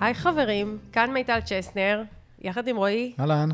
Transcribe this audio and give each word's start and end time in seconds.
היי 0.00 0.14
חברים, 0.14 0.78
כאן 0.92 1.10
מיטל 1.12 1.40
צ'סנר, 1.40 2.02
יחד 2.40 2.68
עם 2.68 2.76
רועי. 2.76 3.12
אהלן. 3.20 3.48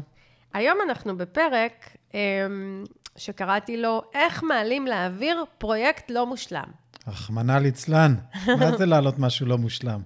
היום 0.54 0.78
אנחנו 0.88 1.16
בפרק 1.16 1.96
אמ, 2.14 2.84
שקראתי 3.16 3.76
לו 3.76 4.02
איך 4.14 4.42
מעלים 4.42 4.86
לאוויר 4.86 5.44
פרויקט 5.58 6.10
לא 6.10 6.26
מושלם. 6.26 6.64
רחמנא 7.08 7.52
ליצלן. 7.52 8.14
מה 8.60 8.76
זה 8.76 8.86
להעלות 8.86 9.18
משהו 9.18 9.46
לא 9.46 9.58
מושלם? 9.58 10.00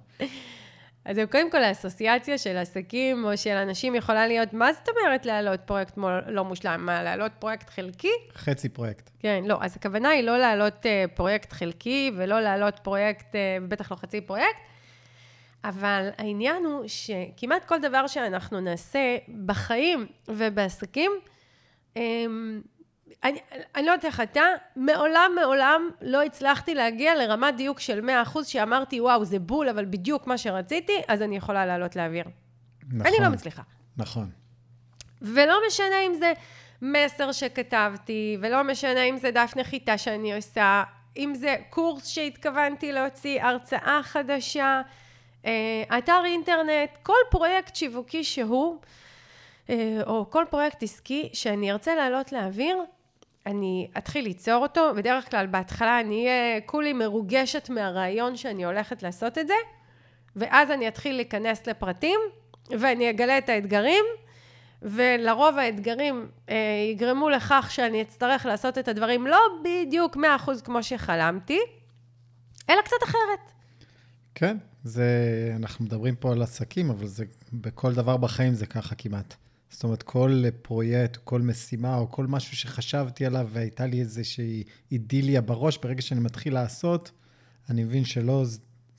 אז 1.05 1.15
זהו, 1.15 1.27
קודם 1.27 1.51
כל 1.51 1.63
האסוציאציה 1.63 2.37
של 2.37 2.57
עסקים 2.57 3.25
או 3.25 3.37
של 3.37 3.55
אנשים 3.55 3.95
יכולה 3.95 4.27
להיות, 4.27 4.53
מה 4.53 4.73
זאת 4.73 4.89
אומרת 4.89 5.25
להעלות 5.25 5.59
פרויקט 5.65 5.97
לא 6.27 6.45
מושלם? 6.45 6.85
מה, 6.85 7.03
להעלות 7.03 7.31
פרויקט 7.39 7.69
חלקי? 7.69 8.11
חצי 8.35 8.69
פרויקט. 8.69 9.09
כן, 9.19 9.43
לא, 9.45 9.57
אז 9.61 9.75
הכוונה 9.75 10.09
היא 10.09 10.23
לא 10.23 10.37
להעלות 10.37 10.85
אה, 10.85 11.15
פרויקט 11.15 11.53
חלקי 11.53 12.11
ולא 12.17 12.41
להעלות 12.41 12.79
פרויקט, 12.79 13.35
אה, 13.35 13.37
ובטח 13.61 13.91
לא 13.91 13.97
חצי 13.97 14.21
פרויקט, 14.21 14.59
אבל 15.63 16.09
העניין 16.17 16.65
הוא 16.65 16.83
שכמעט 16.87 17.65
כל 17.65 17.79
דבר 17.79 18.07
שאנחנו 18.07 18.59
נעשה 18.59 19.17
בחיים 19.45 20.05
ובעסקים, 20.27 21.11
um, 21.93 21.99
אני, 23.23 23.39
אני 23.75 23.85
לא 23.85 23.91
יודעת 23.91 24.05
איך 24.05 24.21
אתה, 24.21 24.41
מעולם 24.75 25.31
מעולם 25.41 25.89
לא 26.01 26.23
הצלחתי 26.23 26.75
להגיע 26.75 27.15
לרמת 27.15 27.55
דיוק 27.55 27.79
של 27.79 28.09
100% 28.33 28.43
שאמרתי, 28.43 29.01
וואו, 29.01 29.25
זה 29.25 29.39
בול, 29.39 29.69
אבל 29.69 29.85
בדיוק 29.85 30.27
מה 30.27 30.37
שרציתי, 30.37 31.01
אז 31.07 31.21
אני 31.21 31.37
יכולה 31.37 31.65
לעלות 31.65 31.95
לאוויר. 31.95 32.23
נכון. 32.87 33.05
אני 33.05 33.15
לא 33.21 33.29
מצליחה. 33.29 33.61
נכון. 33.97 34.29
ולא 35.21 35.59
משנה 35.67 36.01
אם 36.07 36.13
זה 36.13 36.33
מסר 36.81 37.31
שכתבתי, 37.31 38.37
ולא 38.41 38.63
משנה 38.63 39.03
אם 39.03 39.17
זה 39.17 39.31
דף 39.31 39.53
נחיתה 39.55 39.97
שאני 39.97 40.35
עושה, 40.35 40.83
אם 41.17 41.33
זה 41.35 41.55
קורס 41.69 42.07
שהתכוונתי 42.07 42.91
להוציא, 42.91 43.43
הרצאה 43.43 43.99
חדשה, 44.03 44.81
אתר 45.97 46.21
אינטרנט, 46.25 46.97
כל 47.03 47.13
פרויקט 47.29 47.75
שיווקי 47.75 48.23
שהוא, 48.23 48.77
אה, 49.69 49.99
או 50.07 50.29
כל 50.29 50.45
פרויקט 50.49 50.83
עסקי 50.83 51.29
שאני 51.33 51.71
ארצה 51.71 51.95
לעלות 51.95 52.31
לאוויר, 52.31 52.77
אני 53.45 53.87
אתחיל 53.97 54.23
ליצור 54.23 54.55
אותו, 54.55 54.91
בדרך 54.95 55.31
כלל 55.31 55.47
בהתחלה 55.47 55.99
אני 55.99 56.27
אהיה 56.27 56.61
כולי 56.61 56.93
מרוגשת 56.93 57.69
מהרעיון 57.69 58.35
שאני 58.35 58.65
הולכת 58.65 59.03
לעשות 59.03 59.37
את 59.37 59.47
זה, 59.47 59.53
ואז 60.35 60.71
אני 60.71 60.87
אתחיל 60.87 61.15
להיכנס 61.15 61.67
לפרטים, 61.67 62.19
ואני 62.69 63.09
אגלה 63.09 63.37
את 63.37 63.49
האתגרים, 63.49 64.05
ולרוב 64.81 65.57
האתגרים 65.57 66.29
אה, 66.49 66.55
יגרמו 66.91 67.29
לכך 67.29 67.67
שאני 67.71 68.01
אצטרך 68.01 68.45
לעשות 68.45 68.77
את 68.77 68.87
הדברים 68.87 69.27
לא 69.27 69.39
בדיוק 69.63 70.17
100% 70.17 70.19
כמו 70.63 70.83
שחלמתי, 70.83 71.59
אלא 72.69 72.81
קצת 72.81 73.03
אחרת. 73.03 73.58
כן, 74.39 74.57
זה, 74.83 75.07
אנחנו 75.55 75.85
מדברים 75.85 76.15
פה 76.15 76.31
על 76.31 76.41
עסקים, 76.41 76.89
אבל 76.89 77.07
זה, 77.07 77.25
בכל 77.53 77.93
דבר 77.93 78.17
בחיים 78.17 78.53
זה 78.53 78.65
ככה 78.65 78.95
כמעט. 78.95 79.35
זאת 79.69 79.83
אומרת, 79.83 80.03
כל 80.03 80.43
פרויקט, 80.61 81.17
כל 81.23 81.41
משימה, 81.41 81.97
או 81.97 82.11
כל 82.11 82.27
משהו 82.27 82.57
שחשבתי 82.57 83.25
עליו, 83.25 83.47
והייתה 83.51 83.85
לי 83.85 83.99
איזושהי 83.99 84.63
אידיליה 84.91 85.41
בראש, 85.41 85.77
ברגע 85.77 86.01
שאני 86.01 86.19
מתחיל 86.19 86.53
לעשות, 86.53 87.11
אני 87.69 87.83
מבין 87.83 88.05
שלא, 88.05 88.43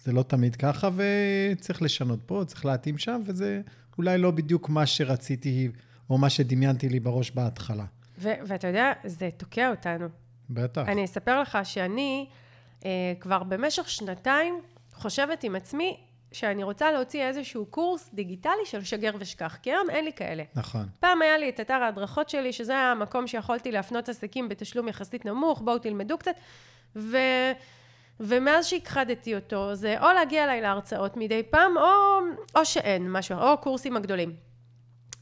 זה 0.05 0.13
לא 0.13 0.23
תמיד 0.23 0.57
ככה, 0.57 0.89
וצריך 0.97 1.83
לשנות 1.83 2.21
פה, 2.27 2.43
צריך 2.47 2.65
להתאים 2.65 2.99
שם, 2.99 3.21
וזה 3.25 3.61
אולי 3.99 4.19
לא 4.19 4.31
בדיוק 4.31 4.69
מה 4.69 4.87
שרציתי, 4.87 5.69
או 6.11 6.19
מה 6.19 6.31
שדמיינתי 6.31 6.89
לי 6.89 7.01
בראש 7.01 7.31
בהתחלה. 7.31 7.85
ו- 8.19 8.29
ואתה 8.47 8.67
יודע, 8.67 8.93
זה 9.05 9.29
תוקע 9.37 9.71
אותנו. 9.71 10.07
בטח. 10.51 10.89
אני 10.89 11.05
אספר 11.05 11.41
לך 11.41 11.59
שאני 11.65 12.27
אה, 12.85 13.13
כבר 13.21 13.43
במשך 13.43 13.91
שנתיים 13.91 14.61
חושבת 15.01 15.45
עם 15.45 15.57
עצמי 15.57 16.01
שאני 16.33 16.63
רוצה 16.63 16.93
להוציא 16.93 17.23
איזשהו 17.23 17.67
קורס 17.67 18.11
דיגיטלי 18.15 18.65
של 18.65 18.85
שגר 18.85 19.11
ושכח, 19.19 19.59
כי 19.63 19.71
היום 19.73 19.91
אין 19.91 20.05
לי 20.05 20.13
כאלה. 20.13 20.43
נכון. 20.55 20.87
פעם 21.01 21.23
היה 21.23 21.39
לי 21.39 21.49
את 21.49 21.61
אתר 21.61 21.75
ההדרכות 21.75 22.29
שלי, 22.29 22.53
שזה 22.53 22.73
היה 22.73 22.91
המקום 22.91 23.27
שיכולתי 23.27 23.73
להפנות 23.73 24.09
עסקים 24.09 24.49
בתשלום 24.49 24.89
יחסית 24.89 25.25
נמוך, 25.25 25.61
בואו 25.61 25.79
תלמדו 25.79 26.19
קצת, 26.19 26.35
ו... 26.97 27.17
ומאז 28.21 28.67
שהכחדתי 28.67 29.35
אותו, 29.35 29.75
זה 29.75 30.01
או 30.01 30.07
להגיע 30.15 30.45
אליי 30.45 30.61
להרצאות 30.61 31.17
מדי 31.17 31.43
פעם, 31.43 31.77
או, 31.77 32.19
או 32.55 32.65
שאין 32.65 33.13
משהו, 33.13 33.39
או 33.39 33.59
קורסים 33.59 33.97
הגדולים. 33.97 34.35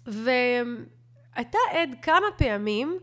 ואת 0.06 1.58
יודעת 1.72 1.94
כמה 2.02 2.26
פעמים 2.36 2.98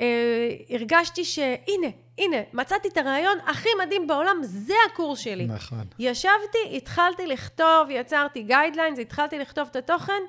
אה, 0.00 0.48
הרגשתי 0.70 1.24
שהנה, 1.24 1.88
הנה, 2.18 2.36
מצאתי 2.52 2.88
את 2.88 2.96
הרעיון 2.96 3.38
הכי 3.46 3.68
מדהים 3.84 4.06
בעולם, 4.06 4.36
זה 4.42 4.74
הקורס 4.86 5.18
שלי. 5.18 5.46
נכון. 5.46 5.84
ישבתי, 5.98 6.76
התחלתי 6.76 7.26
לכתוב, 7.26 7.88
יצרתי 7.90 8.42
guidelines, 8.42 8.98
התחלתי 8.98 9.38
לכתוב 9.38 9.68
את 9.70 9.76
התוכן, 9.76 10.22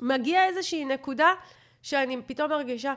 מגיעה 0.00 0.46
איזושהי 0.46 0.84
נקודה 0.84 1.28
שאני 1.82 2.16
פתאום 2.26 2.50
מרגישה, 2.50 2.94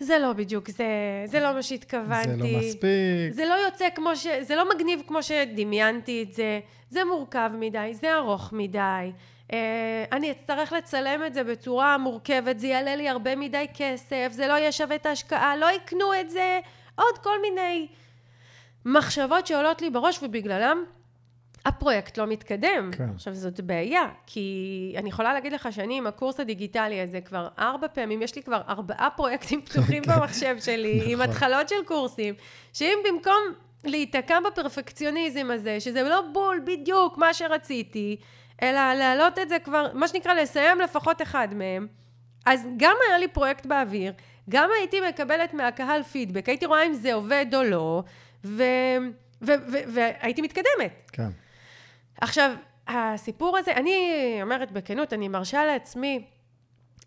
זה 0.00 0.18
לא 0.18 0.32
בדיוק, 0.32 0.70
זה, 0.70 0.84
זה 1.24 1.40
לא 1.40 1.52
מה 1.52 1.62
שהתכוונתי. 1.62 2.30
זה 2.30 2.36
לא 2.36 2.58
מספיק. 2.58 3.32
זה 3.32 3.44
לא 3.44 3.54
יוצא 3.54 3.88
כמו 3.94 4.16
ש... 4.16 4.26
זה 4.40 4.56
לא 4.56 4.74
מגניב 4.74 5.02
כמו 5.06 5.22
שדמיינתי 5.22 6.22
את 6.22 6.32
זה, 6.32 6.60
זה 6.90 7.04
מורכב 7.04 7.50
מדי, 7.58 7.94
זה 7.94 8.14
ארוך 8.14 8.52
מדי. 8.52 9.12
אה, 9.52 10.04
אני 10.12 10.30
אצטרך 10.30 10.72
לצלם 10.72 11.20
את 11.26 11.34
זה 11.34 11.44
בצורה 11.44 11.98
מורכבת, 11.98 12.58
זה 12.58 12.66
יעלה 12.66 12.96
לי 12.96 13.08
הרבה 13.08 13.36
מדי 13.36 13.66
כסף, 13.74 14.28
זה 14.30 14.46
לא 14.46 14.52
יהיה 14.52 14.72
שווה 14.72 14.96
את 14.96 15.06
ההשקעה, 15.06 15.56
לא 15.56 15.66
יקנו 15.76 16.20
את 16.20 16.30
זה, 16.30 16.60
עוד 16.96 17.18
כל 17.22 17.40
מיני 17.42 17.88
מחשבות 18.84 19.46
שעולות 19.46 19.82
לי 19.82 19.90
בראש 19.90 20.22
ובגללם 20.22 20.84
הפרויקט 21.66 22.18
לא 22.18 22.26
מתקדם. 22.26 22.90
כן. 22.92 23.08
עכשיו, 23.14 23.34
זאת 23.34 23.60
בעיה, 23.60 24.08
כי 24.26 24.94
אני 24.96 25.08
יכולה 25.08 25.32
להגיד 25.32 25.52
לך 25.52 25.68
שאני 25.72 25.98
עם 25.98 26.06
הקורס 26.06 26.40
הדיגיטלי 26.40 27.00
הזה 27.00 27.20
כבר 27.20 27.48
ארבע 27.58 27.88
פעמים, 27.88 28.22
יש 28.22 28.36
לי 28.36 28.42
כבר 28.42 28.60
ארבעה 28.68 29.08
פרויקטים 29.16 29.62
פתוחים 29.62 30.02
כן. 30.04 30.12
במחשב 30.12 30.56
שלי, 30.60 31.02
עם 31.06 31.18
נכון. 31.18 31.30
התחלות 31.30 31.68
של 31.68 31.84
קורסים, 31.86 32.34
שאם 32.72 32.98
במקום 33.08 33.40
להיתקע 33.84 34.38
בפרפקציוניזם 34.40 35.50
הזה, 35.50 35.80
שזה 35.80 36.02
לא 36.02 36.22
בול 36.32 36.60
בדיוק 36.66 37.18
מה 37.18 37.34
שרציתי, 37.34 38.16
אלא 38.62 38.94
להעלות 38.94 39.38
את 39.38 39.48
זה 39.48 39.58
כבר, 39.58 39.86
מה 39.94 40.08
שנקרא, 40.08 40.34
לסיים 40.34 40.80
לפחות 40.80 41.22
אחד 41.22 41.48
מהם, 41.54 41.86
אז 42.46 42.66
גם 42.76 42.96
היה 43.08 43.18
לי 43.18 43.28
פרויקט 43.28 43.66
באוויר, 43.66 44.12
גם 44.50 44.70
הייתי 44.78 45.00
מקבלת 45.08 45.54
מהקהל 45.54 46.02
פידבק, 46.02 46.48
הייתי 46.48 46.66
רואה 46.66 46.86
אם 46.86 46.94
זה 46.94 47.14
עובד 47.14 47.46
או 47.54 47.62
לא, 47.62 48.02
ו... 48.44 48.62
ו- 49.42 49.70
ו- 49.72 49.92
והייתי 49.94 50.42
מתקדמת. 50.42 51.10
כן. 51.12 51.28
עכשיו, 52.20 52.52
הסיפור 52.88 53.58
הזה, 53.58 53.72
אני 53.72 54.38
אומרת 54.42 54.72
בכנות, 54.72 55.12
אני 55.12 55.28
מרשה 55.28 55.64
לעצמי 55.64 56.24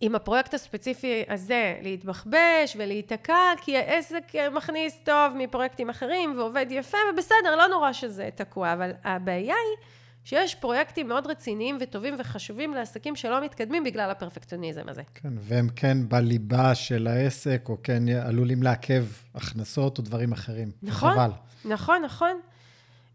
עם 0.02 0.16
הפרויקט 0.16 0.54
הספציפי 0.54 1.24
הזה 1.30 1.76
להתבחבש 1.82 2.76
ולהיתקע, 2.78 3.54
כי 3.62 3.78
העסק 3.78 4.24
מכניס 4.52 5.00
טוב 5.04 5.34
מפרויקטים 5.36 5.90
אחרים 5.90 6.38
ועובד 6.38 6.66
יפה, 6.70 6.98
ובסדר, 7.14 7.56
לא 7.56 7.68
נורא 7.68 7.94
שזה 7.94 8.30
תקוע, 8.36 8.74
אבל 8.74 8.92
הבעיה 9.04 9.56
היא 9.56 9.86
שיש 10.30 10.56
פרויקטים 10.56 11.08
מאוד 11.08 11.28
רציניים 11.28 11.78
וטובים 11.82 12.16
וחשובים 12.20 12.74
לעסקים 12.74 13.16
שלא 13.16 13.44
מתקדמים 13.46 13.84
בגלל 13.84 14.12
הפרפקציוניזם 14.12 14.90
הזה. 14.90 15.02
כן, 15.16 15.30
והם 15.40 15.70
כן 15.76 15.98
בליבה 16.10 16.76
של 16.76 17.08
העסק, 17.08 17.66
או 17.70 17.78
כן 17.84 18.10
עלולים 18.10 18.64
לעכב 18.64 19.06
הכנסות 19.36 19.98
או 19.98 20.04
דברים 20.04 20.32
אחרים. 20.32 20.72
נכון. 20.84 21.14
חבל. 21.14 21.32
נכון, 21.66 22.02
נכון. 22.02 22.40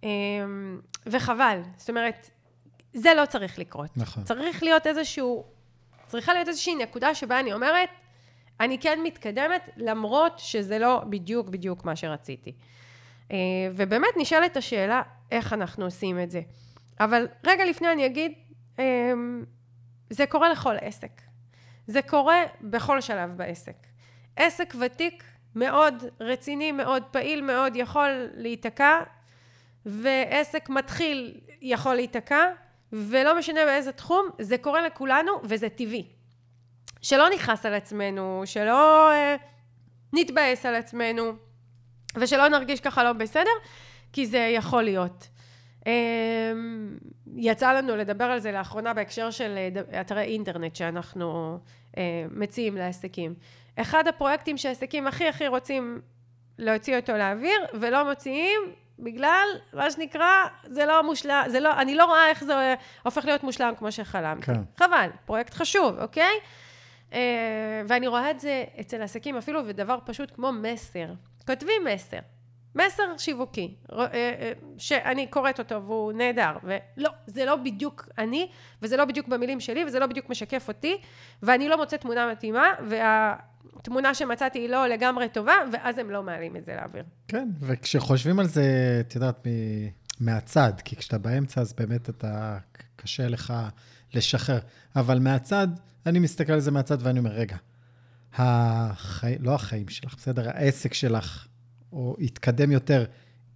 אמ, 0.03 0.09
וחבל. 1.07 1.61
זאת 1.77 1.91
אומרת, 1.91 2.31
זה 2.95 3.11
לא 3.17 3.27
צריך 3.27 3.59
לקרות. 3.59 3.97
נכון. 3.97 4.25
צריך 4.25 4.63
להיות 4.63 4.87
איזשהו, 4.87 5.45
צריכה 6.07 6.35
להיות 6.35 6.49
איזושהי 6.49 6.75
נקודה 6.75 7.15
שבה 7.15 7.41
אני 7.41 7.53
אומרת, 7.53 7.89
אני 8.61 8.79
כן 8.79 8.99
מתקדמת, 9.05 9.71
למרות 9.77 10.39
שזה 10.39 10.79
לא 10.79 11.03
בדיוק 11.11 11.49
בדיוק 11.49 11.85
מה 11.85 11.97
שרציתי. 11.97 12.53
אה, 13.33 13.37
ובאמת 13.77 14.11
נשאלת 14.17 14.57
השאלה, 14.57 15.03
איך 15.31 15.53
אנחנו 15.53 15.85
עושים 15.85 16.21
את 16.21 16.31
זה. 16.31 16.41
אבל 17.01 17.27
רגע 17.45 17.65
לפני 17.65 17.93
אני 17.93 18.07
אגיד, 18.07 18.33
אמ, 18.79 19.45
זה 20.11 20.27
קורה 20.27 20.49
לכל 20.49 20.75
עסק. 20.81 21.21
זה 21.87 22.03
קורה 22.03 22.43
בכל 22.61 23.01
שלב 23.01 23.31
בעסק. 23.37 23.77
עסק 24.37 24.75
ותיק 24.81 25.25
מאוד 25.55 26.05
רציני, 26.21 26.73
מאוד 26.73 27.03
פעיל 27.11 27.41
מאוד, 27.41 27.77
יכול 27.77 28.29
להיתקע, 28.35 29.01
ועסק 29.87 30.69
מתחיל 30.69 31.41
יכול 31.61 31.95
להיתקע, 31.95 32.45
ולא 32.93 33.39
משנה 33.39 33.65
באיזה 33.65 33.93
תחום, 33.93 34.29
זה 34.41 34.59
קורה 34.59 34.83
לכולנו, 34.83 35.33
וזה 35.45 35.69
טבעי. 35.69 36.09
שלא 37.03 37.31
נכעס 37.35 37.67
על 37.67 37.75
עצמנו, 37.75 38.43
שלא 38.45 39.11
אה, 39.13 39.37
נתבאס 40.13 40.67
על 40.67 40.75
עצמנו, 40.75 41.33
ושלא 42.17 42.49
נרגיש 42.49 42.81
ככה 42.81 43.05
לא 43.05 43.13
בסדר, 43.13 43.51
כי 44.13 44.27
זה 44.27 44.39
יכול 44.39 44.83
להיות. 44.83 45.29
אה, 45.87 45.93
יצא 47.37 47.73
לנו 47.73 47.97
לדבר 47.97 48.25
על 48.25 48.39
זה 48.39 48.53
לאחרונה 48.53 48.95
בהקשר 48.95 49.31
של 49.31 49.55
אה, 49.57 50.01
אתרי 50.01 50.23
אינטרנט 50.23 50.77
שאנחנו 50.77 51.59
אה, 51.97 52.27
מציעים 52.31 52.77
לעסקים. 52.77 53.35
אחד 53.77 54.09
הפרויקטים 54.09 54.57
שהעסקים 54.57 55.07
הכי 55.07 55.29
הכי 55.29 55.49
רוצים 55.49 56.01
להוציא 56.59 56.97
אותו 56.97 57.13
לאוויר, 57.13 57.61
ולא 57.81 58.11
מוציאים, 58.11 58.61
בגלל, 58.99 59.47
מה 59.73 59.91
שנקרא, 59.91 60.45
זה 60.65 60.87
לא 60.87 61.03
מושלם, 61.03 61.45
זה 61.49 61.61
לא, 61.61 61.81
אני 61.81 61.95
לא 61.95 62.05
רואה 62.05 62.29
איך 62.29 62.45
זה 62.45 62.75
הופך 63.03 63.25
להיות 63.25 63.43
מושלם 63.43 63.73
כמו 63.79 63.93
שחלמתי. 63.93 64.47
כן. 64.47 64.61
חבל, 64.77 65.09
פרויקט 65.25 65.55
חשוב, 65.55 65.99
אוקיי? 65.99 66.41
אה, 67.13 67.83
ואני 67.89 68.07
רואה 68.07 68.31
את 68.31 68.41
זה 68.41 68.65
אצל 68.81 69.03
עסקים 69.03 69.37
אפילו 69.37 69.65
בדבר 69.65 69.99
פשוט 70.05 70.31
כמו 70.35 70.53
מסר. 70.53 71.07
כותבים 71.47 71.85
מסר. 71.85 72.19
מסר 72.75 73.03
שיווקי, 73.19 73.75
אה, 73.93 74.07
אה, 74.15 74.53
שאני 74.79 75.27
קוראת 75.27 75.59
אותו 75.59 75.83
והוא 75.83 76.13
נהדר, 76.13 76.53
ולא, 76.65 77.11
זה 77.27 77.45
לא 77.45 77.57
בדיוק 77.57 78.09
אני, 78.19 78.49
וזה 78.83 78.97
לא 78.97 79.05
בדיוק 79.05 79.29
במילים 79.29 79.61
שלי, 79.61 79.85
וזה 79.85 79.99
לא 79.99 80.07
בדיוק 80.07 80.31
משקף 80.31 80.69
אותי, 80.69 80.97
ואני 81.43 81.69
לא 81.69 81.77
מוצאת 81.77 82.01
תמונה 82.01 82.33
מתאימה, 82.33 82.67
והתמונה 82.89 84.15
שמצאתי 84.15 84.59
היא 84.59 84.69
לא 84.69 84.87
לגמרי 84.87 85.29
טובה, 85.29 85.55
ואז 85.73 85.99
הם 85.99 86.11
לא 86.11 86.23
מעלים 86.23 86.57
את 86.57 86.65
זה 86.65 86.75
לאוויר. 86.75 87.05
כן, 87.29 87.49
וכשחושבים 87.61 88.39
על 88.39 88.47
זה, 88.47 88.63
את 89.01 89.15
יודעת, 89.15 89.47
מהצד, 90.21 90.73
כי 90.85 90.97
כשאתה 90.97 91.19
באמצע, 91.19 91.61
אז 91.61 91.73
באמת 91.73 92.09
אתה, 92.09 92.59
קשה 92.97 93.29
לך 93.29 93.53
לשחרר. 94.15 94.59
אבל 94.97 95.19
מהצד, 95.19 95.69
אני 96.07 96.19
מסתכל 96.19 96.53
על 96.53 96.61
זה 96.61 96.71
מהצד 96.71 96.97
ואני 97.01 97.19
אומר, 97.19 97.31
רגע, 97.31 97.57
החי... 98.35 99.37
לא 99.41 99.55
החיים 99.55 99.89
שלך, 99.89 100.15
בסדר? 100.17 100.49
העסק 100.49 100.95
שלך, 100.95 101.47
או 101.95 102.17
יתקדם 102.19 102.73
יותר 102.73 103.05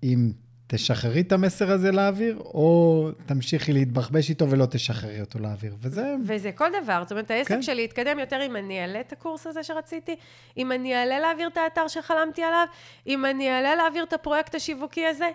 אם 0.03 0.33
תשחררי 0.67 1.21
את 1.21 1.33
המסר 1.33 1.71
הזה 1.71 1.93
לאוויר, 1.93 2.37
או 2.39 3.09
תמשיכי 3.27 3.73
להתבחבש 3.73 4.31
איתו 4.31 4.51
ולא 4.51 4.67
תשחררי 4.67 5.21
אותו 5.21 5.39
לאוויר. 5.39 5.77
וזה... 5.81 6.15
וזה 6.27 6.53
כל 6.53 6.69
דבר, 6.83 7.03
זאת 7.03 7.13
אומרת, 7.13 7.31
העסק 7.31 7.49
כן. 7.49 7.63
שלי 7.63 7.85
יתקדם 7.85 8.19
יותר 8.19 8.41
אם 8.47 8.57
אני 8.57 8.83
אעלה 8.83 9.01
את 9.01 9.13
הקורס 9.13 9.47
הזה 9.47 9.63
שרציתי, 9.63 10.17
אם 10.57 10.73
אני 10.73 10.95
אעלה 10.95 11.21
להעביר 11.21 11.49
את 11.49 11.57
האתר 11.57 11.89
שחלמתי 11.89 12.43
עליו, 12.43 12.67
אם 13.07 13.27
אני 13.27 13.51
אעלה 13.51 13.75
להעביר 13.75 14.05
את 14.05 14.13
הפרויקט 14.13 14.55
השיווקי 14.55 15.07
הזה. 15.07 15.29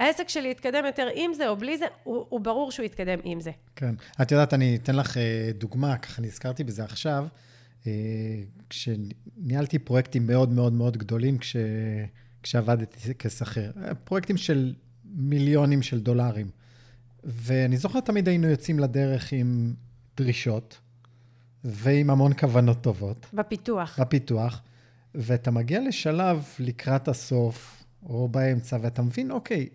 העסק 0.00 0.28
שלי 0.28 0.50
יתקדם 0.50 0.84
יותר 0.86 1.08
עם 1.14 1.34
זה 1.34 1.48
או 1.48 1.56
בלי 1.56 1.78
זה, 1.78 1.86
הוא, 2.04 2.26
הוא 2.28 2.40
ברור 2.40 2.70
שהוא 2.70 2.86
יתקדם 2.86 3.18
עם 3.24 3.40
זה. 3.40 3.50
כן. 3.76 3.94
את 4.22 4.32
יודעת, 4.32 4.54
אני 4.54 4.76
אתן 4.76 4.96
לך 4.96 5.16
אה, 5.16 5.50
דוגמה, 5.54 5.96
ככה 5.96 6.22
נזכרתי 6.22 6.64
בזה 6.64 6.84
עכשיו. 6.84 7.26
אה, 7.86 7.92
כשניהלתי 8.70 9.78
פרויקטים 9.78 10.26
מאוד 10.26 10.52
מאוד 10.52 10.72
מאוד 10.72 10.96
גדולים 10.96 11.38
כש, 11.38 11.56
כשעבדתי 12.44 13.12
כשכיר. 13.18 13.72
אה, 13.82 13.94
פרויקטים 13.94 14.36
של 14.36 14.74
מיליונים 15.04 15.82
של 15.82 16.00
דולרים. 16.00 16.50
ואני 17.24 17.76
זוכר 17.76 18.00
תמיד 18.00 18.28
היינו 18.28 18.46
יוצאים 18.46 18.78
לדרך 18.78 19.32
עם 19.32 19.74
דרישות 20.16 20.78
ועם 21.64 22.10
המון 22.10 22.34
כוונות 22.34 22.80
טובות 22.80 23.26
בפיתוח. 23.32 24.00
בפיתוח, 24.00 24.62
ואתה 25.14 25.50
מגיע 25.50 25.80
לשלב 25.88 26.44
לקראת 26.58 27.08
הסוף 27.08 27.84
או 28.02 28.28
באמצע, 28.28 28.78
ואתה 28.82 29.02
מבין, 29.02 29.30
אוקיי, 29.30 29.68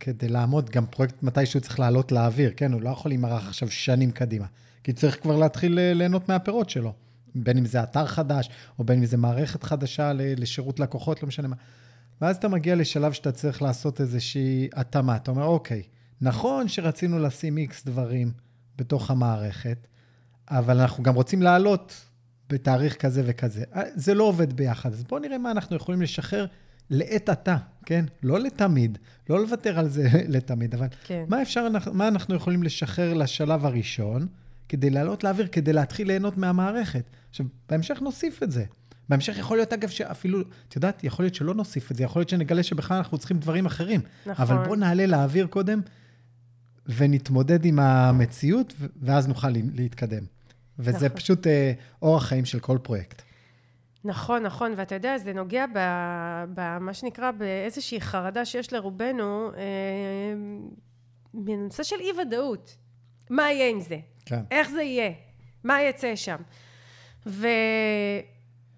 כדי 0.00 0.28
לעמוד, 0.28 0.70
גם 0.70 0.86
פרויקט 0.86 1.22
מתישהו 1.22 1.60
צריך 1.60 1.80
לעלות 1.80 2.12
לאוויר, 2.12 2.52
כן? 2.56 2.72
הוא 2.72 2.82
לא 2.82 2.90
יכול 2.90 3.10
להימרח 3.10 3.48
עכשיו 3.48 3.70
שנים 3.70 4.10
קדימה, 4.10 4.46
כי 4.84 4.92
צריך 4.92 5.22
כבר 5.22 5.36
להתחיל 5.36 5.78
אה, 5.78 5.94
ליהנות 5.94 6.28
מהפירות 6.28 6.70
שלו. 6.70 6.92
בין 7.34 7.58
אם 7.58 7.66
זה 7.66 7.82
אתר 7.82 8.06
חדש, 8.06 8.50
או 8.78 8.84
בין 8.84 8.98
אם 8.98 9.04
זה 9.04 9.16
מערכת 9.16 9.62
חדשה 9.62 10.12
לשירות 10.14 10.80
לקוחות, 10.80 11.22
לא 11.22 11.28
משנה 11.28 11.48
מה. 11.48 11.56
ואז 12.20 12.36
אתה 12.36 12.48
מגיע 12.48 12.74
לשלב 12.74 13.12
שאתה 13.12 13.32
צריך 13.32 13.62
לעשות 13.62 14.00
איזושהי 14.00 14.68
התאמה. 14.74 15.16
אתה 15.16 15.30
אומר, 15.30 15.44
אוקיי, 15.44 15.82
נכון 16.20 16.68
שרצינו 16.68 17.18
לשים 17.18 17.58
איקס 17.58 17.84
דברים 17.84 18.32
בתוך 18.76 19.10
המערכת, 19.10 19.86
אבל 20.48 20.80
אנחנו 20.80 21.02
גם 21.02 21.14
רוצים 21.14 21.42
לעלות 21.42 22.04
בתאריך 22.48 22.96
כזה 22.96 23.22
וכזה. 23.26 23.64
אה, 23.74 23.82
זה 23.94 24.14
לא 24.14 24.24
עובד 24.24 24.52
ביחד. 24.52 24.92
אז 24.92 25.04
בואו 25.04 25.20
נראה 25.20 25.38
מה 25.38 25.50
אנחנו 25.50 25.76
יכולים 25.76 26.02
לשחרר 26.02 26.46
לעת 26.90 27.28
עתה, 27.28 27.56
כן? 27.86 28.04
לא 28.22 28.40
לתמיד, 28.40 28.98
לא 29.30 29.40
לוותר 29.40 29.78
על 29.78 29.88
זה 29.88 30.08
לתמיד, 30.34 30.74
אבל 30.74 30.86
כן. 31.04 31.24
מה 31.28 31.42
אפשר, 31.42 31.68
מה 31.92 32.08
אנחנו 32.08 32.34
יכולים 32.34 32.62
לשחרר 32.62 33.14
לשלב 33.14 33.66
הראשון, 33.66 34.26
כדי 34.68 34.90
לעלות 34.90 35.24
לאוויר, 35.24 35.46
כדי 35.52 35.72
להתחיל 35.72 36.06
ליהנות 36.06 36.36
מהמערכת. 36.36 37.04
עכשיו, 37.30 37.46
בהמשך 37.68 37.98
נוסיף 38.02 38.42
את 38.42 38.50
זה. 38.50 38.64
בהמשך 39.08 39.38
יכול 39.38 39.56
להיות, 39.56 39.72
אגב, 39.72 39.88
שאפילו, 39.88 40.40
את 40.68 40.76
יודעת, 40.76 41.04
יכול 41.04 41.24
להיות 41.24 41.34
שלא 41.34 41.54
נוסיף 41.54 41.90
את 41.90 41.96
זה, 41.96 42.04
יכול 42.04 42.20
להיות 42.20 42.28
שנגלה 42.28 42.62
שבכלל 42.62 42.96
אנחנו 42.96 43.18
צריכים 43.18 43.38
דברים 43.38 43.66
אחרים. 43.66 44.00
נכון. 44.26 44.46
אבל 44.46 44.64
בואו 44.64 44.74
נעלה 44.74 45.06
לאוויר 45.06 45.46
קודם, 45.46 45.80
ונתמודד 46.86 47.64
עם 47.64 47.78
המציאות, 47.78 48.74
ואז 49.02 49.28
נוכל 49.28 49.48
לה- 49.48 49.60
להתקדם. 49.74 50.24
וזה 50.78 51.06
נכון. 51.06 51.08
פשוט 51.18 51.46
אה, 51.46 51.72
אורח 52.02 52.24
חיים 52.26 52.44
של 52.44 52.58
כל 52.60 52.78
פרויקט. 52.82 53.22
נכון, 54.04 54.42
נכון, 54.42 54.72
ואתה 54.76 54.94
יודע, 54.94 55.18
זה 55.18 55.32
נוגע 55.32 55.64
במה 56.54 56.94
שנקרא 56.94 57.30
באיזושהי 57.30 58.00
חרדה 58.00 58.44
שיש 58.44 58.72
לרובנו, 58.72 59.50
אה, 59.56 59.62
בנושא 61.34 61.82
של 61.82 61.96
אי-ודאות. 62.00 62.76
מה 63.30 63.52
יהיה 63.52 63.68
עם 63.68 63.80
זה? 63.80 63.96
כן. 64.26 64.40
איך 64.50 64.70
זה 64.70 64.82
יהיה? 64.82 65.10
מה 65.64 65.82
יצא 65.82 66.16
שם? 66.16 66.36
ו... 67.26 67.48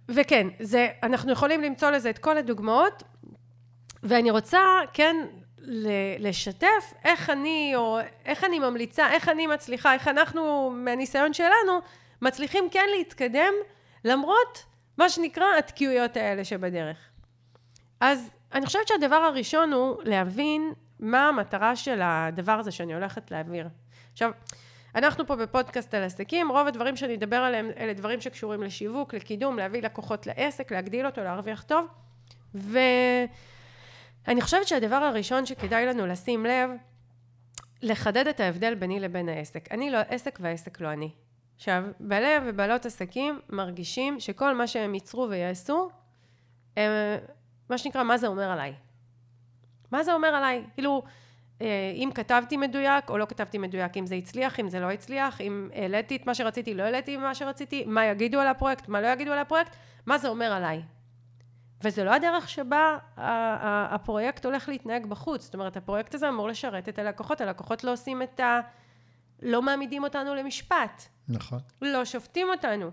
וכן, 0.08 0.46
זה, 0.60 0.88
אנחנו 1.02 1.32
יכולים 1.32 1.62
למצוא 1.62 1.90
לזה 1.90 2.10
את 2.10 2.18
כל 2.18 2.38
הדוגמאות, 2.38 3.02
ואני 4.02 4.30
רוצה 4.30 4.60
כן 4.92 5.16
לשתף 6.18 6.94
איך 7.04 7.30
אני, 7.30 7.72
או 7.76 7.98
איך 8.24 8.44
אני 8.44 8.58
ממליצה, 8.58 9.12
איך 9.12 9.28
אני 9.28 9.46
מצליחה, 9.46 9.94
איך 9.94 10.08
אנחנו, 10.08 10.70
מהניסיון 10.70 11.32
שלנו, 11.32 11.80
מצליחים 12.22 12.64
כן 12.70 12.86
להתקדם, 12.96 13.52
למרות 14.04 14.64
מה 14.98 15.08
שנקרא 15.08 15.44
התקיעויות 15.58 16.16
האלה 16.16 16.44
שבדרך. 16.44 16.96
אז 18.00 18.30
אני 18.52 18.66
חושבת 18.66 18.88
שהדבר 18.88 19.16
הראשון 19.16 19.72
הוא 19.72 19.96
להבין 20.04 20.72
מה 21.00 21.28
המטרה 21.28 21.76
של 21.76 22.00
הדבר 22.04 22.52
הזה 22.52 22.70
שאני 22.70 22.94
הולכת 22.94 23.30
להעביר. 23.30 23.68
עכשיו, 24.16 24.30
אנחנו 24.94 25.26
פה 25.26 25.36
בפודקאסט 25.36 25.94
על 25.94 26.02
עסקים, 26.02 26.50
רוב 26.50 26.66
הדברים 26.66 26.96
שאני 26.96 27.14
אדבר 27.14 27.36
עליהם 27.36 27.70
אלה 27.76 27.92
דברים 27.92 28.20
שקשורים 28.20 28.62
לשיווק, 28.62 29.14
לקידום, 29.14 29.58
להביא 29.58 29.82
לקוחות 29.82 30.26
לעסק, 30.26 30.72
להגדיל 30.72 31.06
אותו, 31.06 31.20
להרוויח 31.20 31.62
טוב. 31.62 31.86
ואני 32.54 34.40
חושבת 34.40 34.68
שהדבר 34.68 34.96
הראשון 34.96 35.46
שכדאי 35.46 35.86
לנו 35.86 36.06
לשים 36.06 36.46
לב, 36.46 36.70
לחדד 37.82 38.26
את 38.26 38.40
ההבדל 38.40 38.74
ביני 38.74 39.00
לבין 39.00 39.28
העסק. 39.28 39.72
אני 39.72 39.90
לא 39.90 39.98
עסק 40.08 40.38
והעסק 40.42 40.80
לא 40.80 40.92
אני. 40.92 41.10
עכשיו, 41.56 41.84
בעלי 42.00 42.28
ובעלות 42.46 42.86
עסקים 42.86 43.40
מרגישים 43.48 44.20
שכל 44.20 44.54
מה 44.54 44.66
שהם 44.66 44.94
ייצרו 44.94 45.26
ויעשו, 45.30 45.90
הם, 46.76 46.90
מה 47.70 47.78
שנקרא, 47.78 48.02
מה 48.02 48.18
זה 48.18 48.26
אומר 48.26 48.50
עליי? 48.50 48.74
מה 49.90 50.02
זה 50.02 50.12
אומר 50.12 50.28
עליי? 50.28 50.64
כאילו, 50.74 51.02
אם 51.94 52.10
כתבתי 52.14 52.56
מדויק 52.56 53.10
או 53.10 53.18
לא 53.18 53.26
כתבתי 53.26 53.58
מדויק, 53.58 53.96
אם 53.96 54.06
זה 54.06 54.14
הצליח, 54.14 54.60
אם 54.60 54.68
זה 54.68 54.80
לא 54.80 54.90
הצליח, 54.90 55.40
אם 55.40 55.68
העליתי 55.74 56.16
את 56.16 56.26
מה 56.26 56.34
שרציתי, 56.34 56.74
לא 56.74 56.82
העליתי 56.82 57.16
מה 57.16 57.34
שרציתי, 57.34 57.84
מה 57.86 58.04
יגידו 58.04 58.40
על 58.40 58.46
הפרויקט, 58.46 58.88
מה 58.88 59.00
לא 59.00 59.06
יגידו 59.06 59.32
על 59.32 59.38
הפרויקט, 59.38 59.76
מה 60.06 60.18
זה 60.18 60.28
אומר 60.28 60.52
עליי. 60.52 60.82
וזה 61.84 62.04
לא 62.04 62.14
הדרך 62.14 62.48
שבה 62.48 62.98
הפרויקט 63.16 64.44
הולך 64.44 64.68
להתנהג 64.68 65.06
בחוץ. 65.06 65.44
זאת 65.44 65.54
אומרת, 65.54 65.76
הפרויקט 65.76 66.14
הזה 66.14 66.28
אמור 66.28 66.48
לשרת 66.48 66.88
את 66.88 66.98
הלקוחות, 66.98 67.40
הלקוחות 67.40 67.84
לא 67.84 67.92
עושים 67.92 68.22
את 68.22 68.40
ה... 68.40 68.60
לא 69.42 69.62
מעמידים 69.62 70.04
אותנו 70.04 70.34
למשפט. 70.34 71.02
נכון. 71.28 71.58
לא 71.82 72.04
שופטים 72.04 72.46
אותנו. 72.48 72.90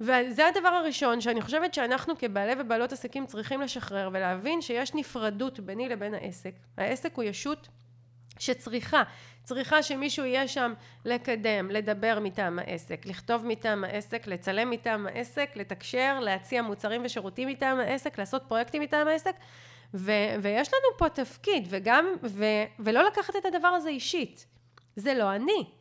וזה 0.00 0.46
הדבר 0.48 0.68
הראשון 0.68 1.20
שאני 1.20 1.40
חושבת 1.40 1.74
שאנחנו 1.74 2.18
כבעלי 2.18 2.52
ובעלות 2.58 2.92
עסקים 2.92 3.26
צריכים 3.26 3.60
לשחרר 3.60 4.10
ולהבין 4.12 4.60
שיש 4.62 4.94
נפרדות 4.94 5.60
ביני 5.60 5.88
לבין 5.88 6.14
העסק. 6.14 6.54
העסק 6.76 7.14
הוא 7.14 7.24
ישות 7.24 7.68
שצריכה, 8.38 9.02
צריכה 9.42 9.82
שמישהו 9.82 10.24
יהיה 10.24 10.48
שם 10.48 10.72
לקדם, 11.04 11.70
לדבר 11.70 12.18
מטעם 12.22 12.58
העסק, 12.58 13.06
לכתוב 13.06 13.46
מטעם 13.46 13.84
העסק, 13.84 14.26
לצלם 14.26 14.70
מטעם 14.70 15.06
העסק, 15.06 15.50
לתקשר, 15.56 16.20
להציע 16.20 16.62
מוצרים 16.62 17.04
ושירותים 17.04 17.48
מטעם 17.48 17.80
העסק, 17.80 18.18
לעשות 18.18 18.42
פרויקטים 18.48 18.82
מטעם 18.82 19.08
העסק, 19.08 19.34
ו- 19.94 20.34
ויש 20.42 20.68
לנו 20.68 20.98
פה 20.98 21.08
תפקיד, 21.08 21.66
וגם, 21.70 22.06
ו- 22.22 22.64
ולא 22.78 23.06
לקחת 23.06 23.36
את 23.36 23.44
הדבר 23.44 23.68
הזה 23.68 23.88
אישית. 23.88 24.46
זה 24.96 25.14
לא 25.14 25.34
אני. 25.34 25.79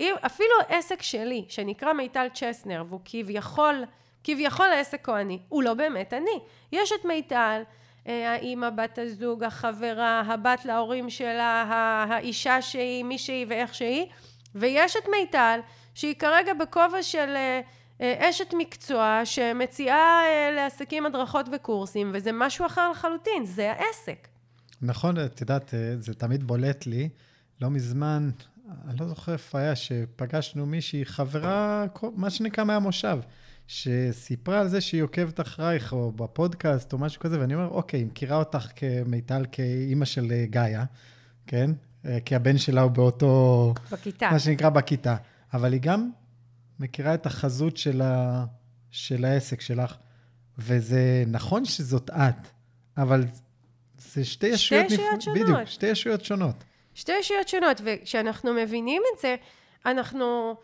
אפילו 0.00 0.54
עסק 0.68 1.02
שלי, 1.02 1.44
שנקרא 1.48 1.92
מיטל 1.92 2.26
צ'סנר, 2.34 2.84
והוא 2.88 3.00
כביכול, 3.04 3.84
כביכול 4.24 4.66
העסק 4.66 5.08
הוא 5.08 5.16
אני, 5.16 5.38
הוא 5.48 5.62
לא 5.62 5.74
באמת 5.74 6.12
אני. 6.12 6.40
יש 6.72 6.92
את 7.00 7.04
מיטל, 7.04 7.62
אה, 8.06 8.32
האימא, 8.32 8.70
בת 8.70 8.98
הזוג, 8.98 9.44
החברה, 9.44 10.22
הבת 10.26 10.64
להורים 10.64 11.10
שלה, 11.10 11.64
האישה 12.08 12.62
שהיא, 12.62 13.04
מי 13.04 13.18
שהיא 13.18 13.46
ואיך 13.48 13.74
שהיא, 13.74 14.06
ויש 14.54 14.96
את 14.96 15.08
מיטל, 15.10 15.60
שהיא 15.94 16.14
כרגע 16.14 16.54
בכובע 16.54 17.02
של 17.02 17.34
אה, 17.36 17.60
אה, 18.00 18.30
אשת 18.30 18.54
מקצוע 18.58 19.20
שמציעה 19.24 20.22
לעסקים 20.52 21.06
הדרכות 21.06 21.46
וקורסים, 21.52 22.10
וזה 22.14 22.30
משהו 22.32 22.66
אחר 22.66 22.90
לחלוטין, 22.90 23.44
זה 23.44 23.72
העסק. 23.72 24.28
נכון, 24.82 25.16
את 25.24 25.40
יודעת, 25.40 25.74
זה 25.98 26.14
תמיד 26.14 26.44
בולט 26.44 26.86
לי. 26.86 27.08
לא 27.60 27.70
מזמן 27.70 28.30
אני 28.88 29.00
לא 29.00 29.06
זוכר 29.06 29.32
איפה 29.32 29.58
היה, 29.58 29.76
שפגשנו 29.76 30.66
מישהי, 30.66 31.04
חברה, 31.04 31.86
מה 32.16 32.30
שנקרא 32.30 32.64
מהמושב, 32.64 33.18
שסיפרה 33.66 34.60
על 34.60 34.68
זה 34.68 34.80
שהיא 34.80 35.02
עוקבת 35.02 35.40
אחרייך, 35.40 35.92
או 35.92 36.12
בפודקאסט, 36.12 36.92
או 36.92 36.98
משהו 36.98 37.20
כזה, 37.20 37.40
ואני 37.40 37.54
אומר, 37.54 37.68
אוקיי, 37.68 38.00
היא 38.00 38.06
מכירה 38.06 38.36
אותך 38.36 38.66
כמיטל, 38.76 39.44
כאימא 39.52 40.04
של 40.04 40.32
אה, 40.32 40.44
גאיה, 40.50 40.84
כן? 41.46 41.70
אה, 42.06 42.18
כי 42.24 42.34
הבן 42.34 42.58
שלה 42.58 42.80
הוא 42.80 42.90
באותו... 42.90 43.74
בכיתה. 43.92 44.28
מה 44.30 44.38
שנקרא 44.38 44.68
בכיתה. 44.68 45.16
אבל 45.54 45.72
היא 45.72 45.80
גם 45.80 46.10
מכירה 46.80 47.14
את 47.14 47.26
החזות 47.26 47.76
של, 47.76 48.02
ה... 48.02 48.44
של 48.90 49.24
העסק 49.24 49.60
שלך, 49.60 49.96
וזה 50.58 51.24
נכון 51.26 51.64
שזאת 51.64 52.10
את, 52.10 52.48
אבל 52.96 53.24
זה 53.98 54.24
שתי 54.24 54.46
ישויות... 54.46 54.90
שתי 54.90 54.94
ישויות 54.94 55.14
נפ... 55.16 55.22
שונות. 55.22 55.42
בדיוק, 55.42 55.64
שתי 55.64 55.86
ישויות 55.86 56.24
שונות. 56.24 56.64
שתי 56.96 57.12
ישויות 57.12 57.48
שונות, 57.48 57.80
וכשאנחנו 57.84 58.54
מבינים 58.54 59.02
את 59.14 59.18
זה, 59.18 59.36
אנחנו 59.86 60.56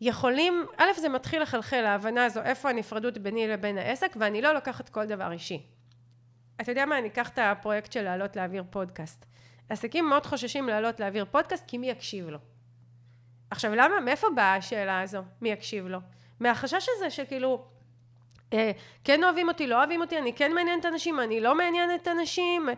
יכולים, 0.00 0.66
א', 0.76 0.92
זה 0.96 1.08
מתחיל 1.08 1.42
לחלחל, 1.42 1.84
ההבנה 1.86 2.24
הזו, 2.24 2.42
איפה 2.42 2.70
הנפרדות 2.70 3.18
ביני 3.18 3.48
לבין 3.48 3.78
העסק, 3.78 4.16
ואני 4.20 4.42
לא 4.42 4.52
לוקחת 4.52 4.88
כל 4.88 5.06
דבר 5.06 5.32
אישי. 5.32 5.62
אתה 6.60 6.70
יודע 6.70 6.86
מה, 6.86 6.98
אני 6.98 7.08
אקח 7.08 7.28
את 7.28 7.38
הפרויקט 7.38 7.92
של 7.92 8.02
לעלות 8.02 8.36
להעביר 8.36 8.64
פודקאסט. 8.70 9.24
עסקים 9.68 10.08
מאוד 10.08 10.26
חוששים 10.26 10.68
לעלות 10.68 11.00
להעביר 11.00 11.24
פודקאסט, 11.30 11.64
כי 11.66 11.78
מי 11.78 11.90
יקשיב 11.90 12.28
לו? 12.28 12.38
עכשיו, 13.50 13.74
למה, 13.74 14.00
מאיפה 14.00 14.26
באה 14.34 14.56
השאלה 14.56 15.00
הזו? 15.00 15.22
מי 15.40 15.48
יקשיב 15.50 15.86
לו? 15.86 15.98
מהחשש 16.40 16.86
הזה 16.96 17.10
שכאילו, 17.10 17.64
אה, 18.52 18.70
כן 19.04 19.24
אוהבים 19.24 19.48
אותי, 19.48 19.66
לא 19.66 19.78
אוהבים 19.78 20.00
אותי, 20.00 20.18
אני 20.18 20.32
כן 20.32 20.52
מעניינת 20.54 20.86
אנשים, 20.86 21.20
אני 21.20 21.40
לא 21.40 21.54
מעניינת 21.54 22.08
אנשים. 22.08 22.68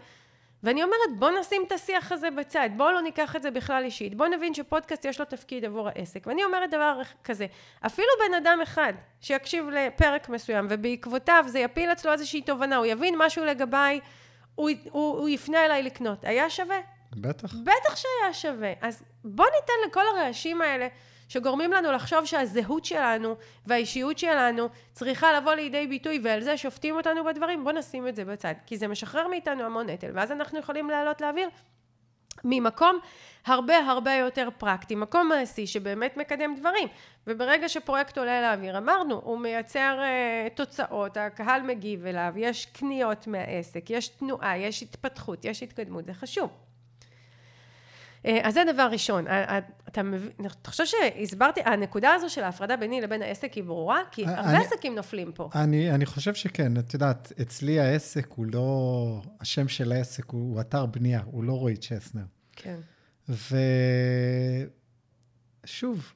ואני 0.62 0.82
אומרת, 0.82 1.18
בוא 1.18 1.30
נשים 1.30 1.62
את 1.66 1.72
השיח 1.72 2.12
הזה 2.12 2.30
בצד, 2.30 2.70
בוא 2.76 2.90
לא 2.90 3.02
ניקח 3.02 3.36
את 3.36 3.42
זה 3.42 3.50
בכלל 3.50 3.84
אישית, 3.84 4.14
בוא 4.14 4.26
נבין 4.26 4.54
שפודקאסט 4.54 5.04
יש 5.04 5.20
לו 5.20 5.26
תפקיד 5.26 5.64
עבור 5.64 5.88
העסק. 5.88 6.26
ואני 6.26 6.44
אומרת 6.44 6.70
דבר 6.70 7.00
כזה, 7.24 7.46
אפילו 7.86 8.08
בן 8.28 8.34
אדם 8.34 8.58
אחד 8.62 8.92
שיקשיב 9.20 9.68
לפרק 9.68 10.28
מסוים 10.28 10.66
ובעקבותיו 10.70 11.44
זה 11.46 11.58
יפיל 11.58 11.92
אצלו 11.92 12.12
איזושהי 12.12 12.42
תובנה, 12.42 12.76
הוא 12.76 12.86
יבין 12.86 13.14
משהו 13.18 13.44
לגביי, 13.44 14.00
הוא, 14.54 14.70
הוא, 14.90 15.18
הוא 15.18 15.28
יפנה 15.28 15.64
אליי 15.64 15.82
לקנות. 15.82 16.24
היה 16.24 16.50
שווה? 16.50 16.78
בטח. 17.16 17.54
בטח 17.54 17.96
שהיה 17.96 18.32
שווה. 18.32 18.72
אז 18.80 19.02
בוא 19.24 19.46
ניתן 19.46 19.88
לכל 19.88 20.02
הרעשים 20.14 20.62
האלה 20.62 20.88
שגורמים 21.30 21.72
לנו 21.72 21.92
לחשוב 21.92 22.24
שהזהות 22.24 22.84
שלנו 22.84 23.36
והאישיות 23.66 24.18
שלנו 24.18 24.68
צריכה 24.92 25.32
לבוא 25.32 25.52
לידי 25.52 25.86
ביטוי 25.86 26.20
ועל 26.22 26.40
זה 26.40 26.56
שופטים 26.56 26.96
אותנו 26.96 27.24
בדברים, 27.24 27.64
בוא 27.64 27.72
נשים 27.72 28.08
את 28.08 28.16
זה 28.16 28.24
בצד. 28.24 28.54
כי 28.66 28.76
זה 28.76 28.88
משחרר 28.88 29.28
מאיתנו 29.28 29.64
המון 29.64 29.90
נטל, 29.90 30.10
ואז 30.14 30.32
אנחנו 30.32 30.58
יכולים 30.58 30.90
לעלות 30.90 31.20
לאוויר 31.20 31.48
ממקום 32.44 32.98
הרבה 33.46 33.78
הרבה 33.78 34.14
יותר 34.14 34.48
פרקטי, 34.58 34.94
מקום 34.94 35.28
מעשי 35.28 35.66
שבאמת 35.66 36.16
מקדם 36.16 36.54
דברים. 36.54 36.88
וברגע 37.26 37.68
שפרויקט 37.68 38.18
עולה 38.18 38.40
לאוויר, 38.40 38.78
אמרנו, 38.78 39.20
הוא 39.24 39.38
מייצר 39.38 39.98
uh, 40.00 40.54
תוצאות, 40.56 41.16
הקהל 41.16 41.62
מגיב 41.62 42.06
אליו, 42.06 42.32
יש 42.36 42.66
קניות 42.66 43.26
מהעסק, 43.26 43.90
יש 43.90 44.08
תנועה, 44.08 44.58
יש 44.58 44.82
התפתחות, 44.82 45.44
יש 45.44 45.62
התקדמות, 45.62 46.04
זה 46.04 46.14
חשוב. 46.14 46.69
אה, 48.26 48.40
אז 48.42 48.54
זה 48.54 48.62
דבר 48.72 48.88
ראשון. 48.92 49.26
אה, 49.26 49.44
אה, 49.44 49.58
אתה 49.88 50.02
מבין, 50.02 50.30
אתה 50.62 50.70
חושב 50.70 50.84
שהסברתי, 50.86 51.60
הנקודה 51.64 52.12
הזו 52.14 52.30
של 52.30 52.42
ההפרדה 52.42 52.76
ביני 52.76 53.00
לבין 53.00 53.22
העסק 53.22 53.52
היא 53.52 53.64
ברורה? 53.64 54.00
כי 54.10 54.26
הרבה 54.26 54.58
עסקים 54.58 54.94
נופלים 54.94 55.32
פה. 55.32 55.50
אני, 55.54 55.90
אני 55.90 56.06
חושב 56.06 56.34
שכן. 56.34 56.78
את 56.78 56.94
יודעת, 56.94 57.32
אצלי 57.42 57.80
העסק 57.80 58.26
הוא 58.30 58.46
לא... 58.46 59.22
השם 59.40 59.68
של 59.68 59.92
העסק 59.92 60.30
הוא, 60.30 60.52
הוא 60.52 60.60
אתר 60.60 60.86
בנייה, 60.86 61.20
הוא 61.24 61.44
לא 61.44 61.52
רועי 61.52 61.76
צ'סנר. 61.76 62.24
כן. 62.56 62.78
ושוב, 65.64 66.12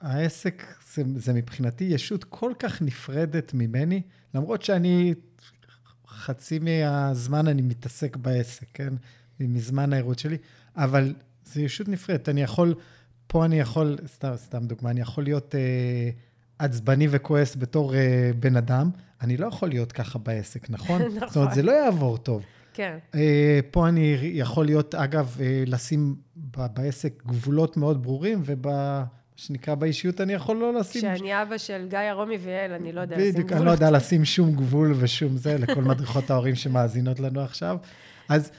העסק 0.00 0.62
זה, 0.94 1.02
זה 1.16 1.32
מבחינתי 1.32 1.84
ישות 1.84 2.24
כל 2.24 2.52
כך 2.58 2.82
נפרדת 2.82 3.54
ממני, 3.54 4.02
למרות 4.34 4.62
שאני, 4.62 5.14
חצי 6.08 6.58
מהזמן 6.58 7.48
אני 7.48 7.62
מתעסק 7.62 8.16
בעסק, 8.16 8.66
כן? 8.74 8.94
מזמן 9.40 9.92
העירות 9.92 10.18
שלי, 10.18 10.36
אבל 10.76 11.14
זה 11.52 11.62
ישות 11.62 11.88
נפרדת. 11.88 12.28
אני 12.28 12.42
יכול, 12.42 12.74
פה 13.26 13.44
אני 13.44 13.60
יכול, 13.60 13.96
סתם, 14.06 14.32
סתם 14.36 14.64
דוגמה, 14.64 14.90
אני 14.90 15.00
יכול 15.00 15.24
להיות 15.24 15.54
אה, 15.54 16.10
עצבני 16.58 17.06
וכועס 17.10 17.56
בתור 17.56 17.94
אה, 17.94 18.30
בן 18.40 18.56
אדם, 18.56 18.90
אני 19.22 19.36
לא 19.36 19.46
יכול 19.46 19.68
להיות 19.68 19.92
ככה 19.92 20.18
בעסק, 20.18 20.70
נכון? 20.70 21.02
נכון. 21.16 21.28
זאת 21.28 21.36
אומרת, 21.36 21.54
זה 21.54 21.62
לא 21.62 21.72
יעבור 21.72 22.18
טוב. 22.18 22.42
כן. 22.74 22.98
אה, 23.14 23.60
פה 23.70 23.88
אני 23.88 24.16
יכול 24.22 24.66
להיות, 24.66 24.94
אגב, 24.94 25.36
אה, 25.40 25.64
לשים 25.66 26.14
ב- 26.36 26.66
בעסק 26.74 27.22
גבולות 27.26 27.76
מאוד 27.76 28.02
ברורים, 28.02 28.42
וב... 28.44 28.66
שנקרא 29.38 29.74
באישיות, 29.74 30.20
אני 30.20 30.32
יכול 30.32 30.56
לא 30.56 30.74
לשים... 30.74 31.02
כשאני 31.02 31.42
אבא 31.42 31.58
של 31.58 31.86
גיא 31.90 31.98
הרומי 31.98 32.36
ויעל, 32.36 32.72
אני 32.72 32.92
לא 32.92 33.00
יודע 33.00 33.16
לשים 33.16 33.30
גבול. 33.30 33.42
בדיוק, 33.42 33.52
אני 33.52 33.66
לא 33.66 33.70
יודע 33.70 33.90
לשים 33.90 34.24
שום 34.24 34.52
גבול 34.52 34.94
ושום 34.98 35.36
זה, 35.36 35.58
לכל 35.58 35.82
מדריכות 35.82 36.30
ההורים 36.30 36.54
שמאזינות 36.54 37.20
לנו 37.20 37.40
עכשיו. 37.40 37.76
אז 38.28 38.50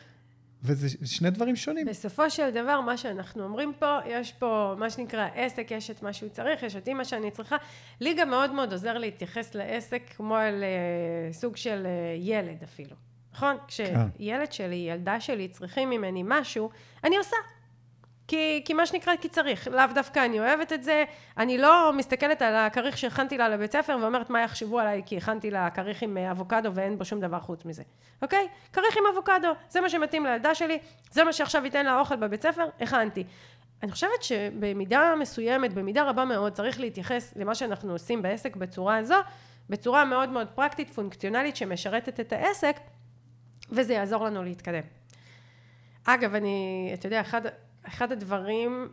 וזה 0.64 0.88
שני 1.06 1.30
דברים 1.30 1.56
שונים. 1.56 1.86
בסופו 1.86 2.30
של 2.30 2.50
דבר, 2.50 2.82
מה 2.82 2.98
שאנחנו 2.98 3.44
אומרים 3.44 3.74
פה, 3.80 3.98
יש 4.06 4.34
פה 4.34 4.76
מה 4.78 4.90
שנקרא 4.90 5.28
עסק, 5.36 5.72
יש 5.72 5.92
את 5.92 6.04
מה 6.04 6.14
שהוא 6.14 6.30
צריך, 6.30 6.64
יש 6.64 6.76
אותי 6.76 6.94
מה 6.94 7.06
שאני 7.06 7.32
צריכה. 7.32 7.56
לי 8.02 8.14
גם 8.14 8.30
מאוד 8.30 8.52
מאוד 8.52 8.72
עוזר 8.72 8.98
להתייחס 8.98 9.56
לעסק 9.56 10.02
כמו 10.16 10.38
אל 10.38 10.64
uh, 10.64 11.34
סוג 11.34 11.58
של 11.58 11.86
uh, 11.86 12.22
ילד 12.22 12.64
אפילו, 12.64 12.96
נכון? 13.34 13.58
כן. 13.68 14.08
כשילד 14.18 14.52
שלי, 14.52 14.76
ילדה 14.76 15.20
שלי, 15.20 15.48
צריכים 15.48 15.90
ממני 15.90 16.24
משהו, 16.26 16.70
אני 17.04 17.18
עושה. 17.18 17.36
כי, 18.30 18.62
כי 18.66 18.74
מה 18.74 18.86
שנקרא, 18.86 19.16
כי 19.16 19.30
צריך. 19.30 19.68
לאו 19.68 19.86
דווקא 19.96 20.26
אני 20.26 20.40
אוהבת 20.40 20.74
את 20.74 20.84
זה. 20.84 21.04
אני 21.38 21.58
לא 21.58 21.94
מסתכלת 21.94 22.42
על 22.42 22.56
הכריך 22.56 22.98
שהכנתי 22.98 23.38
לה 23.38 23.50
לבית 23.50 23.72
ספר 23.72 23.98
ואומרת 24.02 24.30
מה 24.30 24.42
יחשבו 24.42 24.80
עליי 24.80 25.02
כי 25.06 25.18
הכנתי 25.18 25.52
לה 25.52 25.70
כריך 25.70 26.02
עם 26.02 26.18
אבוקדו 26.18 26.74
ואין 26.74 26.98
בו 26.98 27.06
שום 27.06 27.20
דבר 27.20 27.40
חוץ 27.40 27.66
מזה. 27.66 27.84
אוקיי? 28.22 28.48
כריך 28.74 28.98
עם 28.98 29.04
אבוקדו, 29.14 29.52
זה 29.70 29.82
מה 29.82 29.90
שמתאים 29.90 30.26
לילדה 30.26 30.56
שלי, 30.56 30.80
זה 31.12 31.24
מה 31.24 31.34
שעכשיו 31.34 31.66
ייתן 31.66 31.86
לה 31.86 32.00
אוכל 32.00 32.16
בבית 32.16 32.42
ספר, 32.42 32.66
הכנתי. 32.82 33.24
אני 33.84 33.92
חושבת 33.92 34.24
שבמידה 34.24 35.14
מסוימת, 35.20 35.74
במידה 35.74 36.04
רבה 36.04 36.26
מאוד, 36.26 36.54
צריך 36.54 36.80
להתייחס 36.80 37.34
למה 37.36 37.56
שאנחנו 37.56 37.92
עושים 37.92 38.22
בעסק 38.22 38.56
בצורה 38.56 38.98
הזו, 38.98 39.16
בצורה 39.70 40.06
מאוד 40.06 40.30
מאוד 40.30 40.48
פרקטית, 40.56 40.90
פונקציונלית, 40.90 41.56
שמשרתת 41.56 42.20
את 42.20 42.34
העסק, 42.34 42.76
וזה 43.70 43.94
יעזור 43.94 44.26
לנו 44.26 44.44
להתקדם. 44.44 44.84
אגב, 46.06 46.36
אני, 46.36 46.92
אתה 46.94 47.08
יודע, 47.08 47.22
אחד, 47.22 47.42
אחד 47.88 48.12
הדברים 48.12 48.88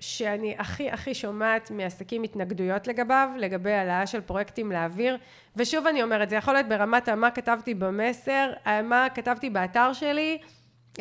שאני 0.00 0.54
הכי 0.58 0.90
הכי 0.90 1.14
שומעת 1.14 1.70
מעסקים 1.70 2.22
התנגדויות 2.22 2.86
לגביו, 2.86 3.30
לגבי 3.38 3.72
העלאה 3.72 4.06
של 4.06 4.20
פרויקטים 4.20 4.72
לאוויר, 4.72 5.16
ושוב 5.56 5.86
אני 5.86 6.02
אומרת, 6.02 6.30
זה 6.30 6.36
יכול 6.36 6.54
להיות 6.54 6.68
ברמת 6.68 7.08
מה 7.08 7.30
כתבתי 7.30 7.74
במסר, 7.74 8.52
מה 8.84 9.06
כתבתי 9.14 9.50
באתר 9.50 9.92
שלי, 9.92 10.38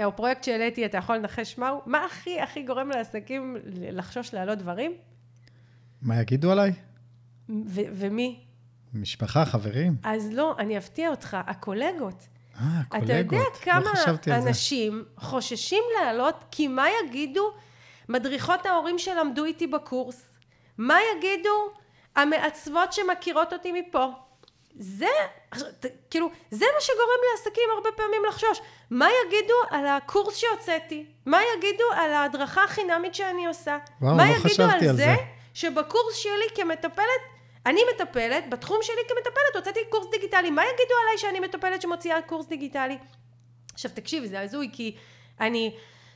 או 0.03 0.15
פרויקט 0.15 0.43
שהעליתי, 0.43 0.85
אתה 0.85 0.97
יכול 0.97 1.15
לנחש 1.15 1.57
מהו, 1.57 1.81
מה 1.85 2.05
הכי 2.05 2.41
הכי 2.41 2.63
גורם 2.63 2.89
לעסקים 2.89 3.57
לחשוש 3.65 4.33
להעלות 4.33 4.57
דברים? 4.57 4.91
מה 6.01 6.21
יגידו 6.21 6.51
עליי? 6.51 6.71
ו- 7.49 7.81
ומי? 7.93 8.39
משפחה, 8.93 9.45
חברים. 9.45 9.95
אז 10.03 10.29
לא, 10.33 10.55
אני 10.59 10.77
אפתיע 10.77 11.09
אותך, 11.09 11.37
הקולגות. 11.47 12.27
אה, 12.61 12.83
קולגות. 12.89 13.03
אתה 13.03 13.13
יודע 13.13 13.37
לא 13.37 13.55
כמה 13.61 13.91
לא 14.27 14.33
אנשים 14.35 15.05
חוששים 15.17 15.83
לעלות, 15.99 16.35
כי 16.51 16.67
מה 16.67 16.85
יגידו 17.03 17.51
מדריכות 18.09 18.65
ההורים 18.65 18.99
שלמדו 18.99 19.45
איתי 19.45 19.67
בקורס? 19.67 20.23
מה 20.77 20.97
יגידו 21.15 21.71
המעצבות 22.15 22.93
שמכירות 22.93 23.53
אותי 23.53 23.71
מפה? 23.71 24.07
זה, 24.79 25.07
כאילו, 26.09 26.29
זה 26.51 26.65
מה 26.75 26.81
שגורם 26.81 27.19
לעסקים 27.31 27.63
הרבה 27.75 27.89
פעמים 27.91 28.21
לחשוש. 28.27 28.61
מה 28.89 29.07
יגידו 29.25 29.53
על 29.69 29.87
הקורס 29.87 30.37
שהוצאתי? 30.37 31.05
מה 31.25 31.39
יגידו 31.57 31.83
על 31.95 32.13
ההדרכה 32.13 32.63
החינמית 32.63 33.15
שאני 33.15 33.45
עושה? 33.45 33.77
וואו, 34.01 34.15
מה 34.15 34.25
לא 34.25 34.35
יגידו 34.35 34.63
על, 34.63 34.69
על 34.69 34.79
זה, 34.79 34.93
זה 34.93 35.15
שבקורס 35.53 36.15
שלי 36.15 36.45
כמטפלת 36.55 37.21
אני 37.65 37.81
מטפלת, 37.95 38.49
בתחום 38.49 38.77
שלי 38.81 39.01
כמטפלת, 39.07 39.55
הוצאתי 39.55 39.79
קורס 39.89 40.07
דיגיטלי, 40.11 40.49
מה 40.49 40.61
יגידו 40.61 40.95
עליי 41.03 41.17
שאני 41.17 41.39
מטפלת 41.39 41.81
שמוציאה 41.81 42.21
קורס 42.21 42.45
דיגיטלי? 42.45 42.97
עכשיו 43.73 43.91
תקשיב, 43.93 44.25
זה 44.25 44.39
הזוי, 44.39 44.69
כי 44.73 44.95
אני 45.39 45.75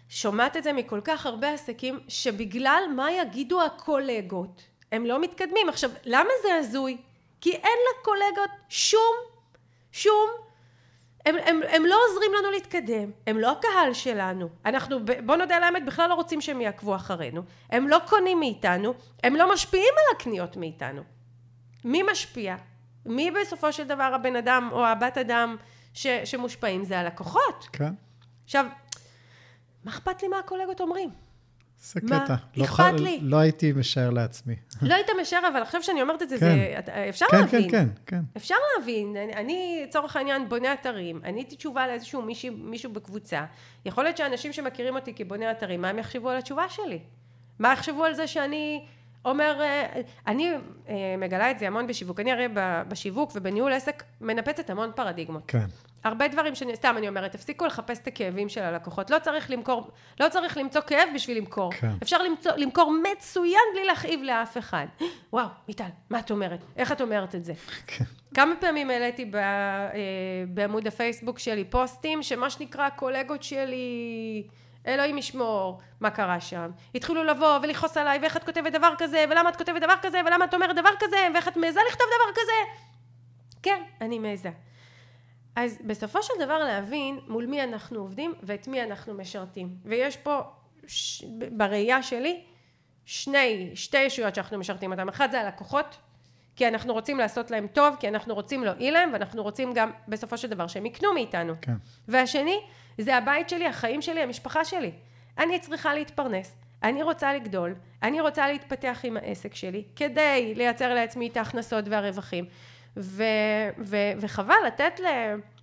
שומעת 0.10 0.58
את 0.58 0.64
זה 0.64 0.74
מכל 0.74 1.02
כך 1.04 1.26
הרבה 1.26 1.54
עסקים, 1.54 2.00
שבגלל 2.08 2.84
מה 2.96 3.12
יגידו 3.12 3.62
הקולגות, 3.62 4.62
הם 4.92 5.06
לא 5.06 5.22
מתקדמים. 5.22 5.70
עכשיו, 5.70 5.90
למה 6.06 6.30
זה 6.44 6.56
הזוי? 6.56 6.98
כי 7.42 7.52
אין 7.52 7.80
לקולגות 7.92 8.50
שום, 8.70 9.16
שום, 9.92 10.30
הם, 11.26 11.36
הם, 11.46 11.62
הם 11.70 11.86
לא 11.86 11.98
עוזרים 12.10 12.32
לנו 12.40 12.52
להתקדם, 12.52 13.12
הם 13.28 13.40
לא 13.40 13.52
הקהל 13.52 13.94
שלנו, 13.94 14.50
אנחנו, 14.66 14.98
בוא 15.26 15.36
נודה 15.36 15.56
על 15.56 15.64
האמת, 15.64 15.86
בכלל 15.86 16.10
לא 16.10 16.14
רוצים 16.14 16.42
שהם 16.42 16.62
יעקבו 16.62 16.96
אחרינו, 16.96 17.42
הם 17.70 17.88
לא 17.88 17.98
קונים 18.08 18.40
מאיתנו, 18.40 18.94
הם 19.24 19.36
לא 19.36 19.54
משפיעים 19.54 19.94
על 19.98 20.16
הקניות 20.16 20.58
מאיתנו. 20.58 21.15
מי 21.86 22.04
משפיע? 22.12 22.56
מי 23.06 23.32
בסופו 23.32 23.74
של 23.74 23.88
דבר 23.88 24.12
הבן 24.16 24.36
אדם 24.36 24.70
או 24.72 24.86
הבת 24.86 25.18
אדם 25.18 25.56
ש, 25.94 26.08
שמושפעים? 26.08 26.84
זה 26.84 27.00
הלקוחות. 27.00 27.68
כן. 27.72 27.94
עכשיו, 28.44 28.66
מה 29.84 29.92
אכפת 29.92 30.22
לי 30.22 30.28
מה 30.28 30.40
הקולגות 30.40 30.82
אומרים? 30.82 31.10
זה 31.80 32.00
מה 32.04 32.26
קטע. 32.26 32.36
לא 32.56 32.66
אכפת 32.66 33.00
לי? 33.00 33.20
לא 33.22 33.38
הייתי 33.38 33.72
משער 33.72 34.10
לעצמי. 34.10 34.56
לא 34.82 34.94
היית 34.96 35.08
משער, 35.22 35.48
אבל 35.48 35.62
עכשיו 35.62 35.84
שאני 35.84 36.02
אומרת 36.02 36.22
את 36.22 36.30
זה, 36.30 36.40
כן. 36.40 36.56
זה 36.86 37.10
אפשר 37.10 37.26
כן, 37.32 37.38
להבין. 37.40 37.62
כן, 37.62 37.70
כן, 37.72 37.90
כן. 38.06 38.22
אפשר 38.38 38.56
להבין, 38.78 39.16
אני 39.34 39.84
לצורך 39.88 40.16
העניין 40.16 40.50
בונה 40.50 40.74
אתרים, 40.74 41.22
עניתי 41.26 41.56
תשובה 41.56 41.88
לאיזשהו 41.88 42.22
מישהו, 42.22 42.54
מישהו 42.58 42.94
בקבוצה, 42.94 43.46
יכול 43.86 44.04
להיות 44.04 44.18
שאנשים 44.18 44.54
שמכירים 44.54 44.96
אותי 44.96 45.14
כבונה 45.14 45.52
אתרים, 45.52 45.82
מה 45.82 45.90
הם 45.90 46.00
יחשבו 46.00 46.30
על 46.30 46.38
התשובה 46.38 46.70
שלי? 46.70 47.00
מה 47.60 47.74
יחשבו 47.74 48.04
על 48.04 48.14
זה 48.14 48.28
שאני 48.28 48.86
אומר, 49.26 49.62
אה, 49.62 50.02
אני 50.28 50.52
אה, 50.90 51.16
מגלה 51.18 51.52
את 51.52 51.60
זה 51.60 51.68
המון 51.68 51.88
בשיווק, 51.88 52.20
אני 52.20 52.32
הרי 52.32 52.48
בשיווק 52.88 53.32
ובניהול 53.36 53.74
עסק 53.74 54.04
מנפצת 54.22 54.70
המון 54.70 54.92
פרדיגמות. 54.96 55.44
כן. 55.48 55.66
הרבה 56.04 56.28
דברים 56.28 56.56
שאני, 56.56 56.76
סתם 56.76 56.96
אני 56.98 57.08
אומרת, 57.08 57.32
תפסיקו 57.32 57.66
לחפש 57.66 58.00
את 58.00 58.08
הכאבים 58.08 58.50
של 58.50 58.62
הלקוחות, 58.62 59.10
לא 59.10 59.20
צריך 59.20 59.52
למכור, 59.52 59.92
לא 60.20 60.30
צריך 60.30 60.58
למצוא 60.58 60.82
כאב 60.82 61.10
בשביל 61.16 61.38
למכור. 61.38 61.72
כן. 61.72 61.92
אפשר 62.04 62.18
למצוא, 62.24 62.52
למכור 62.58 62.94
מצוין 63.12 63.62
בלי 63.74 63.86
להכאיב 63.86 64.20
לאף 64.24 64.58
אחד. 64.58 64.86
וואו, 65.34 65.48
מיטל, 65.68 65.84
מה 66.10 66.20
את 66.20 66.32
אומרת? 66.32 66.60
איך 66.78 66.92
את 66.92 67.02
אומרת 67.02 67.36
את 67.36 67.44
זה? 67.44 67.54
כן. 67.88 68.06
כמה 68.34 68.56
פעמים 68.60 68.90
העליתי 68.90 69.26
ב, 69.26 69.36
אה, 69.36 69.42
בעמוד 70.48 70.88
הפייסבוק 70.88 71.40
שלי 71.40 71.64
פוסטים, 71.64 72.24
שמה 72.24 72.50
שנקרא 72.50 72.84
הקולגות 72.84 73.44
שלי, 73.44 74.44
אלוהים 74.88 75.18
ישמור, 75.18 75.82
מה 76.00 76.10
קרה 76.10 76.40
שם. 76.40 76.72
התחילו 76.96 77.24
לבוא 77.24 77.60
ולכעוס 77.64 77.98
עליי, 77.98 78.20
ואיך 78.20 78.38
את 78.38 78.44
כותבת 78.44 78.72
דבר 78.72 78.94
כזה, 78.98 79.26
ולמה 79.30 79.50
את 79.50 79.56
כותבת 79.56 79.82
דבר 79.82 79.96
כזה, 80.02 80.22
ולמה 80.26 80.46
את 80.46 80.54
אומרת 80.54 80.76
דבר 80.76 80.90
כזה, 81.00 81.28
ואיך 81.34 81.48
את 81.48 81.58
מעיזה 81.58 81.80
לכתוב 81.90 82.08
דבר 82.08 82.42
כזה. 82.42 82.86
כן, 83.64 83.84
אני 84.02 84.20
מעיזה. 84.20 84.50
אז 85.56 85.78
בסופו 85.86 86.24
של 86.24 86.34
דבר 86.40 86.58
להבין 86.58 87.20
מול 87.28 87.46
מי 87.46 87.64
אנחנו 87.64 88.00
עובדים 88.00 88.34
ואת 88.44 88.68
מי 88.68 88.84
אנחנו 88.84 89.14
משרתים. 89.14 89.76
ויש 89.86 90.18
פה, 90.18 90.42
ש... 90.88 91.24
בראייה 91.52 92.04
שלי, 92.04 92.44
שני, 93.06 93.72
שתי 93.76 93.98
ישויות 93.98 94.36
שאנחנו 94.36 94.58
משרתים 94.58 94.92
אותם. 94.92 95.10
אחד 95.10 95.32
זה 95.32 95.42
הלקוחות, 95.42 95.98
כי 96.56 96.68
אנחנו 96.68 96.94
רוצים 96.94 97.18
לעשות 97.18 97.52
להם 97.52 97.68
טוב, 97.68 97.96
כי 98.00 98.08
אנחנו 98.08 98.34
רוצים 98.34 98.64
להועיל 98.64 98.94
להם, 98.94 99.10
ואנחנו 99.14 99.44
רוצים 99.44 99.74
גם 99.74 99.92
בסופו 100.08 100.38
של 100.38 100.48
דבר 100.48 100.68
שהם 100.68 100.86
יקנו 100.86 101.14
מאיתנו. 101.14 101.54
כן. 101.62 101.74
והשני, 102.08 102.60
זה 102.98 103.16
הבית 103.16 103.50
שלי, 103.50 103.68
החיים 103.68 104.02
שלי, 104.02 104.22
המשפחה 104.22 104.66
שלי. 104.66 104.92
אני 105.38 105.60
צריכה 105.60 105.94
להתפרנס, 105.94 106.56
אני 106.84 107.04
רוצה 107.04 107.34
לגדול, 107.34 107.76
אני 108.04 108.22
רוצה 108.22 108.48
להתפתח 108.48 109.00
עם 109.04 109.18
העסק 109.18 109.56
שלי, 109.56 109.84
כדי 109.96 110.54
לייצר 110.56 110.94
לעצמי 110.94 111.28
את 111.28 111.38
ההכנסות 111.38 111.86
והרווחים. 111.88 112.46
ו- 112.98 113.24
ו- 113.78 114.12
וחבל 114.18 114.56
לתת 114.68 115.00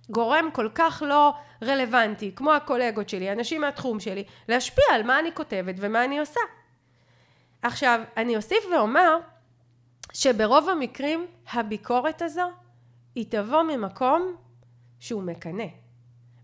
לגורם 0.09 0.49
כל 0.53 0.69
כך 0.75 1.03
לא 1.05 1.33
רלוונטי, 1.63 2.31
כמו 2.35 2.53
הקולגות 2.53 3.09
שלי, 3.09 3.31
אנשים 3.31 3.61
מהתחום 3.61 3.99
שלי, 3.99 4.23
להשפיע 4.49 4.85
על 4.93 5.03
מה 5.03 5.19
אני 5.19 5.29
כותבת 5.33 5.75
ומה 5.77 6.05
אני 6.05 6.19
עושה. 6.19 6.39
עכשיו, 7.61 7.99
אני 8.17 8.35
אוסיף 8.35 8.63
ואומר 8.73 9.17
שברוב 10.13 10.69
המקרים 10.69 11.27
הביקורת 11.53 12.21
הזו 12.21 12.49
היא 13.15 13.25
תבוא 13.29 13.63
ממקום 13.63 14.35
שהוא 14.99 15.23
מקנא. 15.23 15.67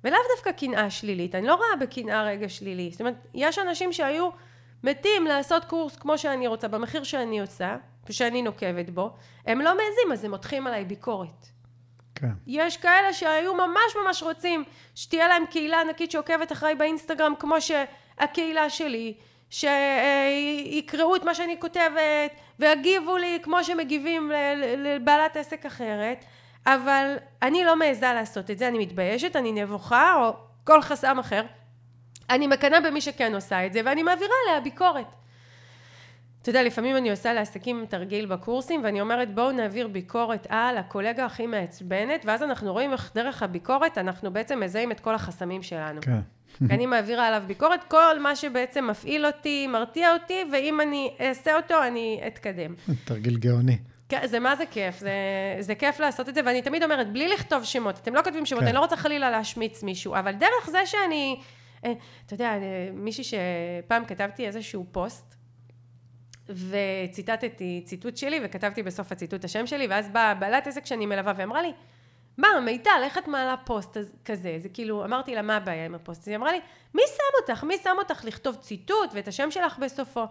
ולאו 0.03 0.19
דווקא 0.35 0.51
קנאה 0.51 0.89
שלילית, 0.89 1.35
אני 1.35 1.47
לא 1.47 1.55
רואה 1.55 1.75
בקנאה 1.79 2.23
רגע 2.23 2.49
שלילי. 2.49 2.89
זאת 2.91 3.01
אומרת, 3.01 3.27
יש 3.33 3.59
אנשים 3.59 3.93
שהיו 3.93 4.29
מתים 4.83 5.25
לעשות 5.25 5.65
קורס 5.65 5.95
כמו 5.95 6.17
שאני 6.17 6.47
רוצה, 6.47 6.67
במחיר 6.67 7.03
שאני 7.03 7.39
עושה, 7.39 7.77
ושאני 8.09 8.41
נוקבת 8.41 8.89
בו, 8.89 9.13
הם 9.45 9.61
לא 9.61 9.71
מעזים, 9.71 10.11
אז 10.11 10.25
הם 10.25 10.31
מותחים 10.31 10.67
עליי 10.67 10.85
ביקורת. 10.85 11.45
כן. 12.15 12.31
יש 12.47 12.77
כאלה 12.77 13.13
שהיו 13.13 13.53
ממש 13.53 13.95
ממש 14.05 14.23
רוצים 14.23 14.63
שתהיה 14.95 15.27
להם 15.27 15.45
קהילה 15.45 15.81
ענקית 15.81 16.11
שעוקבת 16.11 16.51
אחריי 16.51 16.75
באינסטגרם 16.75 17.33
כמו 17.39 17.55
שהקהילה 17.61 18.69
שלי, 18.69 19.13
שיקראו 19.49 21.15
את 21.15 21.23
מה 21.23 21.35
שאני 21.35 21.59
כותבת 21.59 22.31
ויגיבו 22.59 23.17
לי 23.17 23.39
כמו 23.43 23.63
שמגיבים 23.63 24.31
לבעלת 24.77 25.37
עסק 25.37 25.65
אחרת, 25.65 26.25
אבל 26.65 27.15
אני 27.41 27.63
לא 27.63 27.75
מעיזה 27.75 28.13
לעשות 28.13 28.51
את 28.51 28.59
זה, 28.59 28.67
אני 28.67 28.79
מתביישת, 28.79 29.35
אני 29.35 29.51
נבוכה 29.51 30.13
או 30.15 30.33
כל 30.63 30.81
חסם 30.81 31.19
אחר. 31.19 31.43
אני 32.29 32.47
מקנאה 32.47 32.81
במי 32.81 33.01
שכן 33.01 33.35
עושה 33.35 33.65
את 33.65 33.73
זה 33.73 33.81
ואני 33.85 34.03
מעבירה 34.03 34.33
עליה 34.47 34.61
ביקורת. 34.61 35.05
אתה 36.41 36.49
יודע, 36.49 36.63
לפעמים 36.63 36.97
אני 36.97 37.11
עושה 37.11 37.33
לעסקים 37.33 37.85
תרגיל 37.89 38.25
בקורסים, 38.25 38.83
ואני 38.83 39.01
אומרת, 39.01 39.35
בואו 39.35 39.51
נעביר 39.51 39.87
ביקורת 39.87 40.47
על 40.49 40.77
הקולגה 40.77 41.25
הכי 41.25 41.47
מעצבנת, 41.47 42.25
ואז 42.25 42.43
אנחנו 42.43 42.73
רואים 42.73 42.93
איך 42.93 43.11
דרך 43.15 43.43
הביקורת 43.43 43.97
אנחנו 43.97 44.33
בעצם 44.33 44.59
מזהים 44.59 44.91
את 44.91 44.99
כל 44.99 45.15
החסמים 45.15 45.63
שלנו. 45.63 46.01
כן. 46.01 46.19
אני 46.69 46.85
מעבירה 46.85 47.27
עליו 47.27 47.43
ביקורת, 47.47 47.83
כל 47.83 48.19
מה 48.19 48.35
שבעצם 48.35 48.87
מפעיל 48.87 49.25
אותי, 49.25 49.67
מרתיע 49.67 50.13
אותי, 50.13 50.43
ואם 50.51 50.81
אני 50.81 51.13
אעשה 51.21 51.55
אותו, 51.55 51.83
אני 51.87 52.21
אתקדם. 52.27 52.75
תרגיל 53.05 53.37
גאוני. 53.37 53.77
כן, 54.09 54.27
זה 54.27 54.39
מה 54.39 54.55
זה 54.55 54.63
כיף, 54.71 54.99
זה, 54.99 55.11
זה 55.59 55.75
כיף 55.75 55.99
לעשות 55.99 56.29
את 56.29 56.35
זה, 56.35 56.41
ואני 56.45 56.61
תמיד 56.61 56.83
אומרת, 56.83 57.13
בלי 57.13 57.27
לכתוב 57.27 57.63
שמות, 57.63 57.97
אתם 57.97 58.15
לא 58.15 58.21
כותבים 58.21 58.45
שמות, 58.45 58.61
כן. 58.61 58.67
אני 58.67 58.75
לא 58.75 58.79
רוצה 58.79 58.97
חלילה 58.97 59.31
להשמיץ 59.31 59.83
מישהו, 59.83 60.15
אבל 60.15 60.31
דרך 60.31 60.69
זה 60.69 60.79
שאני, 60.85 61.39
אה, 61.85 61.93
אתה 62.25 62.33
יודע, 62.33 62.49
אה, 62.49 62.89
מישהי 62.93 63.23
שפעם 63.23 64.05
כתבתי 64.05 64.47
איזשהו 64.47 64.85
פוסט, 64.91 65.35
וציטטתי 66.49 67.81
ציטוט 67.85 68.17
שלי, 68.17 68.39
וכתבתי 68.43 68.83
בסוף 68.83 69.11
הציטוט 69.11 69.45
השם 69.45 69.67
שלי, 69.67 69.87
ואז 69.87 70.09
באה 70.09 70.35
בעלת 70.35 70.67
עסק 70.67 70.85
שאני 70.85 71.05
מלווה, 71.05 71.33
ואמרה 71.35 71.61
לי, 71.61 71.71
מה, 72.39 72.59
מיטל, 72.59 73.01
איך 73.03 73.17
את 73.17 73.27
מעלה 73.27 73.57
פוסט 73.57 73.97
כזה? 74.25 74.55
זה 74.57 74.69
כאילו, 74.69 75.05
אמרתי 75.05 75.35
לה, 75.35 75.41
מה 75.41 75.55
הבעיה 75.55 75.85
עם 75.85 75.95
הפוסט? 75.95 76.27
היא 76.27 76.35
אמרה 76.35 76.51
לי, 76.51 76.59
מי 76.93 77.01
שם 77.07 77.41
אותך? 77.41 77.63
מי 77.63 77.77
שם 77.77 77.95
אותך 77.97 78.25
לכתוב 78.25 78.55
ציטוט 78.55 79.09
ואת 79.13 79.27
השם 79.27 79.51
שלך 79.51 79.77
בסופו? 79.77 80.25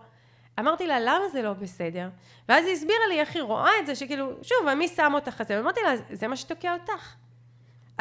אמרתי 0.58 0.86
לה, 0.86 1.00
למה 1.00 1.28
זה 1.32 1.42
לא 1.42 1.52
בסדר? 1.52 2.08
ואז 2.48 2.66
היא 2.66 2.74
הסבירה 2.74 3.06
לי 3.08 3.20
איך 3.20 3.34
היא 3.34 3.42
רואה 3.42 3.70
את 3.80 3.86
זה, 3.86 3.94
שכאילו, 3.94 4.32
שוב, 4.42 4.74
מי 4.74 4.88
שם 4.88 5.12
אותך 5.14 5.34
כזה? 5.38 5.56
ואמרתי 5.56 5.80
לה, 5.80 5.92
זה 6.12 6.28
מה 6.28 6.36
שתוקע 6.36 6.72
אותך. 6.72 7.14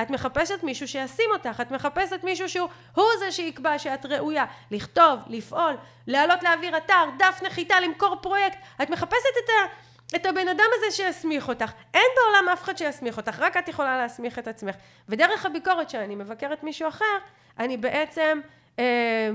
את 0.01 0.09
מחפשת 0.09 0.63
מישהו 0.63 0.87
שישים 0.87 1.29
אותך, 1.33 1.61
את 1.61 1.71
מחפשת 1.71 2.19
מישהו 2.23 2.49
שהוא 2.49 2.69
הוא 2.95 3.05
זה 3.19 3.31
שיקבע 3.31 3.79
שאת 3.79 4.05
ראויה 4.05 4.45
לכתוב, 4.71 5.19
לפעול, 5.27 5.77
לעלות 6.07 6.43
לאוויר 6.43 6.77
אתר, 6.77 7.03
דף 7.19 7.39
נחיתה, 7.45 7.79
למכור 7.79 8.15
פרויקט. 8.21 8.57
את 8.81 8.89
מחפשת 8.89 9.33
את, 9.43 9.49
ה, 9.49 9.73
את 10.15 10.25
הבן 10.25 10.47
אדם 10.47 10.65
הזה 10.77 10.91
שיסמיך 10.91 11.49
אותך. 11.49 11.71
אין 11.93 12.07
בעולם 12.15 12.49
אף 12.53 12.63
אחד 12.63 12.77
שיסמיך 12.77 13.17
אותך, 13.17 13.39
רק 13.39 13.57
את 13.57 13.67
יכולה 13.67 13.97
להסמיך 13.97 14.39
את 14.39 14.47
עצמך. 14.47 14.75
ודרך 15.09 15.45
הביקורת 15.45 15.89
שאני 15.89 16.15
מבקרת 16.15 16.63
מישהו 16.63 16.89
אחר, 16.89 17.17
אני 17.59 17.77
בעצם, 17.77 18.39
אה, 18.79 19.29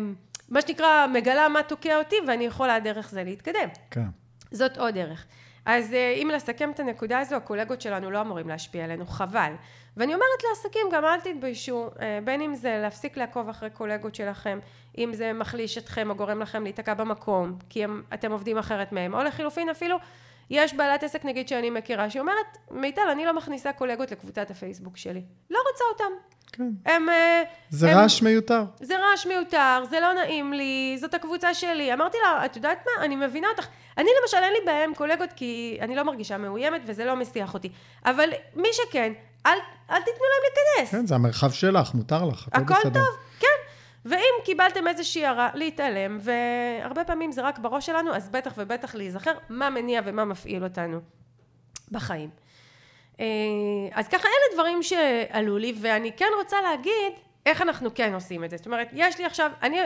מה 0.48 0.60
שנקרא, 0.60 1.06
מגלה 1.06 1.48
מה 1.48 1.62
תוקע 1.62 1.98
אותי, 1.98 2.16
ואני 2.26 2.44
יכולה 2.44 2.80
דרך 2.80 3.10
זה 3.10 3.24
להתקדם. 3.24 3.68
כן. 3.90 4.04
זאת 4.50 4.78
עוד 4.78 4.94
דרך. 4.94 5.26
אז 5.66 5.94
אה, 5.94 6.14
אם 6.22 6.30
לסכם 6.34 6.70
את 6.70 6.80
הנקודה 6.80 7.18
הזו, 7.18 7.36
הקולגות 7.36 7.80
שלנו 7.80 8.10
לא 8.10 8.20
אמורים 8.20 8.48
להשפיע 8.48 8.84
עלינו, 8.84 9.06
חבל. 9.06 9.52
ואני 9.96 10.14
אומרת 10.14 10.42
לעסקים, 10.50 10.86
גם 10.92 11.04
אל 11.04 11.20
תתביישו, 11.20 11.90
אה, 12.00 12.18
בין 12.24 12.40
אם 12.40 12.54
זה 12.54 12.78
להפסיק 12.82 13.16
לעקוב 13.16 13.48
אחרי 13.48 13.70
קולגות 13.70 14.14
שלכם, 14.14 14.58
אם 14.98 15.10
זה 15.14 15.32
מחליש 15.32 15.78
אתכם 15.78 16.10
או 16.10 16.14
גורם 16.14 16.40
לכם 16.40 16.62
להיתקע 16.62 16.94
במקום, 16.94 17.56
כי 17.68 17.84
הם, 17.84 18.02
אתם 18.14 18.32
עובדים 18.32 18.58
אחרת 18.58 18.92
מהם, 18.92 19.14
או 19.14 19.22
לחילופין 19.22 19.68
אפילו, 19.68 19.96
יש 20.50 20.74
בעלת 20.74 21.02
עסק 21.02 21.24
נגיד 21.24 21.48
שאני 21.48 21.70
מכירה, 21.70 22.10
שאומרת, 22.10 22.58
מיטל, 22.70 23.08
אני 23.12 23.24
לא 23.26 23.36
מכניסה 23.36 23.72
קולגות 23.72 24.10
לקבוצת 24.10 24.50
הפייסבוק 24.50 24.96
שלי. 24.96 25.22
לא 25.50 25.58
רוצה 25.72 25.84
אותם. 25.92 26.12
כן. 26.52 26.70
הם... 26.86 27.08
אה, 27.08 27.42
זה 27.70 27.90
הם- 27.90 27.98
רעש 27.98 28.22
מיותר. 28.22 28.62
זה 28.80 28.94
רעש 28.98 29.26
מיותר, 29.26 29.84
זה 29.90 30.00
לא 30.00 30.12
נעים 30.12 30.52
לי, 30.52 30.96
זאת 31.00 31.14
הקבוצה 31.14 31.54
שלי. 31.54 31.92
אמרתי 31.92 32.18
לה, 32.24 32.44
את 32.44 32.56
יודעת 32.56 32.84
מה? 32.86 33.04
אני 33.04 33.16
מבינה 33.16 33.48
אותך. 33.48 33.66
אני 33.98 34.10
למשל, 34.22 34.36
אין 34.36 34.52
לי 34.52 34.58
בעיה 34.66 34.84
עם 34.84 34.94
קולגות, 34.94 35.30
כי 35.36 35.78
אני 35.80 35.96
לא 35.96 36.02
מרגישה 36.02 36.38
מאוימת 36.38 36.80
וזה 36.86 37.04
לא 37.04 37.16
מסיח 37.16 37.54
אותי. 37.54 37.68
אבל 38.06 38.28
מי 38.56 38.68
שכן, 38.72 39.12
אל, 39.46 39.58
אל 39.90 39.98
תיתנו 40.02 40.24
להם 40.24 40.42
להיכנס. 40.76 40.90
כן, 40.90 41.06
זה 41.06 41.14
המרחב 41.14 41.50
שלך, 41.50 41.94
מותר 41.94 42.24
לך, 42.24 42.48
הכל 42.52 42.62
הכל 42.62 42.74
בסדר. 42.74 43.00
טוב, 43.00 43.16
כן. 43.40 43.46
ואם 44.04 44.34
קיבלתם 44.44 44.88
איזושהי 44.88 45.26
הערה, 45.26 45.50
להתעלם, 45.54 46.18
והרבה 46.20 47.04
פעמים 47.04 47.32
זה 47.32 47.42
רק 47.42 47.58
בראש 47.58 47.86
שלנו, 47.86 48.14
אז 48.14 48.28
בטח 48.28 48.52
ובטח 48.56 48.94
להיזכר 48.94 49.32
מה 49.48 49.70
מניע 49.70 50.00
ומה 50.04 50.24
מפעיל 50.24 50.64
אותנו 50.64 51.00
בחיים. 51.90 52.30
אה, 53.20 53.26
אז 53.92 54.08
ככה, 54.08 54.28
אלה 54.28 54.54
דברים 54.54 54.82
שעלו 54.82 55.58
לי, 55.58 55.74
ואני 55.80 56.12
כן 56.12 56.28
רוצה 56.38 56.56
להגיד 56.62 57.12
איך 57.46 57.62
אנחנו 57.62 57.94
כן 57.94 58.14
עושים 58.14 58.44
את 58.44 58.50
זה. 58.50 58.56
זאת 58.56 58.66
אומרת, 58.66 58.88
יש 58.92 59.18
לי 59.18 59.24
עכשיו, 59.24 59.50
אני 59.62 59.78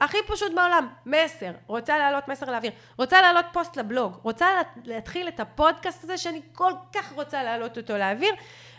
הכי 0.00 0.16
פשוט 0.26 0.52
בעולם, 0.54 0.88
מסר, 1.06 1.50
רוצה 1.66 1.98
להעלות 1.98 2.28
מסר 2.28 2.50
לאוויר, 2.50 2.72
רוצה 2.98 3.22
להעלות 3.22 3.44
פוסט 3.52 3.76
לבלוג, 3.76 4.18
רוצה 4.22 4.46
לה- 4.54 4.62
להתחיל 4.84 5.28
את 5.28 5.40
הפודקאסט 5.40 6.04
הזה 6.04 6.18
שאני 6.18 6.40
כל 6.52 6.72
כך 6.94 7.12
רוצה 7.12 7.42
להעלות 7.42 7.78
אותו 7.78 7.98
לאוויר, 7.98 8.34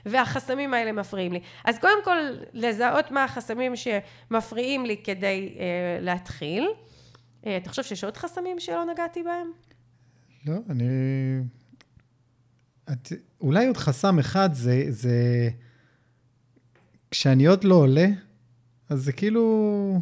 והחסמים 0.06 0.74
האלה 0.74 0.92
מפריעים 0.92 1.34
לי. 1.34 1.40
אז 1.66 1.80
קודם 1.80 2.04
כל, 2.04 2.18
לזהות 2.54 3.12
מה 3.12 3.24
החסמים 3.24 3.74
שמפריעים 3.76 4.86
לי 4.86 4.98
כדי 5.04 5.56
אה, 5.60 5.98
להתחיל. 6.02 6.68
אה, 7.46 7.58
אתה 7.58 7.70
חושב 7.70 7.84
שיש 7.84 8.04
עוד 8.04 8.18
חסמים 8.18 8.60
שלא 8.60 8.86
נגעתי 8.94 9.24
בהם? 9.24 9.52
לא, 10.46 10.56
אני... 10.70 10.86
את... 12.92 13.12
אולי 13.42 13.68
עוד 13.68 13.78
חסם 13.78 14.20
אחד 14.20 14.54
זה, 14.54 14.86
זה... 14.90 15.50
כשאני 17.12 17.46
עוד 17.46 17.64
לא 17.64 17.76
עולה, 17.76 18.08
אז 18.90 19.04
זה 19.04 19.12
כאילו... 19.12 20.02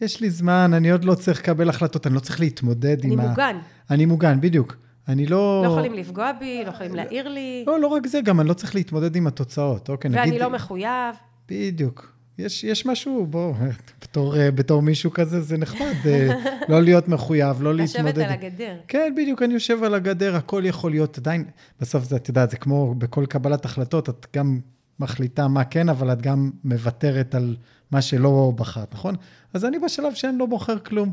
יש 0.00 0.20
לי 0.20 0.30
זמן, 0.30 0.70
אני 0.74 0.90
עוד 0.90 1.04
לא 1.04 1.14
צריך 1.14 1.40
לקבל 1.40 1.68
החלטות, 1.68 2.06
אני 2.06 2.14
לא 2.14 2.20
צריך 2.20 2.40
להתמודד 2.40 3.04
אני 3.04 3.12
עם 3.12 3.20
ה... 3.20 3.28
מוגן. 3.28 3.58
אני 3.90 4.06
מוגן, 4.06 4.40
בדיוק. 4.40 4.76
אני 5.08 5.26
לא... 5.26 5.62
לא 5.64 5.70
יכולים 5.70 5.94
לפגוע 5.94 6.32
בי, 6.32 6.62
לא 6.64 6.68
יכולים 6.68 6.94
להעיר 6.94 7.28
לי, 7.28 7.64
לא, 7.66 7.80
לא 7.80 7.86
רק 7.86 8.06
זה, 8.06 8.20
גם 8.20 8.40
אני 8.40 8.48
לא 8.48 8.54
צריך 8.54 8.74
להתמודד 8.74 9.16
עם 9.16 9.26
התוצאות. 9.26 9.88
אוקיי, 9.88 10.10
נגיד... 10.10 10.22
ואני 10.24 10.38
לא 10.38 10.50
מחויב. 10.50 11.14
בדיוק. 11.48 12.12
יש, 12.38 12.64
יש 12.64 12.86
משהו, 12.86 13.26
בוא, 13.26 13.54
בתור, 14.02 14.36
אה, 14.36 14.50
בתור 14.50 14.82
מישהו 14.82 15.10
כזה 15.10 15.40
זה 15.40 15.58
נחמד, 15.58 15.94
אה, 16.06 16.28
לא 16.68 16.82
להיות 16.82 17.08
מחויב, 17.08 17.62
לא 17.62 17.74
להתמודד. 17.74 18.08
לשבת 18.08 18.24
על 18.24 18.32
הגדר. 18.32 18.76
כן, 18.88 19.12
בדיוק, 19.16 19.42
אני 19.42 19.54
יושב 19.54 19.84
על 19.84 19.94
הגדר, 19.94 20.36
הכל 20.36 20.62
יכול 20.64 20.90
להיות 20.90 21.18
עדיין, 21.18 21.44
בסוף 21.80 22.04
זה, 22.04 22.16
את 22.16 22.28
יודעת, 22.28 22.50
זה 22.50 22.56
כמו 22.56 22.94
בכל 22.94 23.26
קבלת 23.26 23.64
החלטות, 23.64 24.08
את 24.08 24.26
גם 24.36 24.60
מחליטה 25.00 25.48
מה 25.48 25.64
כן, 25.64 25.88
אבל 25.88 26.12
את 26.12 26.22
גם 26.22 26.50
מוותרת 26.64 27.34
על 27.34 27.56
מה 27.90 28.02
שלא 28.02 28.52
בחרת, 28.56 28.94
נכון? 28.94 29.14
אז 29.54 29.64
אני 29.64 29.78
בשלב 29.78 30.14
שאני 30.14 30.38
לא 30.38 30.46
בוחר 30.46 30.78
כלום. 30.78 31.12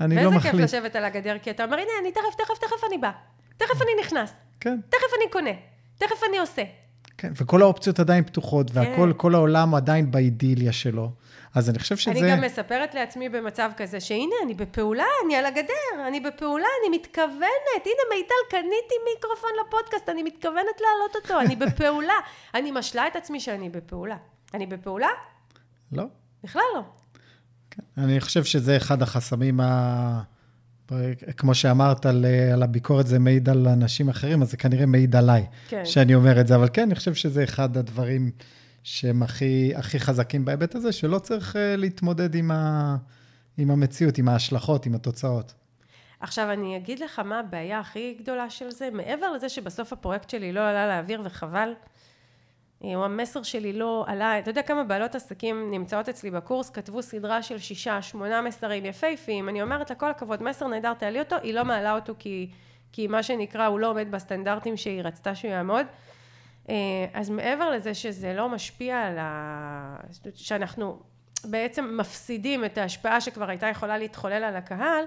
אני 0.00 0.14
לא 0.14 0.20
ואיזה 0.20 0.36
מחליט. 0.36 0.54
כיף 0.54 0.60
לשבת 0.64 0.96
על 0.96 1.04
הגדר, 1.04 1.36
כי 1.42 1.50
אתה 1.50 1.64
אומר, 1.64 1.76
הנה, 1.76 1.90
אני 2.00 2.12
תכף, 2.12 2.34
תכף, 2.38 2.58
תכף 2.58 2.84
אני 2.88 2.98
בא. 2.98 3.10
תכף 3.56 3.82
אני 3.82 3.90
נכנס. 4.00 4.32
כן, 4.60 4.80
תכף 4.88 5.06
אני 5.18 5.30
קונה. 5.30 5.50
תכף 5.98 6.20
אני 6.28 6.38
עושה. 6.38 6.62
כן, 7.18 7.32
וכל 7.36 7.62
האופציות 7.62 8.00
עדיין 8.00 8.24
פתוחות, 8.24 8.70
והכל, 8.72 9.12
כן. 9.12 9.18
כל 9.18 9.34
העולם 9.34 9.74
עדיין 9.74 10.10
באידיליה 10.10 10.72
שלו. 10.72 11.10
אז 11.54 11.70
אני 11.70 11.78
חושב 11.78 11.96
שזה... 11.96 12.10
אני 12.10 12.30
גם 12.30 12.40
מספרת 12.40 12.94
לעצמי 12.94 13.28
במצב 13.28 13.70
כזה, 13.76 14.00
שהנה, 14.00 14.34
אני 14.44 14.54
בפעולה, 14.54 15.04
אני 15.24 15.36
על 15.36 15.46
הגדר, 15.46 16.06
אני 16.08 16.20
בפעולה, 16.20 16.66
אני 16.80 16.96
מתכוונת. 16.96 17.84
הנה, 17.84 18.16
מיטל, 18.16 18.34
קניתי 18.50 18.94
מיקרופון 19.04 19.50
לפודקאסט, 19.66 20.08
אני 20.08 20.22
מתכוונת 20.22 20.80
להעלות 20.80 21.16
אותו, 21.16 21.40
אני 21.40 21.56
בפעולה. 21.56 22.14
אני 22.54 22.70
משלה 22.70 23.06
את 23.06 23.16
עצמי 23.16 23.40
שאני 23.40 23.68
בפעולה. 23.68 24.16
אני 24.54 24.66
בפעולה? 24.66 25.08
לא. 25.92 26.04
בכלל 26.44 26.62
לא. 26.74 26.80
אני 27.98 28.20
חושב 28.20 28.44
שזה 28.44 28.76
אחד 28.76 29.02
החסמים, 29.02 29.60
ה... 29.60 30.22
כמו 31.36 31.54
שאמרת 31.54 32.06
על, 32.06 32.26
על 32.52 32.62
הביקורת, 32.62 33.06
זה 33.06 33.18
מעיד 33.18 33.48
על 33.48 33.68
אנשים 33.68 34.08
אחרים, 34.08 34.42
אז 34.42 34.50
זה 34.50 34.56
כנראה 34.56 34.86
מעיד 34.86 35.16
עליי, 35.16 35.46
כן. 35.68 35.84
שאני 35.84 36.14
אומר 36.14 36.40
את 36.40 36.46
זה. 36.46 36.54
אבל 36.54 36.68
כן, 36.72 36.82
אני 36.82 36.94
חושב 36.94 37.14
שזה 37.14 37.44
אחד 37.44 37.76
הדברים 37.76 38.30
שהם 38.82 39.22
הכי, 39.22 39.72
הכי 39.74 40.00
חזקים 40.00 40.44
בהיבט 40.44 40.74
הזה, 40.74 40.92
שלא 40.92 41.18
צריך 41.18 41.56
uh, 41.56 41.58
להתמודד 41.76 42.34
עם, 42.34 42.50
ה, 42.50 42.96
עם 43.58 43.70
המציאות, 43.70 44.18
עם 44.18 44.28
ההשלכות, 44.28 44.86
עם 44.86 44.94
התוצאות. 44.94 45.54
עכשיו, 46.20 46.52
אני 46.52 46.76
אגיד 46.76 46.98
לך 46.98 47.18
מה 47.18 47.38
הבעיה 47.38 47.80
הכי 47.80 48.16
גדולה 48.20 48.50
של 48.50 48.70
זה, 48.70 48.88
מעבר 48.92 49.32
לזה 49.32 49.48
שבסוף 49.48 49.92
הפרויקט 49.92 50.30
שלי 50.30 50.52
לא 50.52 50.60
עלה 50.60 50.86
לאוויר 50.86 51.22
וחבל, 51.24 51.72
או 52.94 53.04
המסר 53.04 53.42
שלי 53.42 53.72
לא 53.72 54.04
עלה, 54.08 54.38
אתה 54.38 54.50
יודע 54.50 54.62
כמה 54.62 54.84
בעלות 54.84 55.14
עסקים 55.14 55.70
נמצאות 55.70 56.08
אצלי 56.08 56.30
בקורס, 56.30 56.70
כתבו 56.70 57.02
סדרה 57.02 57.42
של 57.42 57.58
שישה, 57.58 58.02
שמונה 58.02 58.42
מסרים 58.42 58.84
יפהפיים, 58.84 59.48
אני 59.48 59.62
אומרת 59.62 59.90
לה 59.90 59.96
כל 59.96 60.10
הכבוד, 60.10 60.42
מסר 60.42 60.66
נהדר, 60.66 60.94
תעלי 60.94 61.18
אותו, 61.18 61.36
היא 61.42 61.54
לא 61.54 61.64
מעלה 61.64 61.94
אותו 61.94 62.14
כי, 62.18 62.50
כי 62.92 63.06
מה 63.06 63.22
שנקרא, 63.22 63.66
הוא 63.66 63.80
לא 63.80 63.90
עומד 63.90 64.10
בסטנדרטים 64.10 64.76
שהיא 64.76 65.02
רצתה 65.02 65.34
שהוא 65.34 65.50
יעמוד. 65.50 65.86
אה, 66.68 66.74
אז 67.12 67.30
מעבר 67.30 67.70
לזה 67.70 67.94
שזה 67.94 68.34
לא 68.34 68.48
משפיע 68.48 69.00
על 69.00 69.18
ה... 69.18 69.96
שאנחנו 70.34 70.98
בעצם 71.44 71.96
מפסידים 72.00 72.64
את 72.64 72.78
ההשפעה 72.78 73.20
שכבר 73.20 73.48
הייתה 73.48 73.66
יכולה 73.66 73.98
להתחולל 73.98 74.44
על 74.44 74.56
הקהל, 74.56 75.04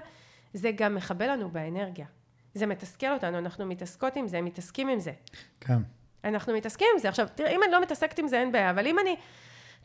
זה 0.54 0.70
גם 0.76 0.94
מכבה 0.94 1.26
לנו 1.26 1.50
באנרגיה. 1.50 2.06
זה 2.54 2.66
מתסכל 2.66 3.12
אותנו, 3.12 3.38
אנחנו 3.38 3.66
מתעסקות 3.66 4.16
עם 4.16 4.28
זה, 4.28 4.40
מתעסקים 4.40 4.88
עם 4.88 5.00
זה. 5.00 5.12
כן. 5.60 5.78
אנחנו 6.24 6.54
מתעסקים 6.54 6.86
עם 6.94 7.00
זה. 7.00 7.08
עכשיו, 7.08 7.26
תראה, 7.34 7.50
אם 7.50 7.60
אני 7.62 7.72
לא 7.72 7.82
מתעסקת 7.82 8.18
עם 8.18 8.28
זה, 8.28 8.40
אין 8.40 8.52
בעיה, 8.52 8.70
אבל 8.70 8.86
אם 8.86 8.98
אני 8.98 9.16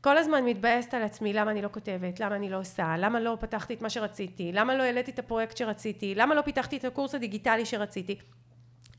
כל 0.01 0.17
הזמן 0.17 0.45
מתבאסת 0.45 0.93
על 0.93 1.03
עצמי, 1.03 1.33
למה 1.33 1.51
אני 1.51 1.61
לא 1.61 1.69
כותבת, 1.71 2.19
למה 2.19 2.35
אני 2.35 2.49
לא 2.49 2.59
עושה, 2.59 2.95
למה 2.97 3.19
לא 3.19 3.37
פתחתי 3.39 3.73
את 3.73 3.81
מה 3.81 3.89
שרציתי, 3.89 4.51
למה 4.51 4.75
לא 4.75 4.83
העליתי 4.83 5.11
את 5.11 5.19
הפרויקט 5.19 5.57
שרציתי, 5.57 6.15
למה 6.15 6.35
לא 6.35 6.41
פיתחתי 6.41 6.77
את 6.77 6.85
הקורס 6.85 7.15
הדיגיטלי 7.15 7.65
שרציתי, 7.65 8.15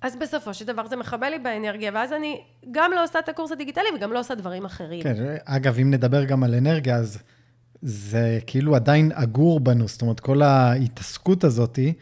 אז 0.02 0.16
בסופו 0.16 0.54
של 0.54 0.64
דבר 0.64 0.86
זה 0.86 0.96
מכבה 0.96 1.30
לי 1.30 1.38
באנרגיה, 1.38 1.90
ואז 1.94 2.12
אני 2.12 2.42
גם 2.70 2.90
לא 2.94 3.04
עושה 3.04 3.18
את 3.18 3.28
הקורס 3.28 3.52
הדיגיטלי 3.52 3.84
וגם 3.96 4.12
לא 4.12 4.20
עושה 4.20 4.34
דברים 4.34 4.64
אחרים. 4.64 5.02
כן, 5.02 5.36
אגב, 5.44 5.78
אם 5.78 5.90
נדבר 5.90 6.24
גם 6.24 6.44
על 6.44 6.54
אנרגיה, 6.54 6.96
אז 6.96 7.18
זה 7.82 8.38
כאילו 8.46 8.76
עדיין 8.76 9.12
אגור 9.14 9.60
בנו, 9.60 9.88
זאת 9.88 10.02
אומרת, 10.02 10.20
כל 10.20 10.42
ההתעסקות 10.42 11.44
הזאתי, 11.44 11.92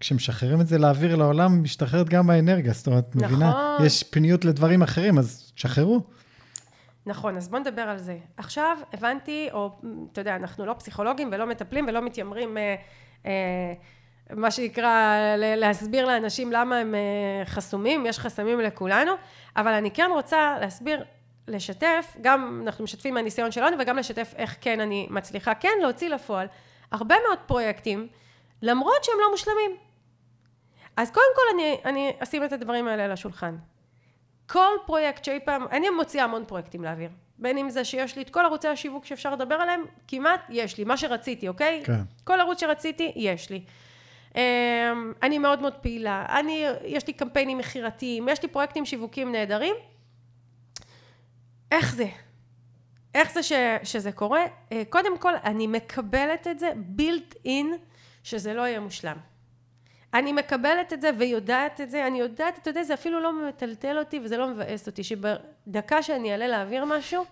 וכשמשחררים 0.00 0.60
את 0.60 0.66
זה 0.66 0.78
לאוויר 0.78 1.16
לעולם, 1.16 1.62
משתחררת 1.62 2.08
גם 2.08 2.30
האנרגיה, 2.30 2.72
זאת 2.72 2.86
אומרת, 2.86 3.16
נכון. 3.16 3.28
מבינה? 3.28 3.76
יש 3.84 4.02
פניות 4.02 4.44
לדברים 4.44 4.82
אחרים, 4.82 5.18
אז 5.18 5.52
תשחררו. 5.54 6.00
נכון, 7.06 7.36
אז 7.36 7.48
בוא 7.48 7.58
נדבר 7.58 7.82
על 7.82 7.98
זה. 7.98 8.18
עכשיו 8.36 8.76
הבנתי, 8.92 9.48
או 9.52 9.70
אתה 10.12 10.20
יודע, 10.20 10.36
אנחנו 10.36 10.66
לא 10.66 10.72
פסיכולוגים 10.72 11.28
ולא 11.32 11.46
מטפלים 11.46 11.84
ולא 11.88 12.02
מתיימרים, 12.02 12.56
אה, 12.56 12.74
אה, 13.26 13.72
מה 14.36 14.50
שנקרא, 14.50 15.16
להסביר 15.36 16.06
לאנשים 16.06 16.52
למה 16.52 16.78
הם 16.78 16.94
אה, 16.94 17.44
חסומים, 17.44 18.06
יש 18.06 18.18
חסמים 18.18 18.60
לכולנו, 18.60 19.12
אבל 19.56 19.72
אני 19.72 19.90
כן 19.90 20.10
רוצה 20.14 20.56
להסביר, 20.60 21.04
לשתף, 21.48 22.16
גם 22.20 22.62
אנחנו 22.66 22.84
משתפים 22.84 23.14
מהניסיון 23.14 23.50
שלנו 23.52 23.76
וגם 23.80 23.96
לשתף 23.96 24.34
איך 24.36 24.56
כן 24.60 24.80
אני 24.80 25.06
מצליחה 25.10 25.54
כן 25.54 25.78
להוציא 25.82 26.08
לפועל 26.08 26.46
הרבה 26.92 27.14
מאוד 27.28 27.38
פרויקטים, 27.46 28.08
למרות 28.62 29.04
שהם 29.04 29.16
לא 29.20 29.30
מושלמים. 29.30 29.89
אז 30.96 31.10
קודם 31.10 31.26
כל 31.34 31.42
אני, 31.54 31.76
אני 31.84 32.12
אשים 32.18 32.44
את 32.44 32.52
הדברים 32.52 32.88
האלה 32.88 33.04
על 33.04 33.12
השולחן. 33.12 33.56
כל 34.46 34.76
פרויקט 34.86 35.24
שאי 35.24 35.40
פעם, 35.44 35.66
אני 35.70 35.90
מוציאה 35.90 36.24
המון 36.24 36.44
פרויקטים 36.44 36.84
לאוויר. 36.84 37.10
בין 37.38 37.58
אם 37.58 37.70
זה 37.70 37.84
שיש 37.84 38.16
לי 38.16 38.22
את 38.22 38.30
כל 38.30 38.44
ערוצי 38.44 38.68
השיווק 38.68 39.04
שאפשר 39.04 39.32
לדבר 39.32 39.54
עליהם, 39.54 39.84
כמעט 40.08 40.40
יש 40.48 40.78
לי, 40.78 40.84
מה 40.84 40.96
שרציתי, 40.96 41.48
אוקיי? 41.48 41.82
כן. 41.84 42.00
כל 42.24 42.40
ערוץ 42.40 42.60
שרציתי, 42.60 43.12
יש 43.16 43.50
לי. 43.50 43.62
אמ, 44.34 44.40
אני 45.22 45.38
מאוד 45.38 45.60
מאוד 45.60 45.74
פעילה, 45.74 46.26
אני, 46.28 46.64
יש 46.84 47.06
לי 47.06 47.12
קמפיינים 47.12 47.58
מכירתיים, 47.58 48.28
יש 48.28 48.42
לי 48.42 48.48
פרויקטים 48.48 48.86
שיווקיים 48.86 49.32
נהדרים. 49.32 49.74
איך 51.72 51.94
זה? 51.94 52.06
איך 53.14 53.32
זה 53.32 53.42
ש, 53.42 53.52
שזה 53.82 54.12
קורה? 54.12 54.44
אה, 54.72 54.82
קודם 54.88 55.18
כל, 55.18 55.32
אני 55.44 55.66
מקבלת 55.66 56.46
את 56.46 56.58
זה 56.58 56.72
built 56.98 57.34
in, 57.46 57.66
שזה 58.22 58.54
לא 58.54 58.62
יהיה 58.62 58.80
מושלם. 58.80 59.16
אני 60.14 60.32
מקבלת 60.32 60.92
את 60.92 61.00
זה 61.00 61.10
ויודעת 61.18 61.80
את 61.80 61.90
זה, 61.90 62.06
אני 62.06 62.18
יודעת, 62.18 62.58
אתה 62.58 62.70
יודע, 62.70 62.82
זה 62.82 62.94
אפילו 62.94 63.20
לא 63.20 63.48
מטלטל 63.48 63.98
אותי 63.98 64.20
וזה 64.24 64.36
לא 64.36 64.48
מבאס 64.48 64.86
אותי, 64.86 65.04
שבדקה 65.04 66.02
שאני 66.02 66.32
אעלה 66.32 66.46
להעביר 66.46 66.84
משהו, 66.84 67.24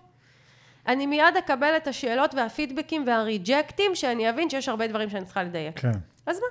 אני 0.87 1.07
מיד 1.07 1.37
אקבל 1.38 1.77
את 1.77 1.87
השאלות 1.87 2.35
והפידבקים 2.35 3.05
והריג'קטים, 3.07 3.95
שאני 3.95 4.31
אבין 4.31 4.51
שיש 4.51 4.69
הרבה 4.69 4.87
דברים 4.87 5.11
שאני 5.11 5.25
צריכה 5.25 5.43
לדייק. 5.43 5.79
כן. 5.79 5.91
אז 6.27 6.41
מה? 6.41 6.47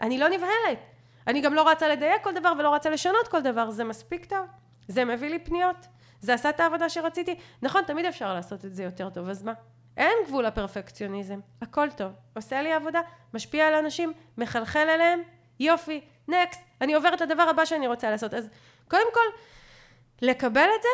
אני 0.00 0.18
לא 0.18 0.28
נבהלת. 0.28 0.78
אני 1.26 1.40
גם 1.40 1.54
לא 1.54 1.70
רצה 1.70 1.88
לדייק 1.88 2.24
כל 2.24 2.34
דבר 2.34 2.52
ולא 2.58 2.74
רצה 2.74 2.90
לשנות 2.90 3.28
כל 3.28 3.40
דבר, 3.40 3.70
זה 3.70 3.84
מספיק 3.84 4.24
טוב. 4.24 4.46
זה 4.88 5.04
מביא 5.04 5.30
לי 5.30 5.38
פניות. 5.38 5.86
זה 6.20 6.34
עשה 6.34 6.50
את 6.50 6.60
העבודה 6.60 6.88
שרציתי. 6.88 7.34
נכון, 7.62 7.82
תמיד 7.86 8.06
אפשר 8.06 8.34
לעשות 8.34 8.64
את 8.64 8.74
זה 8.74 8.82
יותר 8.82 9.10
טוב, 9.10 9.28
אז 9.28 9.42
מה? 9.42 9.52
אין 9.96 10.16
גבול 10.26 10.46
לפרפקציוניזם. 10.46 11.40
הכל 11.62 11.90
טוב. 11.90 12.12
עושה 12.36 12.62
לי 12.62 12.72
עבודה, 12.72 13.00
משפיע 13.34 13.66
על 13.66 13.74
אנשים, 13.74 14.12
מחלחל 14.38 14.88
אליהם, 14.88 15.22
יופי, 15.60 16.00
נקסט. 16.28 16.60
אני 16.80 16.94
עוברת 16.94 17.20
לדבר 17.20 17.42
הבא 17.42 17.64
שאני 17.64 17.86
רוצה 17.86 18.10
לעשות. 18.10 18.34
אז 18.34 18.50
קודם 18.88 19.06
כל, 19.14 19.40
לקבל 20.22 20.68
את 20.76 20.82
זה, 20.82 20.88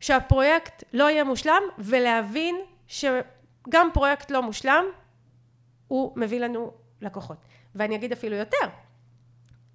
שהפרויקט 0.00 0.84
לא 0.92 1.10
יהיה 1.10 1.24
מושלם, 1.24 1.62
ולהבין 1.78 2.56
שגם 2.86 3.88
פרויקט 3.94 4.30
לא 4.30 4.42
מושלם, 4.42 4.84
הוא 5.88 6.12
מביא 6.16 6.40
לנו 6.40 6.72
לקוחות. 7.00 7.36
ואני 7.74 7.96
אגיד 7.96 8.12
אפילו 8.12 8.36
יותר, 8.36 8.68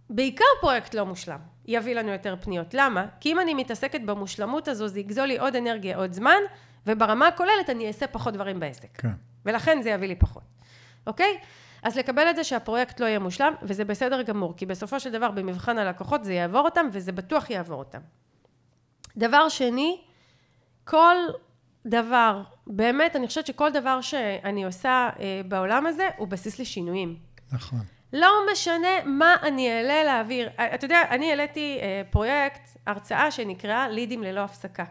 בעיקר 0.10 0.46
פרויקט 0.62 0.94
לא 0.94 1.06
מושלם 1.06 1.40
יביא 1.66 1.96
לנו 1.96 2.12
יותר 2.12 2.36
פניות. 2.42 2.74
למה? 2.74 3.06
כי 3.20 3.32
אם 3.32 3.40
אני 3.40 3.54
מתעסקת 3.54 4.02
במושלמות 4.02 4.68
הזו, 4.68 4.88
זה 4.88 5.00
יגזול 5.00 5.26
לי 5.26 5.38
עוד 5.38 5.56
אנרגיה, 5.56 5.98
עוד 5.98 6.14
זמן, 6.14 6.40
וברמה 6.88 7.28
הכוללת 7.28 7.70
אני 7.70 7.88
אעשה 7.88 8.08
פחות 8.08 8.34
דברים 8.34 8.60
בעסק. 8.60 8.98
כן. 8.98 9.12
ולכן 9.46 9.82
זה 9.82 9.90
יביא 9.90 10.08
לי 10.08 10.16
פחות, 10.16 10.44
אוקיי? 11.08 11.38
אז 11.84 11.98
לקבל 11.98 12.30
את 12.30 12.36
זה 12.36 12.44
שהפרויקט 12.44 13.00
לא 13.00 13.06
יהיה 13.06 13.20
מושלם, 13.20 13.54
וזה 13.62 13.86
בסדר 13.86 14.22
גמור, 14.22 14.54
כי 14.58 14.66
בסופו 14.66 15.00
של 15.00 15.12
דבר 15.12 15.32
במבחן 15.32 15.78
הלקוחות 15.78 16.24
זה 16.24 16.34
יעבור 16.34 16.62
אותם, 16.62 16.88
וזה 16.92 17.12
בטוח 17.12 17.50
יעבור 17.50 17.80
אותם. 17.80 18.00
דבר 19.18 19.50
שני, 19.50 20.02
כל 20.84 21.16
דבר, 21.86 22.44
באמת, 22.68 23.16
אני 23.16 23.28
חושבת 23.28 23.46
שכל 23.46 23.72
דבר 23.72 24.02
שאני 24.02 24.66
עושה 24.66 25.10
אה, 25.20 25.42
בעולם 25.48 25.86
הזה, 25.86 26.10
הוא 26.18 26.28
בסיס 26.28 26.60
לשינויים. 26.60 27.16
נכון. 27.52 27.80
לא 28.14 28.32
משנה 28.52 29.04
מה 29.06 29.36
אני 29.42 29.78
אעלה 29.78 30.04
להעביר. 30.04 30.50
אה, 30.60 30.76
אתה 30.76 30.86
יודע, 30.86 31.02
אני 31.10 31.30
העליתי 31.30 31.80
אה, 31.82 32.02
פרויקט, 32.10 32.70
הרצאה 32.88 33.32
שנקראה 33.32 33.90
לידים 33.90 34.24
ללא 34.24 34.40
הפסקה. 34.40 34.86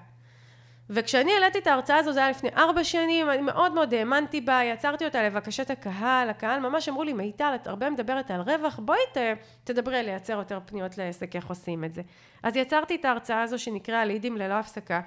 וכשאני 0.91 1.33
העליתי 1.33 1.59
את 1.59 1.67
ההרצאה 1.67 1.97
הזו, 1.97 2.13
זה 2.13 2.21
היה 2.21 2.31
לפני 2.31 2.51
ארבע 2.57 2.85
שנים, 2.85 3.31
אני 3.31 3.41
מאוד 3.41 3.73
מאוד 3.73 3.95
האמנתי 3.95 4.41
בה, 4.41 4.61
יצרתי 4.65 5.05
אותה 5.05 5.23
לבקשת 5.23 5.71
הקהל, 5.71 6.31
הקהל 6.31 6.61
ממש 6.61 6.89
אמרו 6.89 7.03
לי, 7.03 7.13
מיטל, 7.13 7.53
את 7.55 7.67
הרבה 7.67 7.91
מדברת 7.91 8.31
על 8.31 8.41
רווח, 8.41 8.79
בואי 8.79 8.99
ת, 9.13 9.19
תדברי 9.65 9.99
על 9.99 10.05
לייצר 10.05 10.33
יותר 10.33 10.59
פניות 10.67 10.99
לעסק, 10.99 11.37
איך 11.37 11.47
עושים 11.47 11.85
את 11.85 11.93
זה. 11.93 12.03
אז 12.43 12.57
יצרתי 12.57 12.95
את 12.95 13.05
ההרצאה 13.05 13.43
הזו 13.43 13.59
שנקראה 13.59 14.05
לידים 14.05 14.37
ללא 14.37 14.55
הפסקה, 14.55 15.01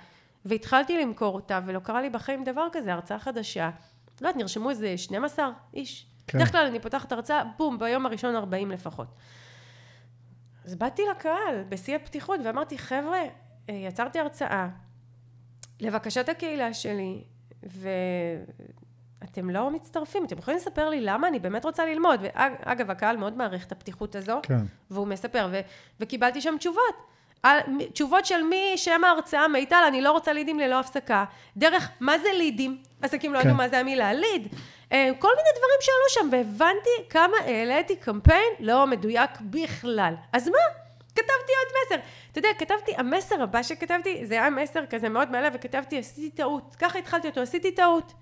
והתחלתי 0.45 1.01
למכור 1.01 1.35
אותה, 1.35 1.59
ולא 1.65 1.79
קרה 1.79 2.01
לי 2.01 2.09
בחיים 2.09 2.43
דבר 2.43 2.67
כזה, 2.71 2.93
הרצאה 2.93 3.19
חדשה. 3.19 3.69
לא 4.21 4.27
יודעת, 4.27 4.35
נרשמו 4.35 4.69
איזה 4.69 4.97
12 4.97 5.49
איש. 5.73 6.07
כן. 6.27 6.37
בדרך 6.37 6.51
כלל 6.51 6.65
אני 6.65 6.79
פותחת 6.79 7.11
הרצאה, 7.11 7.43
בום, 7.57 7.79
ביום 7.79 8.05
הראשון 8.05 8.35
40 8.35 8.71
לפחות. 8.71 9.07
אז 10.65 10.75
באתי 10.75 11.01
לקהל 11.11 11.63
בשיא 11.69 11.95
הפתיחות 11.95 12.39
ואמרתי, 12.45 12.77
חבר'ה, 12.77 13.19
אה, 13.69 13.73
יצרתי 13.73 14.19
הרצאה 14.19 14.67
לבקשת 15.79 16.29
הקהילה 16.29 16.73
שלי, 16.73 17.23
ואתם 17.63 19.49
לא 19.49 19.71
מצטרפים, 19.71 20.25
אתם 20.25 20.37
יכולים 20.37 20.57
לספר 20.57 20.89
לי 20.89 21.01
למה 21.01 21.27
אני 21.27 21.39
באמת 21.39 21.65
רוצה 21.65 21.85
ללמוד. 21.85 22.19
ואגב, 22.21 22.91
הקהל 22.91 23.17
מאוד 23.17 23.37
מעריך 23.37 23.65
את 23.65 23.71
הפתיחות 23.71 24.15
הזו, 24.15 24.39
כן. 24.43 24.59
והוא 24.91 25.07
מספר, 25.07 25.47
ו- 25.51 25.61
וקיבלתי 25.99 26.41
שם 26.41 26.55
תשובות. 26.59 27.15
על, 27.43 27.59
תשובות 27.93 28.25
של 28.25 28.43
מי 28.43 28.73
שם 28.75 29.03
ההרצאה, 29.03 29.47
מיטל, 29.47 29.83
אני 29.87 30.01
לא 30.01 30.11
רוצה 30.11 30.33
לידים 30.33 30.59
ללא 30.59 30.79
הפסקה. 30.79 31.25
דרך, 31.57 31.91
מה 31.99 32.19
זה 32.19 32.29
לידים? 32.37 32.77
עסקים 33.01 33.33
לא 33.33 33.39
כן. 33.39 33.45
ידעו 33.47 33.57
מה 33.57 33.69
זה 33.69 33.79
המילה 33.79 34.13
ליד. 34.13 34.47
אה, 34.91 35.09
כל 35.19 35.31
מיני 35.37 35.49
דברים 35.57 35.79
שעלו 35.81 36.09
שם, 36.09 36.29
והבנתי 36.31 37.09
כמה 37.09 37.37
העליתי 37.45 37.95
קמפיין 37.95 38.53
לא 38.59 38.87
מדויק 38.87 39.31
בכלל. 39.41 40.13
אז 40.33 40.47
מה? 40.47 40.84
כתבתי 41.15 41.31
עוד 41.31 41.73
מסר. 41.85 42.07
אתה 42.31 42.39
יודע, 42.39 42.49
כתבתי, 42.57 42.91
המסר 42.97 43.43
הבא 43.43 43.63
שכתבתי, 43.63 44.25
זה 44.25 44.33
היה 44.33 44.49
מסר 44.49 44.85
כזה 44.85 45.09
מאוד 45.09 45.31
מעלה, 45.31 45.49
וכתבתי, 45.53 45.99
עשיתי 45.99 46.29
טעות. 46.29 46.75
ככה 46.79 46.99
התחלתי 46.99 47.27
אותו, 47.27 47.41
עשיתי 47.41 47.71
טעות. 47.71 48.13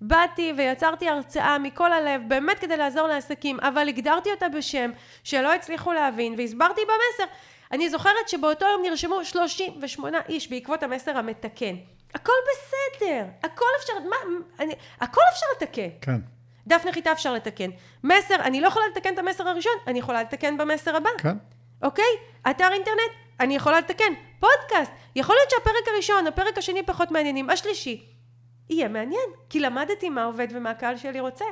באתי 0.00 0.52
ויצרתי 0.56 1.08
הרצאה 1.08 1.58
מכל 1.58 1.92
הלב, 1.92 2.22
באמת 2.28 2.58
כדי 2.58 2.76
לעזור 2.76 3.06
לעסקים, 3.08 3.60
אבל 3.60 3.88
הגדרתי 3.88 4.30
אותה 4.30 4.48
בשם 4.48 4.90
שלא 5.24 5.54
הצליחו 5.54 5.92
להבין, 5.92 6.34
והסברתי 6.38 6.80
במסר. 6.80 7.32
אני 7.72 7.90
זוכרת 7.90 8.28
שבאותו 8.28 8.66
יום 8.66 8.82
נרשמו 8.82 9.24
38 9.24 10.18
איש 10.28 10.50
בעקבות 10.50 10.82
המסר 10.82 11.18
המתקן. 11.18 11.74
הכל 12.14 12.32
בסדר, 12.50 13.24
הכל 13.42 13.64
אפשר, 13.80 13.92
מה, 14.10 14.16
אני, 14.60 14.74
הכל 15.00 15.20
אפשר 15.32 15.46
לתקן. 15.56 15.88
כן. 16.00 16.20
דף 16.66 16.84
נחיתה 16.88 17.12
אפשר 17.12 17.32
לתקן. 17.32 17.70
מסר, 18.04 18.34
אני 18.34 18.60
לא 18.60 18.66
יכולה 18.66 18.86
לתקן 18.88 19.14
את 19.14 19.18
המסר 19.18 19.48
הראשון, 19.48 19.72
אני 19.86 19.98
יכולה 19.98 20.22
לתקן 20.22 20.56
במסר 20.56 20.96
הבא. 20.96 21.10
כן. 21.18 21.36
אוקיי? 21.82 22.04
אתר 22.50 22.68
אינטרנט, 22.72 23.12
אני 23.40 23.56
יכולה 23.56 23.78
לתקן. 23.78 24.12
פודקאסט, 24.40 24.92
יכול 25.16 25.36
להיות 25.36 25.50
שהפרק 25.50 25.94
הראשון, 25.94 26.26
הפרק 26.26 26.58
השני 26.58 26.82
פחות 26.82 27.10
מעניינים, 27.10 27.50
השלישי, 27.50 28.06
יהיה 28.70 28.88
מעניין, 28.88 29.30
כי 29.50 29.60
למדתי 29.60 30.10
מה 30.10 30.24
עובד 30.24 30.48
ומה 30.50 30.70
הקהל 30.70 30.96
שלי 30.96 31.20
רוצה. 31.20 31.44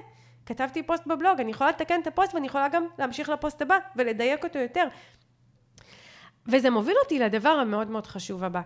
כתבתי 0.46 0.82
פוסט 0.82 1.06
בבלוג, 1.06 1.40
אני 1.40 1.50
יכולה 1.50 1.70
לתקן 1.70 2.00
את 2.02 2.06
הפוסט 2.06 2.34
ואני 2.34 2.46
יכולה 2.46 2.68
גם 2.68 2.86
להמשיך 2.98 3.28
לפוסט 3.28 3.62
הבא 3.62 3.78
ולדייק 3.96 4.44
אותו 4.44 4.58
יותר. 4.58 4.84
וזה 6.46 6.70
מוביל 6.70 6.96
אותי 7.02 7.18
לדבר 7.18 7.48
המאוד 7.48 7.90
מאוד 7.90 8.06
חשוב 8.06 8.44
הבא. 8.44 8.60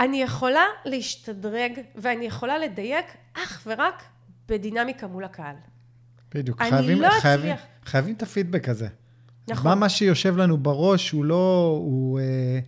אני 0.00 0.22
יכולה 0.22 0.64
להשתדרג 0.84 1.80
ואני 1.94 2.24
יכולה 2.24 2.58
לדייק 2.58 3.06
אך 3.34 3.62
ורק 3.66 4.02
בדינמיקה 4.48 5.06
מול 5.06 5.24
הקהל. 5.24 5.56
בדיוק. 6.34 6.62
חייבים, 6.62 7.00
לא 7.00 7.10
חייבים. 7.10 7.56
חייבים 7.84 8.14
את 8.14 8.22
הפידבק 8.22 8.68
הזה. 8.68 8.88
נכון. 9.48 9.70
מה, 9.70 9.74
מה 9.74 9.88
שיושב 9.88 10.36
לנו 10.36 10.58
בראש 10.58 11.10
הוא 11.10 11.24
לא, 11.24 11.76
הוא, 11.82 12.20
אה, 12.20 12.60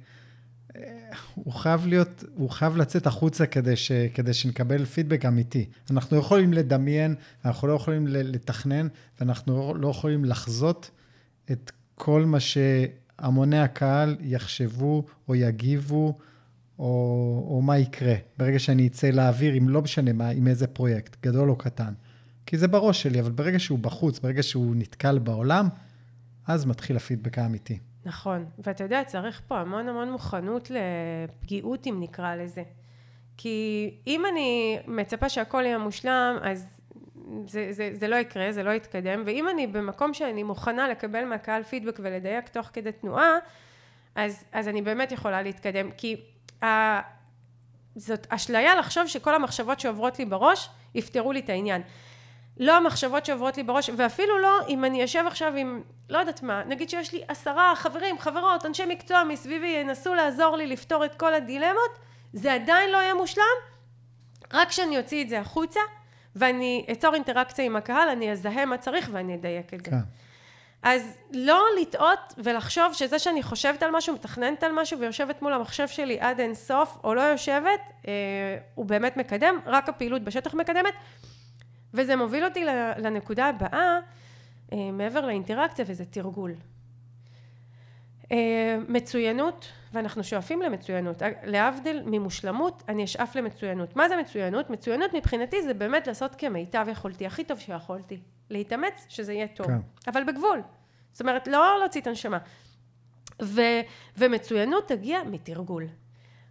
הוא 1.34 1.52
חייב 1.52 1.87
להיות, 1.87 2.24
הוא 2.34 2.50
חייב 2.50 2.76
לצאת 2.76 3.06
החוצה 3.06 3.46
כדי, 3.46 3.76
ש, 3.76 3.92
כדי 4.14 4.34
שנקבל 4.34 4.84
פידבק 4.84 5.24
אמיתי. 5.24 5.68
אנחנו 5.90 6.16
יכולים 6.16 6.52
לדמיין, 6.52 7.14
אנחנו 7.44 7.68
לא 7.68 7.72
יכולים 7.72 8.06
לתכנן, 8.06 8.88
ואנחנו 9.20 9.74
לא 9.74 9.88
יכולים 9.88 10.24
לחזות 10.24 10.90
את 11.50 11.72
כל 11.94 12.24
מה 12.24 12.38
שהמוני 12.40 13.60
הקהל 13.60 14.16
יחשבו 14.20 15.04
או 15.28 15.34
יגיבו, 15.34 16.18
או, 16.78 17.46
או 17.50 17.62
מה 17.62 17.78
יקרה 17.78 18.14
ברגע 18.38 18.58
שאני 18.58 18.87
אצא 18.87 19.10
לאוויר, 19.10 19.58
אם 19.58 19.68
לא 19.68 19.82
משנה 19.82 20.12
מה, 20.12 20.28
עם 20.28 20.48
איזה 20.48 20.66
פרויקט, 20.66 21.16
גדול 21.22 21.50
או 21.50 21.56
קטן. 21.56 21.92
כי 22.46 22.58
זה 22.58 22.68
בראש 22.68 23.02
שלי, 23.02 23.20
אבל 23.20 23.30
ברגע 23.30 23.58
שהוא 23.58 23.78
בחוץ, 23.78 24.18
ברגע 24.18 24.42
שהוא 24.42 24.76
נתקל 24.76 25.18
בעולם, 25.18 25.68
אז 26.46 26.64
מתחיל 26.64 26.96
הפידבק 26.96 27.38
האמיתי. 27.38 27.78
נכון, 28.04 28.46
ואתה 28.59 28.85
יודע, 28.85 29.04
צריך 29.04 29.42
פה 29.48 29.59
המון 29.59 29.88
המון 29.88 30.11
מוכנות 30.12 30.70
לפגיעות, 30.70 31.87
אם 31.87 31.96
נקרא 32.00 32.35
לזה. 32.35 32.62
כי 33.37 33.90
אם 34.07 34.22
אני 34.33 34.78
מצפה 34.87 35.28
שהכל 35.28 35.62
יהיה 35.64 35.78
מושלם, 35.78 36.37
אז 36.42 36.80
זה, 37.46 37.68
זה, 37.70 37.90
זה 37.92 38.09
לא 38.09 38.16
יקרה, 38.16 38.52
זה 38.52 38.62
לא 38.62 38.70
יתקדם, 38.70 39.22
ואם 39.26 39.48
אני 39.48 39.66
במקום 39.66 40.14
שאני 40.14 40.42
מוכנה 40.42 40.88
לקבל 40.88 41.24
מהקהל 41.24 41.62
פידבק 41.62 41.98
ולדייק 42.02 42.48
תוך 42.48 42.70
כדי 42.72 42.92
תנועה, 42.92 43.33
אז, 44.14 44.44
אז 44.52 44.68
אני 44.68 44.83
באמת 44.83 45.12
יכולה 45.12 45.42
להתקדם. 45.42 45.90
כי 45.90 46.16
ה, 46.62 46.66
זאת 47.96 48.26
אשליה 48.30 48.74
לחשוב 48.74 49.07
שכל 49.07 49.35
המחשבות 49.35 49.80
שעוברות 49.80 50.18
לי 50.18 50.24
בראש 50.24 50.70
יפתרו 50.94 51.33
לי 51.33 51.40
את 51.40 51.48
העניין. 51.48 51.83
לא 52.60 52.76
המחשבות 52.76 53.26
שעוברות 53.26 53.56
לי 53.56 53.62
בראש, 53.62 53.90
ואפילו 53.96 54.38
לא 54.38 54.58
אם 54.68 54.84
אני 54.84 55.04
אשב 55.04 55.24
עכשיו 55.26 55.52
עם, 55.56 55.82
לא 56.08 56.18
יודעת 56.18 56.42
מה, 56.42 56.62
נגיד 56.64 56.90
שיש 56.90 57.12
לי 57.12 57.22
עשרה 57.28 57.72
חברים, 57.76 58.18
חברות, 58.18 58.66
אנשי 58.66 58.82
מקצוע 58.88 59.24
מסביבי 59.24 59.66
ינסו 59.66 60.14
לעזור 60.14 60.56
לי 60.56 60.66
לפתור 60.66 61.04
את 61.04 61.14
כל 61.14 61.34
הדילמות, 61.34 61.98
זה 62.32 62.54
עדיין 62.54 62.90
לא 62.90 62.96
יהיה 62.96 63.14
מושלם, 63.14 63.44
רק 64.52 64.68
כשאני 64.68 64.98
אוציא 64.98 65.24
את 65.24 65.28
זה 65.28 65.40
החוצה, 65.40 65.80
ואני 66.36 66.86
אצור 66.92 67.14
אינטראקציה 67.14 67.64
עם 67.64 67.76
הקהל, 67.76 68.08
אני 68.08 68.32
אזהה 68.32 68.64
מה 68.64 68.78
צריך 68.78 69.08
ואני 69.12 69.34
אדייק 69.34 69.74
את 69.74 69.84
זה. 69.84 69.90
כן. 69.90 69.96
אז 70.82 71.18
לא 71.32 71.64
לטעות 71.80 72.34
ולחשוב 72.38 72.92
שזה 72.92 73.18
שאני 73.18 73.42
חושבת 73.42 73.82
על 73.82 73.90
משהו, 73.90 74.14
מתכננת 74.14 74.62
על 74.62 74.72
משהו 74.72 74.98
ויושבת 74.98 75.42
מול 75.42 75.52
המחשב 75.52 75.88
שלי 75.88 76.20
עד 76.20 76.40
אין 76.40 76.54
סוף, 76.54 76.98
או 77.04 77.14
לא 77.14 77.20
יושבת, 77.20 77.80
אה, 78.08 78.12
הוא 78.74 78.86
באמת 78.86 79.16
מקדם, 79.16 79.60
רק 79.66 79.88
הפעילות 79.88 80.22
בשטח 80.22 80.54
מקדמת. 80.54 80.94
וזה 81.94 82.16
מוביל 82.16 82.44
אותי 82.44 82.64
לנקודה 82.96 83.46
הבאה, 83.46 83.98
אה, 84.72 84.90
מעבר 84.92 85.26
לאינטראקציה, 85.26 85.85
וזה 85.88 86.04
תרגול. 86.04 86.54
אה, 88.33 88.78
מצוינות, 88.88 89.68
ואנחנו 89.92 90.24
שואפים 90.24 90.62
למצוינות. 90.62 91.22
להבדיל 91.44 92.02
ממושלמות, 92.07 92.83
אני 92.88 93.04
אשאף 93.04 93.37
למצוינות. 93.37 93.96
מה 93.96 94.09
זה 94.09 94.16
מצוינות? 94.16 94.70
מצוינות 94.70 95.14
מבחינתי 95.14 95.62
זה 95.62 95.74
באמת 95.74 96.07
לעשות 96.07 96.35
כמיטב 96.35 96.87
יכולתי, 96.90 97.26
הכי 97.26 97.44
טוב 97.44 97.59
שיכולתי. 97.59 98.18
להתאמץ, 98.50 99.07
שזה 99.09 99.33
יהיה 99.33 99.48
טוב. 99.48 99.66
כן. 99.66 99.78
אבל 100.07 100.24
בגבול. 100.24 100.62
זאת 101.12 101.20
אומרת, 101.20 101.48
לא 101.48 101.76
להוציא 101.80 102.00
את 102.00 102.07
הנשמה. 102.07 102.38
ו, 103.42 103.61
ומצוינות 104.18 104.88
תגיע 104.88 105.18
מתרגול. 105.30 105.87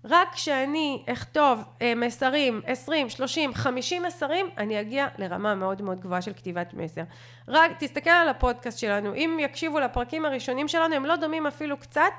רק 0.06 0.34
כשאני 0.34 1.04
אכתוב 1.10 1.64
אה, 1.82 1.96
מסרים, 1.96 2.62
20, 2.66 3.10
30, 3.10 3.54
50 3.54 4.04
מסרים, 4.04 4.50
אני 4.58 4.82
אגיע 4.82 5.08
לרמה 5.18 5.56
מאוד 5.56 5.82
מאוד 5.82 6.00
גבוהה 6.00 6.22
של 6.22 6.34
כתיבת 6.34 6.74
מסר. 6.74 7.02
רק 7.48 7.72
תסתכל 7.80 8.10
על 8.10 8.30
הפודקאסט 8.30 8.80
שלנו, 8.80 9.14
אם 9.16 9.38
יקשיבו 9.42 9.80
לפרקים 9.80 10.26
הראשונים 10.26 10.68
שלנו, 10.68 10.96
הם 10.96 11.06
לא 11.06 11.16
דומים 11.16 11.48
אפילו 11.48 11.78
קצת 11.78 12.14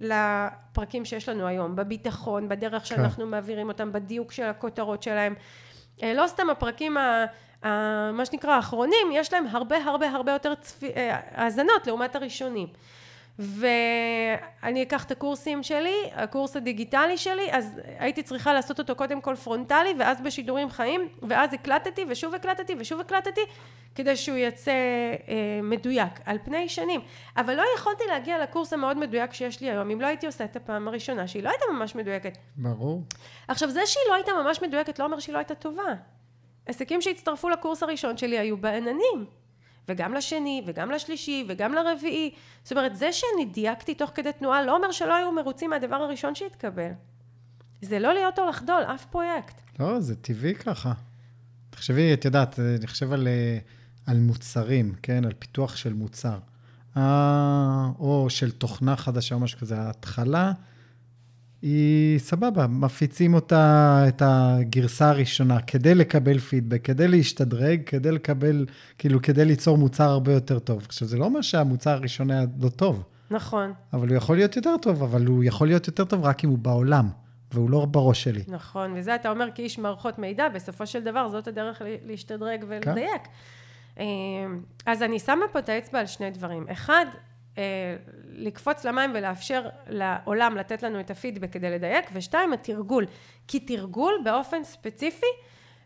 לפרקים 0.00 1.04
שיש 1.04 1.28
לנו 1.28 1.46
היום, 1.46 1.76
בביטחון, 1.76 2.48
בדרך 2.48 2.86
שאנחנו 2.86 3.26
מעבירים 3.26 3.68
אותם, 3.68 3.92
בדיוק 3.92 4.32
של 4.32 4.44
הכותרות 4.44 5.02
שלהם. 5.02 5.34
אה, 6.02 6.14
לא 6.14 6.26
סתם 6.26 6.50
הפרקים 6.50 6.96
ה... 6.96 7.24
ה- 7.62 8.12
מה 8.12 8.26
שנקרא 8.26 8.50
האחרונים, 8.54 9.06
יש 9.12 9.32
להם 9.32 9.46
הרבה 9.50 9.76
הרבה 9.76 10.08
הרבה 10.08 10.32
יותר 10.32 10.54
צפי, 10.54 10.90
אה, 10.96 11.18
האזנות 11.34 11.86
לעומת 11.86 12.16
הראשונים. 12.16 12.66
ואני 13.40 14.82
אקח 14.82 15.04
את 15.04 15.10
הקורסים 15.10 15.62
שלי, 15.62 15.96
הקורס 16.12 16.56
הדיגיטלי 16.56 17.18
שלי, 17.18 17.52
אז 17.52 17.80
הייתי 17.98 18.22
צריכה 18.22 18.52
לעשות 18.52 18.78
אותו 18.78 18.96
קודם 18.96 19.20
כל 19.20 19.36
פרונטלי, 19.36 19.94
ואז 19.98 20.20
בשידורים 20.20 20.70
חיים, 20.70 21.08
ואז 21.22 21.54
הקלטתי, 21.54 22.04
ושוב 22.08 22.34
הקלטתי, 22.34 22.74
ושוב 22.78 23.00
הקלטתי, 23.00 23.40
כדי 23.94 24.16
שהוא 24.16 24.36
יצא 24.36 24.70
אה, 24.70 25.60
מדויק, 25.62 26.20
על 26.24 26.38
פני 26.44 26.68
שנים. 26.68 27.00
אבל 27.36 27.54
לא 27.54 27.64
יכולתי 27.76 28.04
להגיע 28.08 28.42
לקורס 28.42 28.72
המאוד 28.72 28.96
מדויק 28.96 29.32
שיש 29.32 29.60
לי 29.60 29.70
היום, 29.70 29.90
אם 29.90 30.00
לא 30.00 30.06
הייתי 30.06 30.26
עושה 30.26 30.44
את 30.44 30.56
הפעם 30.56 30.88
הראשונה, 30.88 31.28
שהיא 31.28 31.42
לא 31.42 31.48
הייתה 31.48 31.64
ממש 31.72 31.94
מדויקת. 31.94 32.38
ברור. 32.56 33.02
עכשיו, 33.48 33.70
זה 33.70 33.86
שהיא 33.86 34.04
לא 34.08 34.14
הייתה 34.14 34.32
ממש 34.42 34.62
מדויקת, 34.62 34.98
לא 34.98 35.04
אומר 35.04 35.18
שהיא 35.18 35.32
לא 35.32 35.38
הייתה 35.38 35.54
טובה. 35.54 35.94
עסקים 36.66 37.00
שהצטרפו 37.00 37.48
לקורס 37.48 37.82
הראשון 37.82 38.16
שלי 38.16 38.38
היו 38.38 38.56
בעננים. 38.56 39.39
וגם 39.88 40.14
לשני, 40.14 40.62
וגם 40.66 40.90
לשלישי, 40.90 41.44
וגם 41.48 41.74
לרביעי. 41.74 42.30
זאת 42.62 42.72
אומרת, 42.72 42.96
זה 42.96 43.12
שאני 43.12 43.44
דייקתי 43.44 43.94
תוך 43.94 44.10
כדי 44.14 44.32
תנועה, 44.32 44.62
לא 44.62 44.76
אומר 44.76 44.92
שלא 44.92 45.14
היו 45.14 45.32
מרוצים 45.32 45.70
מהדבר 45.70 45.96
הראשון 45.96 46.34
שהתקבל. 46.34 46.90
זה 47.82 47.98
לא 47.98 48.14
להיות 48.14 48.38
או 48.38 48.48
לחדול, 48.48 48.82
אף 48.82 49.04
פרויקט. 49.04 49.60
לא, 49.80 50.00
זה 50.00 50.16
טבעי 50.16 50.54
ככה. 50.54 50.92
תחשבי, 51.70 52.14
את 52.14 52.24
יודעת, 52.24 52.58
אני 52.58 52.86
חושב 52.86 53.12
על, 53.12 53.28
אה, 53.28 53.58
על 54.06 54.18
מוצרים, 54.18 54.94
כן? 55.02 55.24
על 55.24 55.32
פיתוח 55.38 55.76
של 55.76 55.92
מוצר. 55.92 56.38
אה, 56.96 57.88
או 57.98 58.26
של 58.28 58.50
תוכנה 58.50 58.96
חדשה 58.96 59.34
או 59.34 59.40
משהו 59.40 59.58
כזה. 59.58 59.80
ההתחלה 59.80 60.52
היא 61.62 62.18
סבבה, 62.18 62.66
מפיצים 62.66 63.34
אותה, 63.34 64.04
את 64.08 64.22
הגרסה 64.24 65.10
הראשונה, 65.10 65.60
כדי 65.60 65.94
לקבל 65.94 66.38
פידבק, 66.38 66.84
כדי 66.84 67.08
להשתדרג, 67.08 67.80
כדי 67.86 68.12
לקבל, 68.12 68.66
כאילו, 68.98 69.22
כדי 69.22 69.44
ליצור 69.44 69.78
מוצר 69.78 70.04
הרבה 70.04 70.32
יותר 70.32 70.58
טוב. 70.58 70.82
עכשיו, 70.86 71.08
זה 71.08 71.18
לא 71.18 71.24
אומר 71.24 71.40
שהמוצר 71.40 71.90
הראשון 71.90 72.30
היה 72.30 72.44
לא 72.60 72.68
טוב, 72.68 73.02
נכון. 73.30 73.72
אבל 73.92 74.08
הוא 74.08 74.16
יכול 74.16 74.36
להיות 74.36 74.56
יותר 74.56 74.76
טוב, 74.82 75.02
אבל 75.02 75.26
הוא 75.26 75.44
יכול 75.44 75.66
להיות 75.66 75.86
יותר 75.86 76.04
טוב 76.04 76.24
רק 76.24 76.44
אם 76.44 76.50
הוא 76.50 76.58
בעולם. 76.58 77.08
והוא 77.52 77.70
לא 77.70 77.84
בראש 77.84 78.24
שלי. 78.24 78.42
נכון, 78.48 78.92
וזה 78.96 79.14
אתה 79.14 79.30
אומר 79.30 79.48
כאיש 79.54 79.78
מערכות 79.78 80.18
מידע, 80.18 80.48
בסופו 80.48 80.86
של 80.86 81.04
דבר 81.04 81.28
זאת 81.28 81.48
הדרך 81.48 81.82
להשתדרג 82.06 82.64
ולדייק. 82.68 83.22
כן. 83.94 84.02
אז 84.86 85.02
אני 85.02 85.18
שמה 85.18 85.44
פה 85.52 85.58
את 85.58 85.68
האצבע 85.68 86.00
על 86.00 86.06
שני 86.06 86.30
דברים. 86.30 86.66
אחד, 86.72 87.06
אה, 87.06 87.29
לקפוץ 88.32 88.84
למים 88.84 89.10
ולאפשר 89.14 89.68
לעולם 89.86 90.56
לתת 90.56 90.82
לנו 90.82 91.00
את 91.00 91.10
הפידבק 91.10 91.52
כדי 91.52 91.70
לדייק, 91.70 92.04
ושתיים, 92.12 92.52
התרגול. 92.52 93.06
כי 93.48 93.60
תרגול 93.60 94.14
באופן 94.24 94.64
ספציפי 94.64 95.26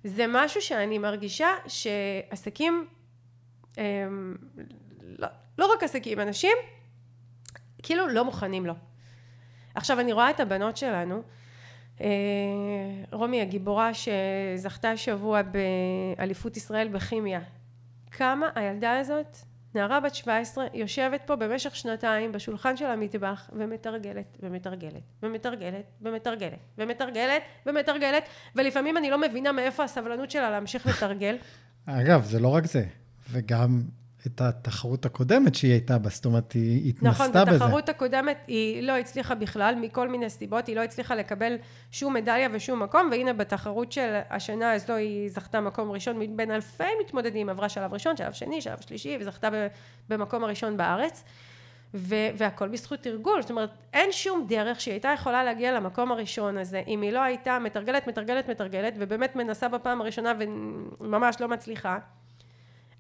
זה 0.05 0.25
משהו 0.29 0.63
שאני 0.63 0.99
מרגישה 0.99 1.49
שעסקים, 1.67 2.87
אה, 3.79 3.85
לא, 5.19 5.29
לא 5.59 5.73
רק 5.73 5.83
עסקים, 5.83 6.21
אנשים, 6.21 6.57
כאילו 7.83 8.09
לא 8.09 8.25
מוכנים 8.25 8.67
לו. 8.67 8.75
עכשיו, 9.75 10.01
אני 10.01 10.13
רואה 10.13 10.31
את 10.31 10.41
הבנות 10.41 10.77
שלנו, 10.77 11.23
אה, 12.01 12.07
רומי 13.13 13.41
הגיבורה 13.41 13.91
שזכתה 13.95 14.91
השבוע 14.91 15.41
באליפות 15.43 16.57
ישראל 16.57 16.89
בכימיה. 16.89 17.41
כמה 18.11 18.51
הילדה 18.55 18.99
הזאת 18.99 19.37
נערה 19.75 20.01
בת 20.01 20.15
17 20.15 20.67
יושבת 20.75 21.21
פה 21.27 21.37
במשך 21.37 21.77
שנתיים 21.77 22.33
בשולחן 22.33 22.77
של 22.77 22.87
המטבח 22.87 23.51
ומתרגלת 23.53 24.39
ומתרגלת 24.41 25.03
ומתרגלת 25.23 25.85
ומתרגלת 26.03 26.59
ומתרגלת 26.79 27.43
ומתרגלת 27.67 28.25
ולפעמים 28.57 28.97
אני 28.97 29.11
לא 29.11 29.19
מבינה 29.21 29.53
מאיפה 29.53 29.85
הסבלנות 29.85 30.31
שלה 30.31 30.51
להמשיך 30.51 30.87
לתרגל. 30.87 31.37
אגב, 31.87 32.25
זה 32.25 32.41
לא 32.41 32.49
רק 32.49 32.67
זה, 32.67 32.85
וגם 33.31 33.83
את 34.27 34.41
התחרות 34.41 35.07
הקודמת 35.07 35.55
שהיא 35.55 35.73
הייתה 35.73 35.99
בה, 35.99 36.11
זאת 36.11 36.25
אומרת, 36.25 36.53
היא 36.53 36.89
התנסתה 36.89 37.09
נכון, 37.09 37.31
בזה. 37.31 37.41
נכון, 37.41 37.55
בתחרות 37.55 37.89
הקודמת 37.89 38.37
היא 38.47 38.83
לא 38.83 38.93
הצליחה 38.93 39.35
בכלל, 39.35 39.75
מכל 39.81 40.09
מיני 40.09 40.31
סיבות, 40.31 40.67
היא 40.67 40.77
לא 40.77 40.81
הצליחה 40.81 41.15
לקבל 41.15 41.57
שום 41.91 42.15
מדליה 42.15 42.49
ושום 42.53 42.83
מקום, 42.83 43.09
והנה 43.11 43.33
בתחרות 43.33 43.93
של 43.93 44.21
השנה 44.31 44.73
הזו 44.73 44.93
היא 44.93 45.31
זכתה 45.31 45.61
מקום 45.61 45.91
ראשון 45.91 46.19
מבין 46.19 46.51
אלפי 46.51 46.85
מתמודדים, 47.05 47.49
עברה 47.49 47.69
שלב 47.69 47.93
ראשון, 47.93 48.17
שלב 48.17 48.33
שני, 48.33 48.61
שלב 48.61 48.81
שלישי, 48.81 49.17
וזכתה 49.21 49.49
במקום 50.09 50.45
הראשון 50.45 50.77
בארץ. 50.77 51.25
ו- 51.97 52.31
והכל 52.37 52.69
בזכות 52.69 53.01
תרגול, 53.01 53.43
זאת 53.43 53.51
אומרת, 53.51 53.71
אין 53.93 54.13
שום 54.13 54.47
דרך 54.49 54.81
שהיא 54.81 54.93
הייתה 54.93 55.09
יכולה 55.15 55.45
להגיע 55.45 55.73
למקום 55.73 56.13
הראשון 56.13 56.59
הזה, 56.59 56.83
אם 56.87 57.03
היא 57.03 57.13
לא 57.13 57.23
הייתה 57.23 57.59
מתרגלת, 57.59 58.07
מתרגלת, 58.07 58.51
מתרגלת, 58.51 58.95
ובאמת 58.99 59.37
מנסה 59.37 59.69
בפעם 59.69 60.01
הראשונה 60.01 60.33
וממש 61.01 61.41
לא 61.41 61.49
מצליחה. 61.49 61.99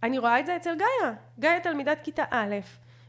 אני 0.05 0.19
רואה 0.19 0.41
את 0.41 0.47
זה 0.47 0.57
אצל 0.57 0.75
גאיה. 0.75 1.13
גאיה 1.41 1.61
תלמידת 1.61 2.01
כיתה 2.03 2.25
א', 2.31 2.55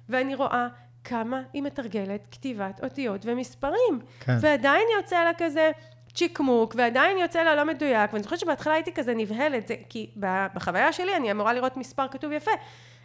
ואני 0.10 0.36
רואה 0.36 0.68
כמה 1.04 1.42
היא 1.54 1.64
מתרגלת 1.64 2.28
כתיבת 2.32 2.84
אותיות 2.84 3.26
ומספרים. 3.26 4.00
כן. 4.20 4.38
ועדיין 4.42 4.88
יוצא 4.98 5.24
לה 5.24 5.32
כזה 5.38 5.72
צ'יקמוק, 6.14 6.76
ועדיין 6.78 7.18
יוצא 7.18 7.44
לה 7.44 7.56
לא 7.56 7.66
מדויק, 7.66 8.14
ואני 8.14 8.24
זוכרת 8.24 8.40
שבהתחלה 8.40 8.74
הייתי 8.74 8.94
כזה 8.94 9.14
נבהלת, 9.16 9.68
זה, 9.68 9.76
כי 9.90 10.12
בחוויה 10.54 10.94
שלי 10.94 11.16
אני 11.16 11.32
אמורה 11.32 11.54
לראות 11.54 11.78
מספר 11.78 12.08
כתוב 12.08 12.32
יפה. 12.32 12.52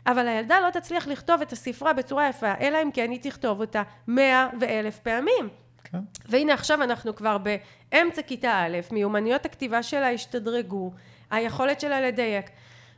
אבל 0.07 0.29
הילדה 0.29 0.61
לא 0.61 0.70
תצליח 0.70 1.07
לכתוב 1.07 1.40
את 1.40 1.53
הספרה 1.53 1.92
בצורה 1.92 2.29
יפה, 2.29 2.53
אלא 2.61 2.79
אם 2.83 2.90
כן 2.90 3.11
היא 3.11 3.20
תכתוב 3.22 3.61
אותה 3.61 3.83
מאה 4.07 4.48
ואלף 4.61 4.98
פעמים. 4.98 5.48
כן. 5.85 5.98
והנה 6.29 6.55
עכשיו 6.55 6.83
אנחנו 6.83 7.16
כבר 7.16 7.37
באמצע 7.38 8.22
כיתה 8.22 8.66
א', 8.66 8.79
מיומנויות 8.92 9.46
הכתיבה 9.46 9.83
שלה 9.83 10.11
השתדרגו, 10.11 10.92
היכולת 11.31 11.81
שלה 11.81 12.00
לדייק. 12.00 12.50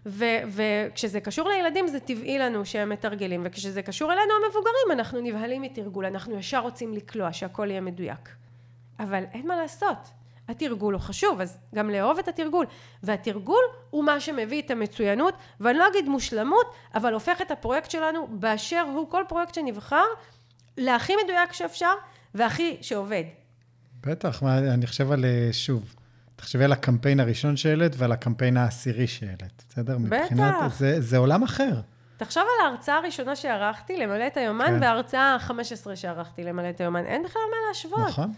וכשזה 0.07 1.21
קשור 1.21 1.49
לילדים 1.49 1.89
זה 1.89 2.01
טבעי 2.01 2.39
לנו 2.39 2.67
שהם 2.67 2.89
מתרגלים, 2.89 3.43
וכשזה 3.45 3.83
קשור 3.83 4.13
אלינו 4.13 4.33
המבוגרים 4.45 4.93
אנחנו 4.93 5.21
נבהלים 5.21 5.63
מתרגול, 5.63 6.07
אנחנו 6.07 6.39
ישר 6.39 6.59
רוצים 6.59 6.93
לקלוע 6.93 7.33
שהכל 7.33 7.71
יהיה 7.71 7.81
מדויק. 7.81 8.29
אבל 8.99 9.25
אין 9.33 9.49
מה 9.49 9.57
לעשות, 9.57 9.97
התרגול 10.49 10.95
הוא 10.95 11.01
חשוב, 11.01 11.41
אז 11.41 11.59
גם 11.75 11.91
לאהוב 11.91 12.19
את 12.19 12.29
התרגול. 12.29 12.67
והתרגול 13.03 13.63
הוא 13.91 14.05
מה 14.05 14.21
שמביא 14.21 14.63
את 14.63 14.71
המצוינות, 14.71 15.35
ואני 15.61 15.79
לא 15.79 15.89
אגיד 15.89 16.09
מושלמות, 16.09 16.75
אבל 16.95 17.13
הופך 17.13 17.41
את 17.41 17.51
הפרויקט 17.51 17.91
שלנו 17.91 18.27
באשר 18.31 18.85
הוא, 18.95 19.11
כל 19.11 19.25
פרויקט 19.29 19.55
שנבחר, 19.55 20.05
להכי 20.79 21.13
מדויק 21.25 21.53
שאפשר, 21.53 21.93
והכי 22.35 22.77
שעובד. 22.81 23.25
בטח, 24.01 24.43
אני 24.43 24.87
חושב 24.87 25.13
על, 25.13 25.25
שוב, 25.53 25.95
תחשבי 26.43 26.65
על 26.65 26.73
הקמפיין 26.73 27.21
הראשון 27.21 27.57
שהעלית 27.57 27.93
ועל 27.97 28.13
הקמפיין 28.13 28.57
העשירי 28.57 29.07
שהעלית, 29.07 29.65
בסדר? 29.69 29.99
בטח. 29.99 30.23
מבחינת, 30.23 30.55
זה, 30.71 31.01
זה 31.01 31.19
עולם 31.19 31.43
אחר. 31.43 31.81
תחשוב 32.17 32.43
על 32.43 32.67
ההרצאה 32.67 32.97
הראשונה 32.97 33.37
שערכתי, 33.37 33.97
למלא 33.97 34.27
את 34.27 34.37
היומן, 34.37 34.67
כן. 34.67 34.79
וההרצאה 34.81 35.21
ה-15 35.35 35.97
שערכתי, 35.97 36.45
למלא 36.45 36.71
את 36.71 36.81
היומן. 36.81 37.05
אין 37.07 37.23
בכלל 37.23 37.43
מה 37.51 37.57
להשוות. 37.69 38.09
נכון. 38.09 38.33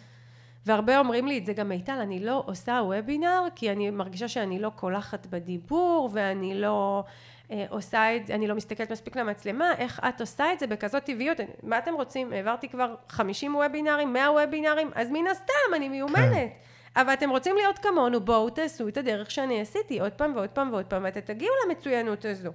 והרבה 0.66 0.98
אומרים 0.98 1.26
לי 1.26 1.38
את 1.38 1.46
זה 1.46 1.52
גם 1.52 1.68
מיטל, 1.68 1.98
אני 2.00 2.20
לא 2.20 2.42
עושה 2.46 2.72
וובינר, 2.72 3.42
כי 3.54 3.72
אני 3.72 3.90
מרגישה 3.90 4.28
שאני 4.28 4.58
לא 4.58 4.70
קולחת 4.76 5.26
בדיבור, 5.26 6.10
ואני 6.12 6.60
לא 6.60 7.04
אה, 7.50 7.64
עושה 7.68 8.16
את 8.16 8.26
זה, 8.26 8.34
אני 8.34 8.46
לא 8.46 8.54
מסתכלת 8.54 8.92
מספיק 8.92 9.16
למצלמה, 9.16 9.72
איך 9.78 10.00
את 10.08 10.20
עושה 10.20 10.52
את 10.52 10.60
זה 10.60 10.66
בכזאת 10.66 11.04
טבעיות? 11.04 11.38
מה 11.62 11.78
אתם 11.78 11.94
רוצים? 11.94 12.32
העברתי 12.32 12.68
כבר 12.68 12.94
50 13.08 13.54
וובינרים, 13.54 14.12
100 14.12 14.30
וובינרים, 14.30 14.90
אז 14.94 15.10
מן 15.10 15.26
הסתם, 15.30 15.74
אני 15.76 15.88
מיומנת. 15.88 16.32
כן. 16.32 16.48
אבל 16.96 17.12
אתם 17.12 17.30
רוצים 17.30 17.56
להיות 17.56 17.78
כמונו, 17.78 18.20
בואו 18.20 18.50
תעשו 18.50 18.88
את 18.88 18.96
הדרך 18.96 19.30
שאני 19.30 19.60
עשיתי 19.60 20.00
עוד 20.00 20.12
פעם 20.12 20.36
ועוד 20.36 20.50
פעם 20.50 20.72
ועוד 20.72 20.84
פעם, 20.84 21.04
ואתם 21.04 21.20
תגיעו 21.20 21.52
למצוינות 21.66 22.24
הזו. 22.24 22.50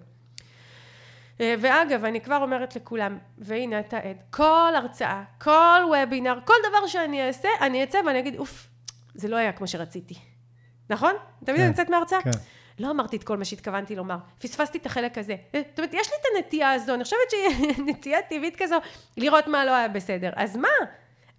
אה, 1.41 1.55
ואגב, 1.59 2.05
אני 2.05 2.21
כבר 2.21 2.37
אומרת 2.41 2.75
לכולם, 2.75 3.17
והנה 3.37 3.79
אתה 3.79 3.97
עד, 3.97 4.17
כל 4.29 4.71
הרצאה, 4.75 5.23
כל 5.41 5.81
וובינר, 5.87 6.39
כל 6.45 6.53
דבר 6.69 6.87
שאני 6.87 7.27
אעשה, 7.27 7.49
אני 7.61 7.83
אצא 7.83 7.97
ואני 8.05 8.19
אגיד, 8.19 8.35
אוף, 8.35 8.67
זה 9.15 9.27
לא 9.27 9.35
היה 9.35 9.51
כמו 9.51 9.67
שרציתי. 9.67 10.15
נכון? 10.89 11.13
תמיד 11.45 11.57
כן, 11.57 11.61
אני 11.61 11.71
יוצאת 11.71 11.89
מהרצאה? 11.89 12.21
כן. 12.21 12.29
לא 12.79 12.91
אמרתי 12.91 13.17
את 13.17 13.23
כל 13.23 13.37
מה 13.37 13.45
שהתכוונתי 13.45 13.95
לומר, 13.95 14.17
פספסתי 14.41 14.77
את 14.77 14.85
החלק 14.85 15.17
הזה. 15.17 15.35
אה, 15.55 15.61
זאת 15.69 15.79
אומרת, 15.79 15.93
יש 15.93 16.07
לי 16.07 16.13
את 16.21 16.25
הנטייה 16.35 16.71
הזו, 16.71 16.93
אני 16.93 17.03
חושבת 17.03 17.19
שהיא 17.29 17.73
נטייה 17.87 18.21
טבעית 18.21 18.55
כזו, 18.57 18.75
לראות 19.17 19.47
מה 19.47 19.65
לא 19.65 19.71
היה 19.71 19.87
בסדר. 19.87 20.29
אז 20.35 20.57
מה? 20.57 20.67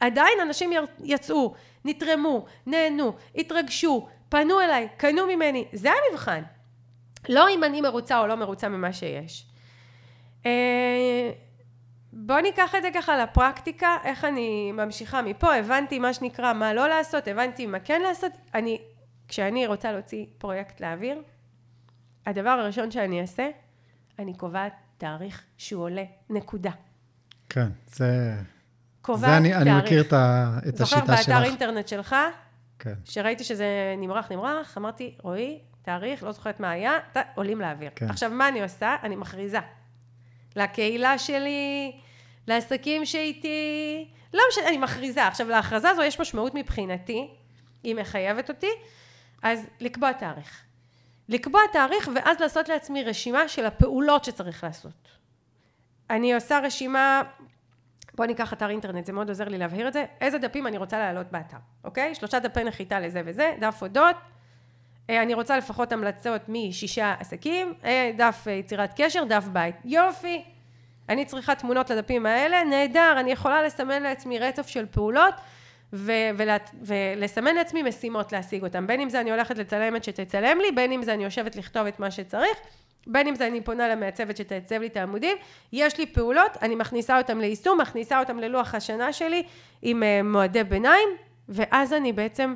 עדיין 0.00 0.40
אנשים 0.42 0.70
יצאו, 1.04 1.54
נתרמו, 1.84 2.46
נהנו, 2.66 3.12
התרגשו, 3.34 4.08
פנו 4.28 4.60
אליי, 4.60 4.88
קנו 4.96 5.26
ממני, 5.26 5.64
זה 5.72 5.90
המבחן. 5.90 6.42
לא 7.28 7.48
אם 7.48 7.64
אני 7.64 7.80
מרוצה 7.80 8.18
או 8.18 8.26
לא 8.26 8.34
מרוצה 8.34 8.68
ממה 8.68 8.92
שיש. 8.92 9.46
אה, 10.46 11.30
בואו 12.12 12.40
ניקח 12.40 12.74
את 12.74 12.82
זה 12.82 12.88
ככה 12.94 13.16
לפרקטיקה, 13.16 13.96
איך 14.04 14.24
אני 14.24 14.72
ממשיכה 14.72 15.22
מפה, 15.22 15.54
הבנתי 15.54 15.98
מה 15.98 16.14
שנקרא 16.14 16.52
מה 16.52 16.74
לא 16.74 16.88
לעשות, 16.88 17.28
הבנתי 17.28 17.66
מה 17.66 17.80
כן 17.80 18.02
לעשות, 18.02 18.32
אני, 18.54 18.80
כשאני 19.28 19.66
רוצה 19.66 19.92
להוציא 19.92 20.26
פרויקט 20.38 20.80
לאוויר, 20.80 21.22
הדבר 22.26 22.50
הראשון 22.50 22.90
שאני 22.90 23.20
אעשה, 23.20 23.50
אני 24.18 24.34
קובעת 24.34 24.72
תאריך 24.98 25.44
שהוא 25.58 25.82
עולה, 25.82 26.04
נקודה. 26.30 26.70
כן, 27.48 27.68
זה... 27.86 28.34
קובעת 29.02 29.30
זה 29.30 29.36
אני, 29.36 29.50
תאריך. 29.50 29.66
אני 29.66 29.78
מכיר 29.78 30.00
את, 30.00 30.12
ה, 30.12 30.50
את 30.68 30.80
השיטה 30.80 31.06
שלך. 31.06 31.16
זוכר 31.16 31.32
באתר 31.32 31.44
אינטרנט 31.44 31.88
שלך, 31.88 32.16
כן. 32.78 32.94
שראיתי 33.04 33.44
שזה 33.44 33.94
נמרח 33.98 34.32
נמרח, 34.32 34.78
אמרתי, 34.78 35.14
רועי, 35.22 35.58
תאריך, 35.82 36.22
לא 36.22 36.32
זוכרת 36.32 36.60
מה 36.60 36.70
היה, 36.70 36.98
ת, 37.12 37.16
עולים 37.34 37.60
לאוויר. 37.60 37.90
כן. 37.96 38.10
עכשיו, 38.10 38.30
מה 38.30 38.48
אני 38.48 38.62
עושה? 38.62 38.96
אני 39.02 39.16
מכריזה. 39.16 39.58
לקהילה 40.56 41.18
שלי, 41.18 41.92
לעסקים 42.46 43.04
שאיתי, 43.04 44.08
לא 44.34 44.42
משנה, 44.52 44.68
אני 44.68 44.78
מכריזה. 44.78 45.26
עכשיו, 45.26 45.48
להכרזה 45.48 45.90
הזו 45.90 46.02
יש 46.02 46.20
משמעות 46.20 46.54
מבחינתי, 46.54 47.30
היא 47.82 47.94
מחייבת 47.94 48.48
אותי, 48.48 48.70
אז 49.42 49.66
לקבוע 49.80 50.12
תאריך. 50.12 50.62
לקבוע 51.28 51.60
תאריך 51.72 52.10
ואז 52.14 52.40
לעשות 52.40 52.68
לעצמי 52.68 53.04
רשימה 53.04 53.48
של 53.48 53.66
הפעולות 53.66 54.24
שצריך 54.24 54.64
לעשות. 54.64 55.08
אני 56.10 56.34
עושה 56.34 56.58
רשימה 56.58 57.22
בוא 58.20 58.26
ניקח 58.26 58.52
אתר 58.52 58.70
אינטרנט, 58.70 59.06
זה 59.06 59.12
מאוד 59.12 59.28
עוזר 59.28 59.48
לי 59.48 59.58
להבהיר 59.58 59.88
את 59.88 59.92
זה. 59.92 60.04
איזה 60.20 60.38
דפים 60.38 60.66
אני 60.66 60.76
רוצה 60.76 60.98
להעלות 60.98 61.26
באתר, 61.32 61.56
אוקיי? 61.84 62.14
שלושה 62.14 62.38
דפי 62.38 62.64
נחיתה 62.64 63.00
לזה 63.00 63.22
וזה, 63.24 63.54
דף 63.60 63.82
הודות. 63.82 64.16
אה, 65.10 65.22
אני 65.22 65.34
רוצה 65.34 65.56
לפחות 65.56 65.92
המלצות 65.92 66.40
משישה 66.48 67.14
עסקים, 67.20 67.74
אה, 67.84 68.10
דף 68.16 68.44
אה, 68.46 68.52
יצירת 68.52 68.92
קשר, 69.00 69.24
דף 69.24 69.44
בית. 69.52 69.74
יופי. 69.84 70.44
אני 71.08 71.24
צריכה 71.24 71.54
תמונות 71.54 71.90
לדפים 71.90 72.26
האלה, 72.26 72.64
נהדר, 72.64 73.16
אני 73.20 73.32
יכולה 73.32 73.62
לסמן 73.62 74.02
לעצמי 74.02 74.38
רצף 74.38 74.66
של 74.66 74.86
פעולות 74.86 75.34
ו- 75.92 76.12
ולה- 76.36 76.56
ולסמן 76.82 77.54
לעצמי 77.54 77.82
משימות 77.82 78.32
להשיג 78.32 78.62
אותן. 78.62 78.86
בין 78.86 79.00
אם 79.00 79.08
זה 79.08 79.20
אני 79.20 79.30
הולכת 79.30 79.58
לצלמת 79.58 80.04
שתצלם 80.04 80.58
לי, 80.60 80.72
בין 80.72 80.92
אם 80.92 81.02
זה 81.02 81.14
אני 81.14 81.24
יושבת 81.24 81.56
לכתוב 81.56 81.86
את 81.86 82.00
מה 82.00 82.10
שצריך. 82.10 82.58
בין 83.06 83.26
אם 83.26 83.34
זה 83.34 83.46
אני 83.46 83.60
פונה 83.60 83.88
למעצבת 83.88 84.36
שתעצב 84.36 84.80
לי 84.80 84.86
את 84.86 84.96
העמודים, 84.96 85.36
יש 85.72 85.98
לי 85.98 86.06
פעולות, 86.06 86.56
אני 86.62 86.74
מכניסה 86.74 87.18
אותם 87.18 87.40
ליישום, 87.40 87.80
מכניסה 87.80 88.20
אותם 88.20 88.38
ללוח 88.38 88.74
השנה 88.74 89.12
שלי 89.12 89.42
עם 89.82 90.02
uh, 90.02 90.26
מועדי 90.26 90.64
ביניים, 90.64 91.08
ואז 91.48 91.92
אני 91.92 92.12
בעצם 92.12 92.54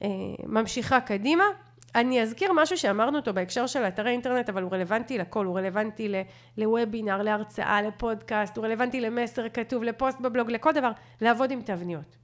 uh, 0.00 0.04
ממשיכה 0.46 1.00
קדימה. 1.00 1.44
אני 1.94 2.22
אזכיר 2.22 2.52
משהו 2.52 2.78
שאמרנו 2.78 3.18
אותו 3.18 3.32
בהקשר 3.32 3.66
של 3.66 3.82
אתרי 3.82 4.10
אינטרנט, 4.10 4.48
אבל 4.48 4.62
הוא 4.62 4.72
רלוונטי 4.72 5.18
לכל, 5.18 5.46
הוא 5.46 5.58
רלוונטי 5.58 6.12
לוובינר, 6.56 7.22
להרצאה, 7.22 7.82
לפודקאסט, 7.82 8.56
הוא 8.56 8.64
רלוונטי 8.64 9.00
למסר 9.00 9.48
כתוב, 9.48 9.82
לפוסט 9.82 10.20
בבלוג, 10.20 10.50
לכל 10.50 10.72
דבר, 10.72 10.90
לעבוד 11.20 11.50
עם 11.50 11.62
תבניות. 11.62 12.16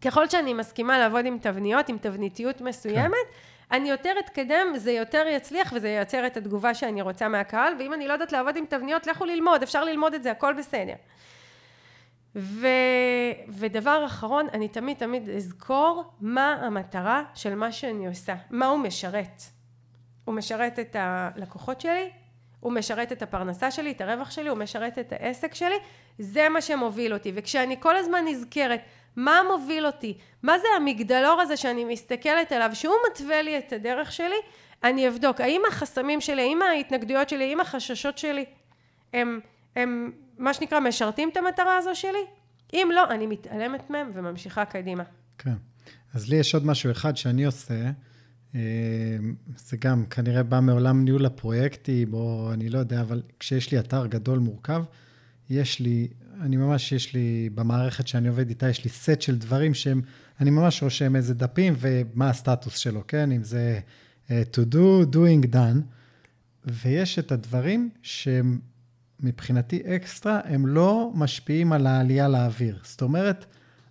ככל 0.00 0.28
שאני 0.28 0.54
מסכימה 0.54 0.98
לעבוד 0.98 1.26
עם 1.26 1.38
תבניות, 1.38 1.88
עם 1.88 1.98
תבניתיות 1.98 2.60
מסוימת, 2.60 3.10
כן. 3.10 3.53
אני 3.72 3.90
יותר 3.90 4.12
אתקדם, 4.18 4.66
זה 4.76 4.92
יותר 4.92 5.26
יצליח 5.30 5.72
וזה 5.76 5.88
ייצר 5.88 6.26
את 6.26 6.36
התגובה 6.36 6.74
שאני 6.74 7.02
רוצה 7.02 7.28
מהקהל, 7.28 7.72
ואם 7.78 7.94
אני 7.94 8.08
לא 8.08 8.12
יודעת 8.12 8.32
לעבוד 8.32 8.56
עם 8.56 8.64
תבניות, 8.68 9.06
לכו 9.06 9.24
ללמוד, 9.24 9.62
אפשר 9.62 9.84
ללמוד 9.84 10.14
את 10.14 10.22
זה, 10.22 10.30
הכל 10.30 10.52
בסדר. 10.52 10.94
ו... 12.36 12.66
ודבר 13.48 14.02
אחרון, 14.06 14.46
אני 14.52 14.68
תמיד 14.68 14.96
תמיד 14.96 15.28
אזכור 15.28 16.04
מה 16.20 16.52
המטרה 16.52 17.22
של 17.34 17.54
מה 17.54 17.72
שאני 17.72 18.06
עושה, 18.06 18.34
מה 18.50 18.66
הוא 18.66 18.78
משרת. 18.78 19.42
הוא 20.24 20.34
משרת 20.34 20.78
את 20.78 20.96
הלקוחות 20.98 21.80
שלי, 21.80 22.10
הוא 22.60 22.72
משרת 22.72 23.12
את 23.12 23.22
הפרנסה 23.22 23.70
שלי, 23.70 23.90
את 23.90 24.00
הרווח 24.00 24.30
שלי, 24.30 24.48
הוא 24.48 24.58
משרת 24.58 24.98
את 24.98 25.12
העסק 25.12 25.54
שלי, 25.54 25.76
זה 26.18 26.48
מה 26.48 26.60
שמוביל 26.60 27.14
אותי. 27.14 27.32
וכשאני 27.34 27.76
כל 27.80 27.96
הזמן 27.96 28.24
נזכרת 28.28 28.80
מה 29.16 29.40
מוביל 29.52 29.86
אותי, 29.86 30.18
מה 30.42 30.58
זה 30.58 30.66
המגדלור 30.76 31.40
הזה 31.40 31.56
שאני 31.56 31.84
מסתכלת 31.84 32.52
עליו, 32.52 32.70
שהוא 32.72 32.94
מתווה 33.10 33.42
לי 33.42 33.58
את 33.58 33.72
הדרך 33.72 34.12
שלי, 34.12 34.36
אני 34.84 35.08
אבדוק 35.08 35.40
האם 35.40 35.62
החסמים 35.68 36.20
שלי, 36.20 36.42
האם 36.42 36.62
ההתנגדויות 36.62 37.28
שלי, 37.28 37.44
האם 37.44 37.60
החששות 37.60 38.18
שלי, 38.18 38.44
הם, 39.12 39.40
הם 39.76 40.12
מה 40.38 40.54
שנקרא 40.54 40.80
משרתים 40.80 41.28
את 41.28 41.36
המטרה 41.36 41.76
הזו 41.76 41.90
שלי? 41.94 42.24
אם 42.72 42.88
לא, 42.94 43.10
אני 43.10 43.26
מתעלמת 43.26 43.90
מהם 43.90 44.10
וממשיכה 44.14 44.64
קדימה. 44.64 45.04
כן. 45.38 45.54
אז 46.14 46.28
לי 46.28 46.36
יש 46.36 46.54
עוד 46.54 46.66
משהו 46.66 46.90
אחד 46.90 47.16
שאני 47.16 47.44
עושה, 47.44 47.90
אה, 48.54 48.60
זה 49.56 49.76
גם 49.76 50.06
כנראה 50.06 50.42
בא 50.42 50.60
מעולם 50.60 51.04
ניהול 51.04 51.26
הפרויקטים, 51.26 52.14
או 52.14 52.50
אני 52.52 52.68
לא 52.68 52.78
יודע, 52.78 53.00
אבל 53.00 53.22
כשיש 53.40 53.72
לי 53.72 53.78
אתר 53.78 54.06
גדול 54.06 54.38
מורכב, 54.38 54.84
יש 55.50 55.80
לי, 55.80 56.08
אני 56.40 56.56
ממש, 56.56 56.92
יש 56.92 57.14
לי, 57.14 57.48
במערכת 57.54 58.08
שאני 58.08 58.28
עובד 58.28 58.48
איתה, 58.48 58.68
יש 58.68 58.84
לי 58.84 58.90
סט 58.90 59.20
של 59.20 59.38
דברים 59.38 59.74
שהם, 59.74 60.02
אני 60.40 60.50
ממש 60.50 60.82
רושם 60.82 61.16
איזה 61.16 61.34
דפים 61.34 61.74
ומה 61.78 62.30
הסטטוס 62.30 62.76
שלו, 62.76 63.02
כן? 63.08 63.32
אם 63.32 63.44
זה 63.44 63.80
uh, 64.26 64.30
to 64.30 64.74
do, 64.74 65.14
doing 65.14 65.54
done, 65.54 65.80
ויש 66.64 67.18
את 67.18 67.32
הדברים 67.32 67.90
שהם 68.02 68.58
מבחינתי 69.20 69.82
אקסטרה, 69.86 70.40
הם 70.44 70.66
לא 70.66 71.10
משפיעים 71.14 71.72
על 71.72 71.86
העלייה 71.86 72.28
לאוויר. 72.28 72.78
זאת 72.82 73.02
אומרת, 73.02 73.46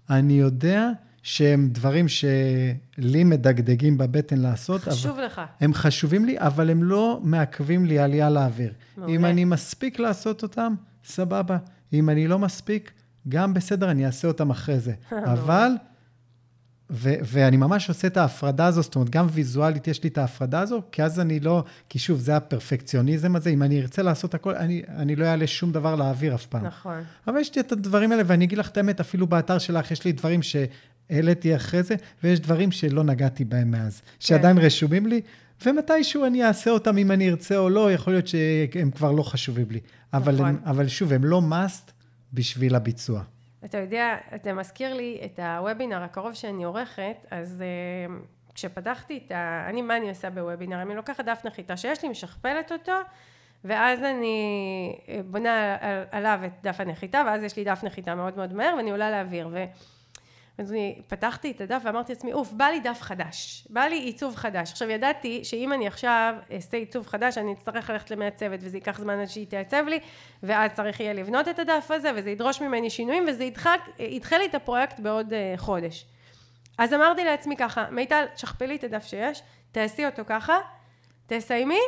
אני 0.10 0.34
יודע 0.34 0.90
שהם 1.24 1.70
דברים 1.72 2.08
שלי 2.08 3.24
מדגדגים 3.24 3.98
בבטן 3.98 4.38
לעשות. 4.38 4.82
חשוב 4.82 5.12
אבל, 5.12 5.26
לך. 5.26 5.42
הם 5.60 5.74
חשובים 5.74 6.26
לי, 6.26 6.40
אבל 6.40 6.70
הם 6.70 6.84
לא 6.84 7.20
מעכבים 7.24 7.86
לי 7.86 8.00
עלייה 8.00 8.30
לאוויר. 8.30 8.74
מעולה. 8.98 9.16
אם 9.16 9.26
אני 9.26 9.46
מספיק 9.46 10.00
לעשות 10.00 10.44
אותם, 10.44 10.74
סבבה. 11.06 11.58
אם 11.94 12.10
אני 12.10 12.28
לא 12.28 12.40
מספיק, 12.40 12.92
גם 13.30 13.54
בסדר, 13.54 13.92
אני 13.92 14.06
אעשה 14.06 14.28
אותם 14.28 14.50
אחרי 14.50 14.80
זה. 14.80 14.94
אבל... 15.12 15.72
ו- 16.96 17.16
ואני 17.24 17.58
ממש 17.58 17.90
עושה 17.90 18.08
את 18.08 18.18
ההפרדה 18.18 18.66
הזו, 18.66 18.82
זאת 18.82 18.96
אומרת, 18.96 19.10
גם 19.10 19.28
ויזואלית 19.32 19.88
יש 19.88 20.04
לי 20.04 20.10
את 20.10 20.18
ההפרדה 20.18 20.60
הזו, 20.60 20.82
כי 20.92 21.04
אז 21.04 21.20
אני 21.20 21.40
לא, 21.40 21.64
כי 21.90 22.00
שוב, 22.00 22.20
זה 22.20 22.36
הפרפקציוניזם 22.36 23.36
הזה, 23.36 23.50
אם 23.50 23.64
אני 23.64 23.82
ארצה 23.82 24.02
לעשות 24.02 24.34
הכל, 24.34 24.56
אני, 24.56 24.82
אני 24.96 25.16
לא 25.16 25.26
אעלה 25.26 25.48
שום 25.48 25.72
דבר 25.72 25.96
לאוויר 25.96 26.36
אף 26.36 26.46
פעם. 26.46 26.66
נכון. 26.66 27.04
אבל 27.28 27.38
יש 27.38 27.56
לי 27.56 27.62
את 27.62 27.72
הדברים 27.72 28.12
האלה, 28.12 28.24
ואני 28.26 28.46
אגיד 28.46 28.58
לך 28.58 28.70
את 28.70 28.78
האמת, 28.78 29.00
אפילו 29.00 29.28
באתר 29.28 29.58
שלך 29.58 29.92
יש 29.92 30.06
לי 30.06 30.12
דברים 30.12 30.40
שהעליתי 30.42 31.56
אחרי 31.56 31.84
זה, 31.84 31.96
ויש 32.24 32.40
דברים 32.40 32.72
שלא 32.72 33.04
נגעתי 33.04 33.46
בהם 33.46 33.72
מאז, 33.72 34.00
כן. 34.00 34.06
שעדיין 34.20 34.58
רשומים 34.58 35.08
לי, 35.08 35.22
ומתישהו 35.66 36.26
אני 36.26 36.44
אעשה 36.44 36.72
אותם 36.72 36.98
אם 36.98 37.12
אני 37.12 37.30
ארצה 37.30 37.58
או 37.58 37.70
לא, 37.70 37.92
יכול 37.92 38.14
להיות 38.14 38.28
שהם 38.28 38.92
כבר 38.92 39.12
לא 39.12 39.24
חשובים 39.24 39.68
לי. 39.72 39.80
אבל, 40.14 40.34
נכון. 40.34 40.46
הם, 40.46 40.60
אבל 40.66 40.88
שוב, 40.88 41.14
הם 41.14 41.24
לא 41.24 41.42
must 41.52 41.92
בשביל 42.34 42.76
הביצוע. 42.76 43.22
אתה 43.66 43.78
יודע, 43.78 44.16
אתה 44.36 44.54
מזכיר 44.54 44.94
לי 44.94 45.22
את 45.26 45.40
הוובינר 45.40 46.04
הקרוב 46.04 46.34
שאני 46.34 46.64
עורכת, 46.64 47.16
אז 47.32 47.64
uh, 48.10 48.54
כשפתחתי 48.54 49.22
את 49.26 49.32
ה... 49.32 49.66
אני, 49.70 49.82
מה 49.82 49.98
אני 49.98 50.10
עושה 50.10 50.30
בוובינר? 50.30 50.82
אני 50.82 50.96
לוקחת 50.96 51.26
דף 51.26 51.42
נחיתה 51.46 51.78
שיש 51.78 52.04
לי, 52.04 52.10
משכפלת 52.10 52.72
אותו, 52.72 52.92
ואז 53.64 54.00
אני 54.04 54.96
אה, 55.10 55.20
בונה 55.26 55.78
עליו 56.12 56.40
את 56.46 56.52
דף 56.64 56.80
הנחיתה, 56.80 57.24
ואז 57.26 57.44
יש 57.44 57.58
לי 57.58 57.64
דף 57.64 57.84
נחיתה 57.84 58.16
מאוד 58.16 58.38
מאוד 58.38 58.54
מהר, 58.54 58.74
ואני 58.78 58.92
עולה 58.92 59.12
לאוויר. 59.12 59.50
ו... 59.52 59.64
אז 60.58 60.72
אני 60.72 61.02
פתחתי 61.08 61.52
את 61.52 61.62
הדף 61.62 61.82
ואמרתי 61.86 62.14
לעצמי, 62.14 62.34
אוף, 62.34 62.52
בא 62.52 62.66
לי 62.66 62.80
דף 62.80 63.02
חדש, 63.02 63.68
בא 63.70 63.82
לי 63.82 64.00
עיצוב 64.00 64.36
חדש. 64.36 64.72
עכשיו 64.72 64.90
ידעתי 64.90 65.44
שאם 65.44 65.74
אני 65.74 65.88
עכשיו 65.88 66.36
אעשה 66.52 66.78
עיצוב 66.78 67.08
חדש, 67.08 67.38
אני 67.38 67.54
אצטרך 67.54 67.90
ללכת 67.90 68.12
למעצבת 68.12 68.60
וזה 68.62 68.78
ייקח 68.78 69.00
זמן 69.00 69.20
עד 69.20 69.28
שהיא 69.28 69.48
תעצב 69.48 69.84
לי, 69.88 70.00
ואז 70.44 70.72
צריך 70.72 71.00
יהיה 71.00 71.14
לבנות 71.14 71.48
את 71.48 71.60
הדף 71.60 71.92
הזה, 71.92 72.12
וזה 72.16 72.30
ידרוש 72.30 72.62
ממני 72.62 72.90
שינויים, 72.90 73.26
וזה 73.28 73.44
ידחק, 73.44 73.80
ידחה 74.00 74.38
לי 74.38 74.46
את 74.46 74.56
הפרויקט 74.56 75.00
בעוד 75.00 75.34
uh, 75.34 75.58
חודש. 75.58 76.06
אז 76.78 76.94
אמרתי 76.94 77.24
לעצמי 77.24 77.58
ככה, 77.58 77.86
מיטל, 77.92 78.26
שכפלי 78.36 78.76
את 78.76 78.84
הדף 78.84 79.06
שיש, 79.06 79.42
תעשי 79.72 80.06
אותו 80.06 80.24
ככה, 80.26 80.58
תסיימי, 81.28 81.80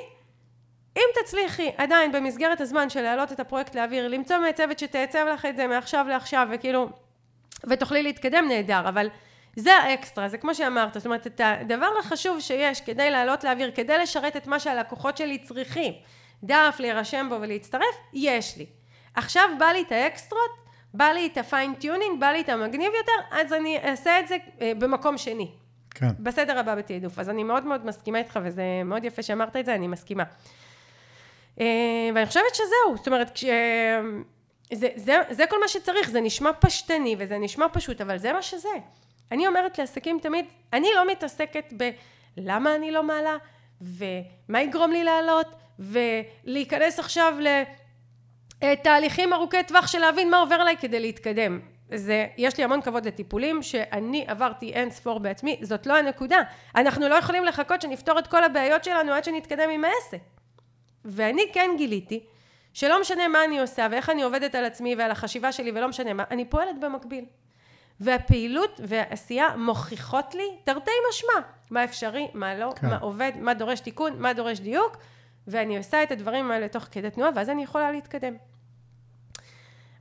אם 0.98 1.04
תצליחי 1.22 1.72
עדיין 1.78 2.12
במסגרת 2.12 2.62
הזמן 2.62 2.90
של 2.90 3.02
להעלות 3.02 3.32
את 3.32 3.40
הפרויקט 3.40 3.76
לאוויר, 3.76 4.08
למצוא 4.08 4.38
מעצבת 4.38 4.80
שתעצב 4.80 5.26
לך 5.34 5.46
את 5.46 5.56
זה 5.56 5.68
מעכשיו 5.68 6.06
לעכשיו, 6.10 6.48
וכאילו... 6.52 7.05
ותוכלי 7.70 8.04
להתקדם 8.04 8.46
נהדר, 8.48 8.90
אבל 8.90 9.10
זה 9.56 9.74
האקסטרה, 9.74 10.30
זה 10.30 10.38
כמו 10.38 10.56
שאמרת, 10.56 10.94
זאת 10.94 11.06
אומרת, 11.06 11.28
את 11.28 11.42
הדבר 11.44 11.90
החשוב 12.00 12.40
שיש 12.40 12.82
כדי 12.82 13.12
לעלות 13.12 13.44
לאוויר, 13.44 13.72
כדי 13.76 13.98
לשרת 13.98 14.38
את 14.38 14.48
מה 14.48 14.60
שהלקוחות 14.60 15.18
שלי 15.18 15.38
צריכים, 15.38 15.94
דף 16.44 16.76
להירשם 16.80 17.28
בו 17.30 17.38
ולהצטרף, 17.42 17.96
יש 18.14 18.58
לי. 18.58 18.66
עכשיו 19.16 19.50
בא 19.60 19.66
לי 19.66 19.82
את 19.82 19.92
ה 19.92 19.99
extraות, 19.99 20.52
בא 20.94 21.06
לי 21.06 21.26
את 21.26 21.38
ה 21.38 21.45
fine 21.45 21.72
tuning, 21.72 22.20
בא 22.20 22.28
לי 22.28 22.42
את 22.42 22.50
המגניב 22.50 22.92
יותר, 22.98 23.36
אז 23.38 23.54
אני 23.54 23.78
אעשה 23.90 24.20
את 24.20 24.28
זה 24.28 24.38
אה, 24.62 24.72
במקום 24.80 25.18
שני. 25.18 25.52
כן. 25.90 26.10
בסדר 26.20 26.60
הבא 26.60 26.76
בתעדוף. 26.76 27.20
אז 27.20 27.30
אני 27.30 27.44
מאוד 27.44 27.66
מאוד 27.66 27.86
מסכימה 27.86 28.18
איתך, 28.18 28.40
וזה 28.44 28.64
מאוד 28.86 29.06
יפה 29.06 29.22
שאמרת 29.22 29.56
את 29.56 29.66
זה, 29.66 29.76
אני 29.76 29.88
מסכימה. 29.88 30.24
אה, 31.60 31.66
ואני 32.16 32.26
חושבת 32.26 32.56
שזהו, 32.56 32.98
זאת 32.98 33.08
אומרת, 33.08 33.32
כש... 33.34 33.46
זה, 34.74 34.88
זה, 34.96 35.22
זה 35.30 35.46
כל 35.50 35.60
מה 35.62 35.68
שצריך, 35.68 36.10
זה 36.10 36.22
נשמע 36.22 36.52
פשטני 36.60 37.16
וזה 37.20 37.38
נשמע 37.38 37.66
פשוט, 37.74 38.02
אבל 38.02 38.18
זה 38.18 38.34
מה 38.34 38.42
שזה. 38.42 38.70
אני 39.32 39.48
אומרת 39.48 39.78
לעסקים 39.80 40.20
תמיד, 40.22 40.46
אני 40.74 40.88
לא 40.96 41.12
מתעסקת 41.12 41.74
בלמה 42.38 42.76
אני 42.76 42.92
לא 42.92 43.04
מעלה, 43.04 43.38
ומה 43.82 44.62
יגרום 44.62 44.92
לי 44.92 45.04
לעלות, 45.04 45.48
ולהיכנס 45.80 47.00
עכשיו 47.00 47.34
לתהליכים 48.64 49.34
ארוכי 49.34 49.64
טווח 49.64 49.88
של 49.88 50.00
להבין 50.00 50.30
מה 50.30 50.38
עובר 50.38 50.56
עליי 50.56 50.78
כדי 50.78 51.00
להתקדם. 51.00 51.60
זה, 51.90 52.28
יש 52.38 52.58
לי 52.58 52.64
המון 52.64 52.82
כבוד 52.82 53.08
לטיפולים 53.08 53.64
שאני 53.64 54.26
עברתי 54.28 54.74
אין 54.74 54.90
ספור 54.90 55.20
בעצמי, 55.20 55.60
זאת 55.62 55.88
לא 55.88 55.98
הנקודה. 55.98 56.40
אנחנו 56.76 57.10
לא 57.10 57.16
יכולים 57.16 57.46
לחכות 57.46 57.82
שנפתור 57.82 58.20
את 58.20 58.28
כל 58.28 58.44
הבעיות 58.44 58.84
שלנו 58.84 59.12
עד 59.12 59.24
שנתקדם 59.24 59.70
עם 59.70 59.86
העסק. 59.86 60.22
ואני 61.06 61.42
כן 61.54 61.70
גיליתי 61.78 62.26
שלא 62.76 63.02
משנה 63.02 63.28
מה 63.28 63.44
אני 63.44 63.60
עושה 63.60 63.88
ואיך 63.92 64.10
אני 64.10 64.24
עובדת 64.24 64.56
על 64.56 64.66
עצמי 64.66 64.96
ועל 64.96 65.12
החשיבה 65.12 65.52
שלי 65.52 65.72
ולא 65.72 65.88
משנה 65.88 66.14
מה, 66.14 66.24
אני 66.32 66.46
פועלת 66.46 66.80
במקביל. 66.80 67.26
והפעילות 68.00 68.82
והעשייה 68.84 69.56
מוכיחות 69.58 70.36
לי 70.36 70.58
תרתי 70.64 70.92
משמע 71.10 71.48
מה 71.72 71.84
אפשרי, 71.84 72.28
מה 72.34 72.56
לא, 72.56 72.74
כן. 72.76 72.88
מה 72.88 72.98
עובד, 72.98 73.32
מה 73.40 73.54
דורש 73.54 73.80
תיקון, 73.80 74.22
מה 74.22 74.34
דורש 74.34 74.60
דיוק, 74.60 74.98
ואני 75.48 75.78
עושה 75.78 76.04
את 76.04 76.12
הדברים 76.12 76.52
האלה 76.52 76.68
תוך 76.68 76.84
כדי 76.84 77.10
תנועה 77.10 77.30
ואז 77.36 77.50
אני 77.50 77.64
יכולה 77.64 77.92
להתקדם. 77.92 78.34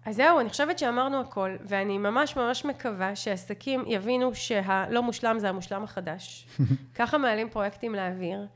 אז 0.07 0.16
זהו, 0.16 0.41
אני 0.41 0.49
חושבת 0.49 0.79
שאמרנו 0.79 1.20
הכל, 1.20 1.57
ואני 1.64 1.99
ממש 1.99 2.37
ממש 2.37 2.64
מקווה 2.64 3.16
שעסקים 3.16 3.85
יבינו 3.87 4.35
שהלא 4.35 5.03
מושלם 5.03 5.39
זה 5.39 5.49
המושלם 5.49 5.85
החדש. 5.85 6.47
ככה 6.99 7.18
מעלים 7.18 7.51
פרויקטים 7.51 7.95
לאוויר. 7.95 8.47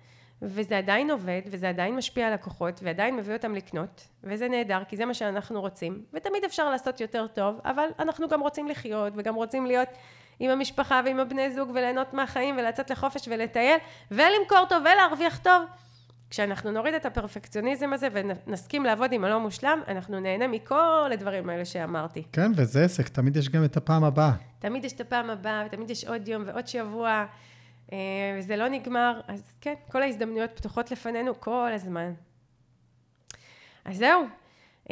וזה 0.43 0.79
עדיין 0.79 1.11
עובד, 1.11 1.43
וזה 1.47 1.69
עדיין 1.69 1.97
משפיע 1.97 2.27
על 2.27 2.35
לקוחות, 2.35 2.81
ועדיין 2.83 3.17
מביא 3.17 3.35
אותם 3.35 3.55
לקנות, 3.55 4.09
וזה 4.25 4.49
נהדר, 4.49 4.83
כי 4.89 4.97
זה 4.97 5.05
מה 5.05 5.15
שאנחנו 5.15 5.61
רוצים, 5.61 6.03
ותמיד 6.13 6.45
אפשר 6.45 6.71
לעשות 6.71 7.01
יותר 7.01 7.27
טוב, 7.27 7.61
אבל 7.65 7.87
אנחנו 7.99 8.29
גם 8.29 8.41
רוצים 8.41 8.69
לחיות, 8.69 9.13
וגם 9.17 9.35
רוצים 9.35 9.67
להיות 9.67 9.89
עם 10.41 10.51
המשפחה 10.51 11.01
ועם 11.05 11.21
הבני 11.21 11.51
זוג, 11.51 11.71
וליהנות 11.71 12.15
מהחיים, 12.15 12.57
ולצאת 12.59 12.91
לחופש 12.91 13.29
ולטייל, 13.29 13.79
ולמכור 14.11 14.65
טוב 14.69 14.83
ולהרוויח 14.83 15.39
טוב. 15.39 15.63
כשאנחנו 16.31 16.71
נוריד 16.71 16.95
את 16.95 17.07
הפרפקציוניזם 17.07 17.93
הזה 17.93 18.09
ונסכים 18.13 18.85
לעבוד 18.85 19.13
עם 19.13 19.25
הלא 19.25 19.41
מושלם, 19.41 19.81
אנחנו 19.89 20.21
נהנה 20.21 20.47
מכל 20.47 21.11
הדברים 21.13 21.51
האלה 21.51 21.65
שאמרתי. 21.65 22.23
כן, 22.33 22.53
וזה 22.57 22.85
עסק, 22.85 23.09
תמיד 23.09 23.37
יש 23.37 23.49
גם 23.49 23.65
את 23.65 23.77
הפעם 23.77 24.05
הבאה. 24.05 24.33
תמיד 24.59 24.85
יש 24.85 24.93
את 24.93 25.01
הפעם 25.01 25.31
הבאה, 25.31 25.63
ותמיד 25.67 25.91
יש 25.91 26.05
עוד 26.05 26.29
יום 26.29 26.43
ועוד 26.47 26.67
שבוע. 26.67 27.25
אה, 27.93 27.99
וזה 28.39 28.57
לא 28.57 28.69
נגמר, 28.69 29.21
אז 29.29 29.57
כן, 29.61 29.75
כל 29.93 30.03
ההזדמנויות 30.03 30.51
פתוחות 30.57 30.91
לפנינו 30.91 31.41
כל 31.41 31.71
הזמן. 31.75 32.13
אז 33.85 33.97
זהו. 33.97 34.25
Uh, 34.89 34.91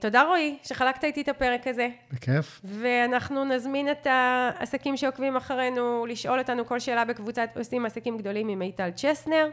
תודה 0.00 0.22
רועי 0.22 0.58
שחלקת 0.62 1.04
איתי 1.04 1.22
את 1.22 1.28
הפרק 1.28 1.66
הזה. 1.66 1.88
בכיף. 2.12 2.60
ואנחנו 2.64 3.44
נזמין 3.44 3.90
את 3.90 4.06
העסקים 4.10 4.96
שעוקבים 4.96 5.36
אחרינו 5.36 6.06
לשאול 6.06 6.38
אותנו 6.38 6.66
כל 6.66 6.78
שאלה 6.78 7.04
בקבוצת 7.04 7.48
עושים 7.56 7.86
עסקים 7.86 8.18
גדולים 8.18 8.48
עם 8.48 8.58
מיטל 8.58 8.90
צ'סנר. 8.90 9.50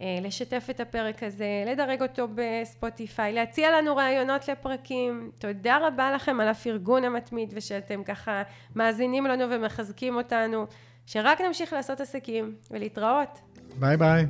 אה, 0.00 0.18
לשתף 0.22 0.66
את 0.70 0.80
הפרק 0.80 1.22
הזה, 1.22 1.64
לדרג 1.66 2.02
אותו 2.02 2.28
בספוטיפיי, 2.34 3.32
להציע 3.32 3.70
לנו 3.78 3.96
רעיונות 3.96 4.48
לפרקים. 4.48 5.30
תודה 5.38 5.78
רבה 5.86 6.12
לכם 6.12 6.40
על 6.40 6.48
הפרגון 6.48 7.04
המתמיד 7.04 7.52
ושאתם 7.56 8.04
ככה 8.04 8.42
מאזינים 8.76 9.26
לנו 9.26 9.50
ומחזקים 9.50 10.16
אותנו. 10.16 10.66
שרק 11.06 11.40
נמשיך 11.40 11.72
לעשות 11.72 12.00
עסקים 12.00 12.54
ולהתראות. 12.70 13.38
ביי 13.78 13.96
ביי. 13.96 14.26